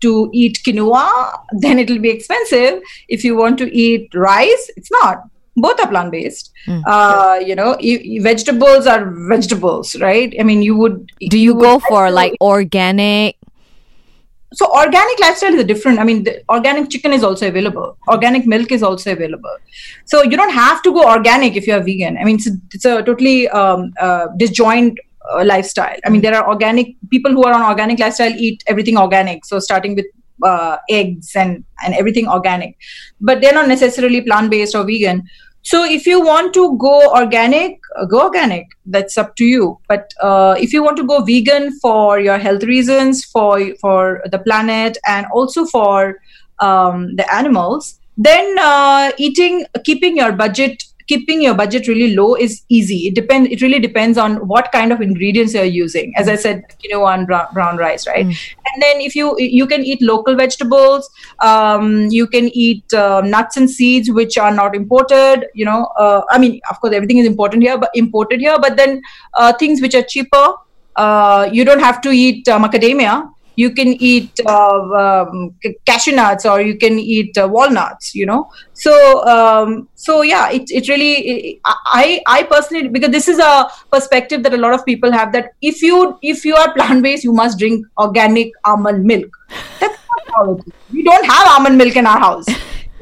to 0.00 0.30
eat 0.32 0.58
quinoa 0.66 1.38
then 1.60 1.78
it'll 1.78 2.00
be 2.00 2.10
expensive. 2.10 2.82
If 3.08 3.24
you 3.24 3.36
want 3.36 3.58
to 3.58 3.72
eat 3.72 4.14
rice 4.14 4.70
it's 4.76 4.90
not 4.90 5.22
both 5.56 5.80
are 5.80 5.88
plant 5.88 6.10
based 6.12 6.52
uh, 6.86 7.38
you 7.44 7.54
know 7.54 7.70
i- 7.80 8.18
vegetables 8.20 8.86
are 8.86 9.02
vegetables 9.28 9.96
right? 10.00 10.34
I 10.38 10.42
mean 10.42 10.62
you 10.62 10.76
would 10.76 11.10
Do 11.30 11.38
you 11.38 11.54
would 11.54 11.62
go 11.62 11.78
for 11.88 12.10
like 12.10 12.34
organic? 12.40 13.36
so 14.58 14.66
organic 14.80 15.18
lifestyle 15.20 15.52
is 15.54 15.60
a 15.60 15.64
different 15.70 15.98
i 15.98 16.04
mean 16.08 16.22
the 16.26 16.32
organic 16.48 16.88
chicken 16.88 17.12
is 17.12 17.24
also 17.24 17.48
available. 17.48 17.98
Organic 18.08 18.46
milk 18.46 18.70
is 18.72 18.82
also 18.82 19.12
available. 19.12 19.56
So 20.04 20.22
you 20.22 20.36
don't 20.36 20.52
have 20.52 20.82
to 20.84 20.92
go 20.92 21.02
organic 21.10 21.56
if 21.56 21.66
you're 21.66 21.82
vegan. 21.82 22.16
I 22.16 22.24
mean 22.24 22.36
it's 22.36 22.46
a, 22.48 22.52
it's 22.72 22.84
a 22.84 23.02
totally 23.02 23.48
um, 23.48 23.92
uh, 24.00 24.28
disjoint 24.38 24.96
uh, 25.32 25.44
lifestyle. 25.44 25.98
I 26.06 26.10
mean 26.10 26.22
there 26.22 26.34
are 26.34 26.48
organic 26.48 26.94
people 27.10 27.32
who 27.32 27.42
are 27.42 27.52
on 27.52 27.62
organic 27.62 27.98
lifestyle 27.98 28.30
eat 28.30 28.62
everything 28.66 28.96
organic. 28.96 29.44
So 29.44 29.58
starting 29.58 29.96
with 29.96 30.06
uh, 30.42 30.76
eggs 30.90 31.32
and 31.34 31.64
and 31.84 31.94
everything 31.94 32.28
organic. 32.28 32.76
But 33.20 33.40
they're 33.40 33.54
not 33.60 33.68
necessarily 33.68 34.20
plant 34.20 34.50
based 34.50 34.74
or 34.76 34.84
vegan 34.84 35.24
so 35.68 35.82
if 35.84 36.06
you 36.06 36.20
want 36.24 36.54
to 36.54 36.64
go 36.78 36.96
organic 37.12 37.80
uh, 37.96 38.04
go 38.04 38.22
organic 38.22 38.68
that's 38.86 39.18
up 39.18 39.34
to 39.36 39.44
you. 39.44 39.78
But 39.88 40.12
uh, 40.22 40.54
if 40.60 40.72
you 40.72 40.82
want 40.82 40.96
to 40.98 41.04
go 41.04 41.22
vegan 41.22 41.78
for 41.80 42.20
your 42.20 42.38
health 42.38 42.62
reasons 42.62 43.24
for 43.24 43.74
for 43.80 44.22
the 44.30 44.38
planet 44.38 44.96
and 45.06 45.26
also 45.32 45.64
for 45.64 46.20
um, 46.60 47.16
the 47.16 47.26
animals 47.34 47.98
then 48.16 48.56
uh, 48.58 49.10
eating 49.18 49.66
keeping 49.84 50.16
your 50.16 50.32
budget 50.32 50.84
keeping 51.06 51.42
your 51.42 51.54
budget 51.54 51.88
really 51.88 52.14
low 52.14 52.34
is 52.34 52.62
easy. 52.68 53.06
It 53.08 53.14
depends 53.14 53.50
it 53.50 53.62
really 53.62 53.78
depends 53.78 54.18
on 54.18 54.36
what 54.48 54.70
kind 54.72 54.92
of 54.92 55.00
ingredients 55.00 55.54
you're 55.54 55.64
using. 55.64 56.12
As 56.16 56.28
i 56.28 56.36
said 56.36 56.64
quinoa 56.82 57.14
and 57.14 57.26
brown, 57.26 57.46
brown 57.52 57.76
rice 57.76 58.06
right? 58.06 58.24
And 58.24 58.82
then 58.82 59.00
if 59.00 59.14
you 59.16 59.38
you 59.38 59.66
can 59.66 59.84
eat 59.84 60.02
local 60.02 60.36
vegetables 60.36 61.08
um, 61.40 62.06
you 62.06 62.26
can 62.26 62.48
eat 62.48 62.92
uh, 62.94 63.20
nuts 63.20 63.56
and 63.56 63.70
seeds 63.70 64.10
which 64.10 64.38
are 64.38 64.52
not 64.52 64.74
imported 64.74 65.46
you 65.54 65.64
know 65.64 65.84
uh, 65.98 66.22
i 66.30 66.38
mean 66.38 66.60
of 66.70 66.80
course 66.80 66.94
everything 66.94 67.18
is 67.18 67.26
important 67.26 67.62
here 67.62 67.78
but 67.78 67.90
imported 67.94 68.40
here 68.40 68.58
but 68.58 68.76
then 68.76 69.00
uh, 69.34 69.52
things 69.52 69.80
which 69.80 69.94
are 69.94 70.02
cheaper 70.02 70.46
uh, 70.96 71.48
you 71.52 71.64
don't 71.64 71.80
have 71.80 72.00
to 72.00 72.10
eat 72.10 72.48
uh, 72.48 72.58
macadamia 72.58 73.30
you 73.56 73.70
can 73.70 73.88
eat 74.10 74.30
uh, 74.46 74.80
um, 75.02 75.54
cashew 75.86 76.12
nuts 76.12 76.44
or 76.44 76.60
you 76.60 76.76
can 76.76 76.98
eat 76.98 77.36
uh, 77.38 77.48
walnuts 77.48 78.14
you 78.14 78.26
know 78.26 78.50
so 78.74 78.92
um, 79.26 79.88
so 79.94 80.22
yeah 80.22 80.50
it, 80.50 80.70
it 80.70 80.88
really 80.88 81.60
i 81.86 82.20
i 82.26 82.42
personally 82.42 82.88
because 82.88 83.10
this 83.10 83.28
is 83.28 83.38
a 83.38 83.68
perspective 83.90 84.42
that 84.42 84.54
a 84.54 84.56
lot 84.56 84.74
of 84.74 84.84
people 84.84 85.10
have 85.10 85.32
that 85.32 85.52
if 85.62 85.82
you 85.82 86.18
if 86.22 86.44
you 86.44 86.54
are 86.54 86.72
plant 86.74 87.02
based 87.02 87.24
you 87.24 87.32
must 87.32 87.58
drink 87.58 87.84
organic 87.98 88.50
almond 88.64 89.04
milk 89.04 89.36
that's 89.80 89.98
not 90.12 90.34
how 90.34 90.52
it 90.52 90.58
is. 90.66 90.72
we 90.92 91.02
don't 91.02 91.24
have 91.24 91.46
almond 91.48 91.78
milk 91.78 91.96
in 91.96 92.06
our 92.06 92.18
house 92.18 92.46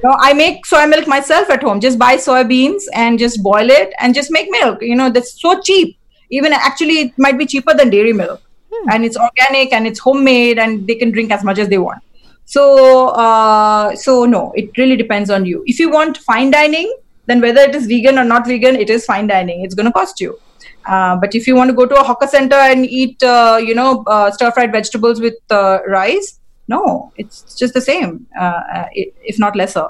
you 0.04 0.10
know, 0.10 0.16
I 0.20 0.34
make 0.34 0.66
soy 0.66 0.86
milk 0.86 1.06
myself 1.06 1.48
at 1.50 1.62
home. 1.62 1.80
Just 1.80 1.98
buy 1.98 2.16
soybeans 2.16 2.82
and 2.92 3.18
just 3.18 3.42
boil 3.42 3.70
it 3.70 3.94
and 4.00 4.14
just 4.14 4.30
make 4.30 4.50
milk. 4.50 4.82
You 4.82 4.96
know, 4.96 5.08
that's 5.08 5.40
so 5.40 5.60
cheap. 5.60 5.96
Even 6.30 6.52
actually, 6.52 6.98
it 7.00 7.12
might 7.16 7.38
be 7.38 7.46
cheaper 7.46 7.74
than 7.74 7.90
dairy 7.90 8.12
milk, 8.12 8.42
and 8.90 9.04
it's 9.04 9.16
organic 9.16 9.72
and 9.72 9.86
it's 9.86 9.98
homemade, 9.98 10.58
and 10.58 10.86
they 10.86 10.94
can 10.94 11.10
drink 11.10 11.30
as 11.30 11.44
much 11.44 11.58
as 11.58 11.68
they 11.68 11.78
want. 11.78 12.02
So, 12.46 13.08
uh, 13.08 13.94
so 13.96 14.24
no, 14.24 14.52
it 14.54 14.76
really 14.76 14.96
depends 14.96 15.30
on 15.30 15.46
you. 15.46 15.62
If 15.66 15.78
you 15.78 15.90
want 15.90 16.18
fine 16.18 16.50
dining, 16.50 16.92
then 17.26 17.40
whether 17.40 17.62
it 17.62 17.74
is 17.74 17.86
vegan 17.86 18.18
or 18.18 18.24
not 18.24 18.46
vegan, 18.46 18.76
it 18.76 18.90
is 18.90 19.04
fine 19.06 19.26
dining. 19.26 19.64
It's 19.64 19.74
going 19.74 19.86
to 19.86 19.92
cost 19.92 20.20
you. 20.20 20.38
Uh, 20.86 21.16
but 21.16 21.34
if 21.34 21.46
you 21.46 21.56
want 21.56 21.70
to 21.70 21.74
go 21.74 21.86
to 21.86 21.94
a 21.94 22.02
hawker 22.02 22.26
center 22.26 22.56
and 22.56 22.84
eat, 22.84 23.22
uh, 23.22 23.58
you 23.62 23.74
know, 23.74 24.04
uh, 24.06 24.30
stir 24.30 24.50
fried 24.50 24.72
vegetables 24.72 25.20
with 25.20 25.34
uh, 25.50 25.78
rice, 25.86 26.40
no, 26.68 27.12
it's 27.16 27.54
just 27.54 27.74
the 27.74 27.80
same, 27.80 28.26
uh, 28.38 28.60
uh, 28.74 28.86
if 28.92 29.38
not 29.38 29.56
lesser. 29.56 29.88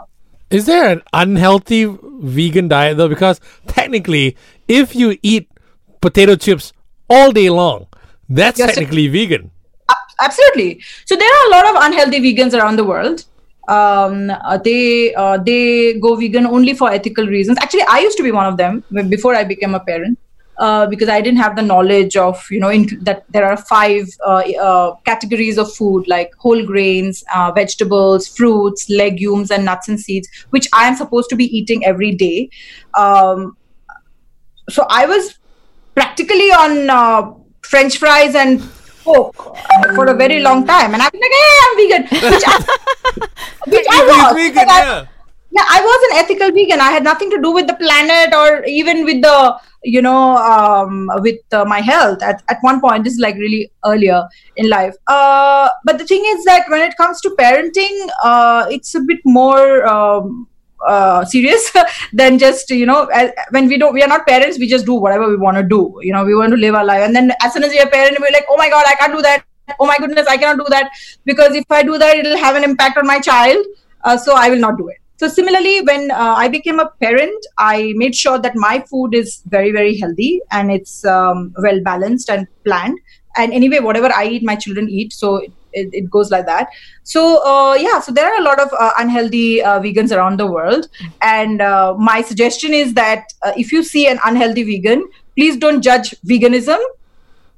Is 0.51 0.67
there 0.67 0.89
an 0.89 1.03
unhealthy 1.13 1.87
vegan 2.03 2.69
diet 2.69 2.97
though? 2.97 3.09
Because 3.09 3.41
technically, 3.67 4.37
if 4.69 4.95
you 4.95 5.19
eat 5.23 5.51
potato 6.01 6.37
chips 6.37 6.73
all 7.11 7.33
day 7.33 7.51
long, 7.51 7.87
that's 8.29 8.59
sir. 8.59 8.67
technically 8.67 9.09
vegan. 9.09 9.51
Absolutely. 10.21 10.81
So 11.05 11.17
there 11.17 11.29
are 11.29 11.47
a 11.47 11.51
lot 11.51 11.67
of 11.67 11.83
unhealthy 11.85 12.21
vegans 12.21 12.55
around 12.55 12.77
the 12.77 12.85
world. 12.85 13.25
Um, 13.69 14.31
uh, 14.31 14.59
they 14.59 15.15
uh, 15.15 15.39
they 15.39 15.95
go 15.95 16.15
vegan 16.17 16.47
only 16.47 16.75
for 16.75 16.91
ethical 16.91 17.27
reasons. 17.27 17.59
Actually, 17.61 17.85
I 17.89 17.99
used 18.01 18.17
to 18.19 18.23
be 18.23 18.31
one 18.31 18.47
of 18.47 18.57
them 18.57 18.85
before 19.09 19.35
I 19.35 19.45
became 19.45 19.75
a 19.75 19.81
parent. 19.81 20.19
Uh, 20.57 20.87
because 20.87 21.09
I 21.09 21.21
didn't 21.21 21.41
have 21.41 21.57
the 21.57 21.63
knowledge 21.63 22.17
of 22.17 22.47
you 22.49 22.61
know 22.61 22.69
in, 22.69 22.87
that 23.03 23.25
there 23.31 23.45
are 23.45 23.57
five 23.57 24.07
uh, 24.25 24.43
uh, 24.63 24.95
categories 25.05 25.59
of 25.59 25.75
food 25.75 26.07
like 26.07 26.33
whole 26.39 26.65
grains, 26.65 27.25
uh, 27.35 27.51
vegetables, 27.51 28.29
fruits, 28.29 28.89
legumes, 28.89 29.51
and 29.51 29.65
nuts 29.65 29.89
and 29.89 29.99
seeds, 29.99 30.29
which 30.51 30.69
I 30.73 30.87
am 30.87 30.95
supposed 30.95 31.29
to 31.31 31.37
be 31.37 31.47
eating 31.47 31.85
every 31.85 32.15
day. 32.15 32.51
Um, 32.97 33.57
so 34.71 34.87
I 34.89 35.07
was 35.07 35.37
practically 35.97 36.53
on 36.53 36.89
uh, 36.89 37.33
French 37.71 37.99
fries 37.99 38.35
and 38.35 38.63
Coke 39.05 39.35
for 39.95 40.07
a 40.07 40.15
very 40.15 40.41
long 40.41 40.67
time, 40.67 40.95
and 40.95 41.03
I 41.03 41.09
was 41.13 41.21
like, 41.25 41.35
"Hey, 41.41 41.57
I'm 41.65 41.77
vegan," 41.77 42.03
which 42.33 42.45
I, 42.47 42.57
which 43.67 43.87
I 43.91 44.01
was. 44.07 44.35
vegan, 44.35 44.53
because 44.55 44.69
I- 44.69 44.85
yeah. 44.85 45.07
yeah, 45.51 45.67
I 45.69 45.81
was 45.81 46.01
an 46.11 46.25
ethical 46.25 46.51
vegan. 46.53 46.81
I 46.81 46.91
had 46.91 47.05
nothing 47.05 47.31
to 47.31 47.41
do 47.41 47.53
with 47.53 47.67
the 47.67 47.75
planet 47.75 48.35
or 48.35 48.65
even 48.65 49.05
with 49.05 49.21
the, 49.23 49.59
you 49.83 50.01
know, 50.01 50.37
um, 50.39 51.11
with 51.27 51.41
uh, 51.53 51.65
my 51.67 51.81
health 51.81 52.23
at, 52.23 52.43
at 52.49 52.59
one 52.63 52.81
point. 52.81 53.05
This 53.05 53.15
is 53.15 53.21
like 53.21 53.37
really 53.37 53.71
earlier 53.85 54.23
in 54.57 54.69
life. 54.71 54.95
Uh, 55.07 55.69
but 55.85 55.99
the 55.99 56.07
thing 56.07 56.25
is 56.27 56.45
that 56.47 56.65
when 56.69 56.81
it 56.81 56.97
comes 56.97 57.21
to 57.23 57.31
parenting, 57.39 58.09
uh, 58.23 58.67
it's 58.71 58.95
a 58.95 59.01
bit 59.01 59.19
more. 59.25 59.87
Um, 59.87 60.49
uh, 60.87 61.25
serious 61.25 61.71
than 62.13 62.39
just 62.39 62.71
you 62.71 62.87
know 62.87 63.09
when 63.51 63.69
we 63.69 63.79
don't 63.79 63.95
we 63.95 64.03
are 64.03 64.09
not 64.09 64.27
parents 64.27 64.59
we 64.59 64.67
just 64.67 64.87
do 64.87 64.95
whatever 64.95 65.29
we 65.29 65.37
want 65.37 65.57
to 65.57 65.63
do 65.63 65.99
you 66.03 66.13
know 66.13 66.25
we 66.25 66.35
want 66.35 66.51
to 66.51 66.57
live 66.57 66.75
our 66.75 66.85
life. 66.85 67.03
And 67.03 67.15
then 67.15 67.33
as 67.43 67.53
soon 67.53 67.65
as 67.65 67.75
you're 67.75 67.87
a 67.87 67.91
parent 67.91 68.19
we're 68.21 68.33
like 68.33 68.47
oh 68.49 68.57
my 68.57 68.69
god 68.69 68.85
i 68.89 68.95
can't 68.95 69.13
do 69.13 69.23
that. 69.23 69.45
Oh 69.81 69.87
my 69.87 69.97
goodness 69.99 70.27
i 70.27 70.37
cannot 70.37 70.59
do 70.59 70.67
that. 70.71 70.91
Because 71.25 71.55
if 71.55 71.65
i 71.71 71.83
do 71.83 71.99
that 71.99 72.17
it'll 72.17 72.37
have 72.37 72.57
an 72.57 72.65
impact 72.65 72.99
on 72.99 73.07
my 73.07 73.19
child 73.21 73.65
uh, 74.05 74.17
so 74.17 74.35
i 74.35 74.51
will 74.51 74.59
not 74.59 74.79
do 74.79 74.89
it. 74.89 74.99
So 75.17 75.29
similarly 75.29 75.81
when 75.83 76.11
uh, 76.11 76.35
i 76.37 76.49
became 76.49 76.81
a 76.81 76.91
parent 77.01 77.47
i 77.59 77.93
made 77.97 78.15
sure 78.15 78.39
that 78.39 78.57
my 78.57 78.85
food 78.91 79.15
is 79.15 79.43
very 79.47 79.73
very 79.73 79.99
healthy 79.99 80.41
and 80.51 80.71
it's 80.71 81.05
um, 81.05 81.53
well 81.63 81.81
balanced 81.83 82.31
and 82.31 82.47
planned. 82.65 82.99
And 83.37 83.53
anyway 83.53 83.81
whatever 83.81 84.13
i 84.15 84.27
eat 84.27 84.45
my 84.45 84.57
children 84.57 84.89
eat. 84.89 85.13
So 85.13 85.41
it, 85.75 85.91
it, 85.93 86.11
goes 86.11 86.31
like 86.31 86.47
that. 86.47 86.69
So 87.03 87.45
uh, 87.45 87.75
yeah 87.75 88.01
so 88.01 88.13
there 88.13 88.33
are 88.33 88.41
a 88.41 88.45
lot 88.45 88.61
of 88.61 88.73
uh, 88.79 88.93
unhealthy 88.99 89.63
uh, 89.63 89.81
vegans 89.81 90.17
around 90.17 90.39
the 90.39 90.47
world. 90.47 90.89
And 91.21 91.61
uh, 91.61 91.95
my 91.99 92.23
suggestion 92.23 92.73
is 92.73 92.95
that 92.95 93.33
uh, 93.43 93.53
if 93.57 93.73
you 93.73 93.83
see 93.83 94.07
an 94.09 94.19
unhealthy 94.25 94.63
vegan 94.63 95.09
please 95.37 95.57
don't 95.57 95.83
judge 95.83 96.15
veganism 96.27 96.79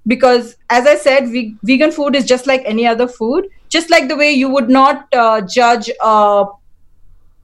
because 0.07 0.57
as 0.71 0.87
i 0.87 0.95
said 0.97 1.29
ve- 1.29 1.55
vegan 1.63 1.91
food 1.91 2.15
is 2.15 2.25
just 2.25 2.47
like 2.47 2.63
any 2.65 2.87
other 2.87 3.09
food. 3.09 3.49
Just 3.69 3.91
like 3.91 4.09
the 4.09 4.17
way 4.17 4.31
you 4.31 4.49
would 4.49 4.69
not 4.69 5.09
uh, 5.13 5.41
judge 5.41 5.91
a, 6.01 6.45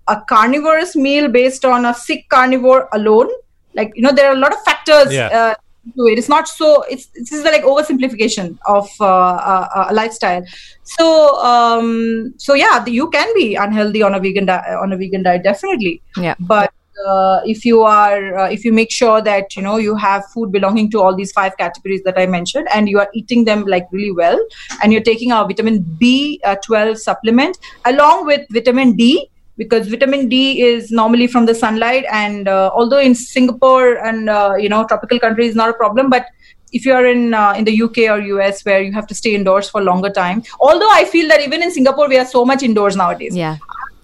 a 0.09 0.21
carnivorous 0.29 0.95
meal 0.95 1.29
based 1.29 1.65
on 1.65 1.85
a 1.85 1.93
sick 1.93 2.29
carnivore 2.29 2.89
alone. 2.93 3.29
Like 3.75 3.93
you 3.97 4.03
know 4.03 4.13
there 4.13 4.29
are 4.31 4.35
a 4.35 4.39
lot 4.39 4.53
of 4.53 4.63
factors 4.63 5.13
Yeah. 5.13 5.27
uh, 5.27 5.55
to 5.97 6.07
it. 6.07 6.19
It's 6.19 6.29
not 6.29 6.49
so 6.49 6.83
it's 6.83 7.07
this 7.07 7.33
is 7.33 7.45
like 7.45 7.63
oversimplification 7.63 8.59
of 8.67 8.89
uh, 9.01 9.05
uh, 9.07 9.87
a 9.91 9.95
lifestyle. 9.95 10.45
So 10.83 11.37
um 11.43 12.35
so 12.39 12.55
yeah 12.55 12.83
the, 12.85 12.91
you 12.91 13.11
can 13.11 13.33
be 13.35 13.55
unhealthy 13.55 14.03
on 14.03 14.15
a 14.15 14.21
vegan 14.21 14.47
diet 14.47 14.79
on 14.79 14.93
a 14.93 14.97
vegan 14.97 15.23
diet 15.23 15.43
definitely. 15.43 16.03
Yeah. 16.17 16.35
but 16.41 16.73
uh, 17.07 17.41
if 17.45 17.65
you 17.65 17.83
are 17.83 18.37
uh, 18.39 18.51
if 18.51 18.65
you 18.65 18.73
make 18.73 18.91
sure 18.91 19.21
that 19.23 19.57
you 19.57 19.63
know 19.63 19.77
you 19.77 19.97
have 19.97 20.25
food 20.27 20.53
belonging 20.53 20.91
to 20.91 21.01
all 21.01 21.15
these 21.15 21.33
five 21.33 21.57
categories 21.57 22.03
that 22.05 22.19
i 22.19 22.27
mentioned 22.27 22.69
and 22.73 22.89
you 22.89 22.99
are 22.99 23.09
eating 23.15 23.45
them 23.45 23.65
like 23.65 23.87
really 23.91 24.13
well 24.13 24.39
and 24.83 24.93
you're 24.93 25.03
taking 25.03 25.33
our 25.33 25.47
vitamin 25.47 25.83
b12 26.01 26.99
supplement 26.99 27.59
along 27.87 28.27
with 28.27 28.47
vitamin 28.51 28.95
d 28.95 29.29
because 29.57 29.89
vitamin 29.89 30.29
d 30.29 30.63
is 30.63 30.91
normally 30.91 31.27
from 31.27 31.47
the 31.47 31.55
sunlight 31.55 32.05
and 32.11 32.49
uh, 32.49 32.71
although 32.75 32.99
in 32.99 33.15
singapore 33.15 33.95
and 34.11 34.31
uh, 34.31 34.55
you 34.59 34.69
know 34.69 34.85
tropical 34.87 35.19
countries 35.19 35.51
is 35.51 35.57
not 35.57 35.69
a 35.69 35.75
problem 35.75 36.09
but 36.11 36.27
if 36.73 36.87
you're 36.87 37.07
in 37.07 37.35
uh, 37.35 37.53
in 37.57 37.65
the 37.65 37.73
UK 37.83 38.09
or 38.09 38.19
US 38.19 38.65
where 38.65 38.81
you 38.81 38.93
have 38.93 39.07
to 39.09 39.15
stay 39.15 39.35
indoors 39.35 39.69
for 39.69 39.83
longer 39.83 40.09
time, 40.09 40.43
although 40.59 40.89
I 40.91 41.05
feel 41.05 41.29
that 41.29 41.43
even 41.43 41.63
in 41.63 41.71
Singapore 41.71 42.09
we 42.09 42.17
are 42.17 42.25
so 42.25 42.47
much 42.47 42.63
indoors 42.63 42.97
nowadays 42.97 43.37
Yeah. 43.37 43.59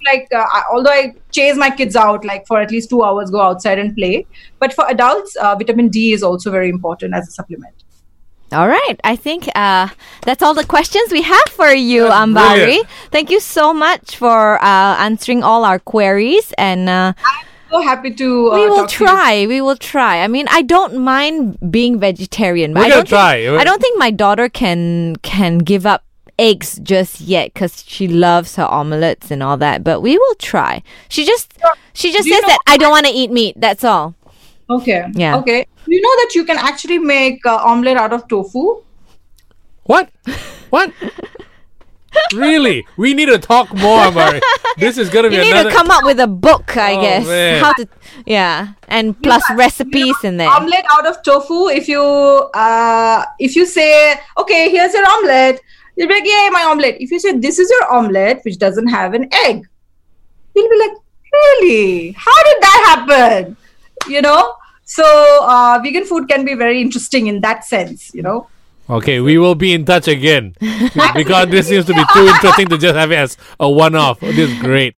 like 0.07 0.29
uh, 0.41 0.45
I- 0.59 0.65
although 0.73 0.91
i 0.97 1.15
chase 1.39 1.57
my 1.63 1.71
kids 1.71 1.97
out 1.97 2.25
like 2.25 2.47
for 2.47 2.61
at 2.61 2.71
least 2.71 2.91
two 2.91 3.03
hours 3.03 3.31
go 3.31 3.41
outside 3.41 3.79
and 3.79 3.95
play 3.97 4.27
but 4.61 4.73
for 4.73 4.85
adults 4.95 5.35
uh, 5.37 5.55
vitamin 5.63 5.89
d 5.89 6.13
is 6.13 6.23
also 6.23 6.51
very 6.51 6.69
important 6.69 7.15
as 7.21 7.27
a 7.27 7.33
supplement 7.39 7.78
All 8.53 8.67
right. 8.69 8.97
I 9.05 9.15
think 9.17 9.49
uh, 9.55 9.89
that's 10.23 10.43
all 10.43 10.55
the 10.55 10.65
questions 10.65 11.13
we 11.13 11.23
have 11.23 11.49
for 11.51 11.71
you, 11.71 12.05
That's 12.05 12.15
Ambaree. 12.31 12.55
brilliant. 12.57 12.87
Thank 13.11 13.31
you 13.31 13.41
so 13.41 13.75
much 13.75 14.17
for 14.17 14.57
uh, 14.65 14.97
answering 14.99 15.43
all 15.43 15.65
our 15.65 15.79
queries. 15.79 16.53
And 16.57 16.89
uh, 16.89 17.13
I'm 17.17 17.47
so 17.71 17.83
happy 17.83 18.11
to 18.15 18.51
uh, 18.51 18.55
we 18.55 18.69
will 18.71 18.77
talk 18.79 18.89
to 18.91 19.05
you. 19.05 19.11
try. 19.11 19.47
We 19.47 19.61
will 19.61 19.77
try. 19.77 20.23
I 20.25 20.29
mean, 20.29 20.47
I 20.51 20.63
don't 20.63 20.97
mind 20.97 21.59
being 21.71 22.01
vegetarian. 22.01 22.73
but 22.73 22.81
We're 22.81 22.87
I 22.87 22.89
gonna 22.89 22.95
don't 23.05 23.09
think- 23.09 23.49
try. 23.53 23.61
I 23.61 23.65
don't 23.65 23.83
think 23.83 23.99
my 23.99 24.11
daughter 24.11 24.49
can 24.49 25.17
can 25.17 25.59
give 25.59 25.85
up 25.85 26.05
eggs 26.39 26.79
just 26.85 27.21
yet 27.21 27.53
because 27.53 27.85
she 27.87 28.07
loves 28.09 28.55
her 28.57 28.65
omelets 28.65 29.31
and 29.31 29.43
all 29.43 29.57
that. 29.59 29.85
But 29.85 30.01
we 30.01 30.17
will 30.17 30.35
try. 30.37 30.83
She 31.11 31.27
just 31.27 31.53
she 31.93 32.13
just 32.13 32.25
Do 32.25 32.31
you 32.31 32.35
says 32.37 32.43
know- 32.43 32.49
that 32.49 32.59
I 32.67 32.79
don't 32.79 32.91
want 32.93 33.05
to 33.07 33.13
eat 33.13 33.31
meat. 33.31 33.57
That's 33.59 33.85
all. 33.85 34.15
Okay 34.71 35.05
Yeah. 35.14 35.37
okay 35.39 35.66
you 35.87 36.01
know 36.01 36.14
that 36.23 36.35
you 36.35 36.45
can 36.45 36.59
actually 36.59 36.99
make 36.99 37.45
uh, 37.47 37.57
omelette 37.64 37.97
out 37.97 38.12
of 38.12 38.29
tofu 38.29 38.83
What? 39.85 40.11
What? 40.71 40.93
really? 42.35 42.87
We 42.97 43.14
need 43.14 43.27
to 43.27 43.39
talk 43.39 43.73
more, 43.75 44.01
Ambaree. 44.01 44.41
This 44.77 44.99
is 44.99 45.09
gonna 45.09 45.29
be 45.33 45.37
You 45.37 45.43
need 45.43 45.51
another. 45.53 45.71
to 45.71 45.77
come 45.77 45.91
up 45.91 46.05
with 46.05 46.21
a 46.21 46.27
book, 46.27 46.77
I 46.77 46.95
Oh, 46.97 47.01
guess. 47.01 47.27
man. 47.27 47.62
How 47.64 47.73
to 47.75 47.89
yeah, 48.27 48.69
and 48.89 49.16
plus 49.23 49.43
recipes 49.55 50.16
in 50.25 50.37
there. 50.37 50.49
omelette 50.51 50.85
out 50.93 51.07
of 51.07 51.23
tofu 51.23 51.69
if 51.69 51.89
you 51.89 52.03
uh, 52.03 53.25
if 53.39 53.57
you 53.57 53.64
say 53.66 54.14
okay 54.37 54.69
here's 54.71 54.93
your 54.93 55.07
omelette 55.09 55.61
you'll 55.97 56.09
be 56.09 56.14
like 56.14 56.25
yay 56.27 56.49
my 56.51 56.64
omelette 56.64 56.97
if 57.01 57.11
you 57.11 57.19
say 57.21 57.33
this 57.39 57.59
is 57.59 57.71
your 57.71 57.93
omelette 57.93 58.41
which 58.45 58.59
doesn't 58.59 58.89
have 58.89 59.14
an 59.14 59.29
egg 59.47 59.62
you'll 60.55 60.69
be 60.71 60.79
like 60.85 60.97
really 61.33 62.12
how 62.27 62.39
did 62.49 62.59
that 62.66 62.81
happen 62.93 63.57
you 64.09 64.21
know 64.23 64.55
so 64.97 65.07
uh, 65.55 65.78
vegan 65.82 66.05
food 66.05 66.28
can 66.28 66.45
be 66.45 66.55
very 66.55 66.80
interesting 66.80 67.26
in 67.26 67.41
that 67.41 67.64
sense 67.64 68.11
you 68.14 68.22
know 68.22 68.39
Okay, 68.91 69.20
we 69.20 69.36
will 69.36 69.55
be 69.55 69.74
in 69.74 69.84
touch 69.84 70.09
again 70.09 70.55
because 71.14 71.49
this 71.49 71.68
seems 71.68 71.84
to 71.84 71.93
be 71.93 72.03
too 72.14 72.26
interesting 72.26 72.68
to 72.68 72.78
just 72.78 72.97
have 72.97 73.12
it 73.12 73.16
as 73.16 73.36
a 73.61 73.68
one-off. 73.68 74.18
This 74.20 74.51
is 74.51 74.59
great. 74.61 74.97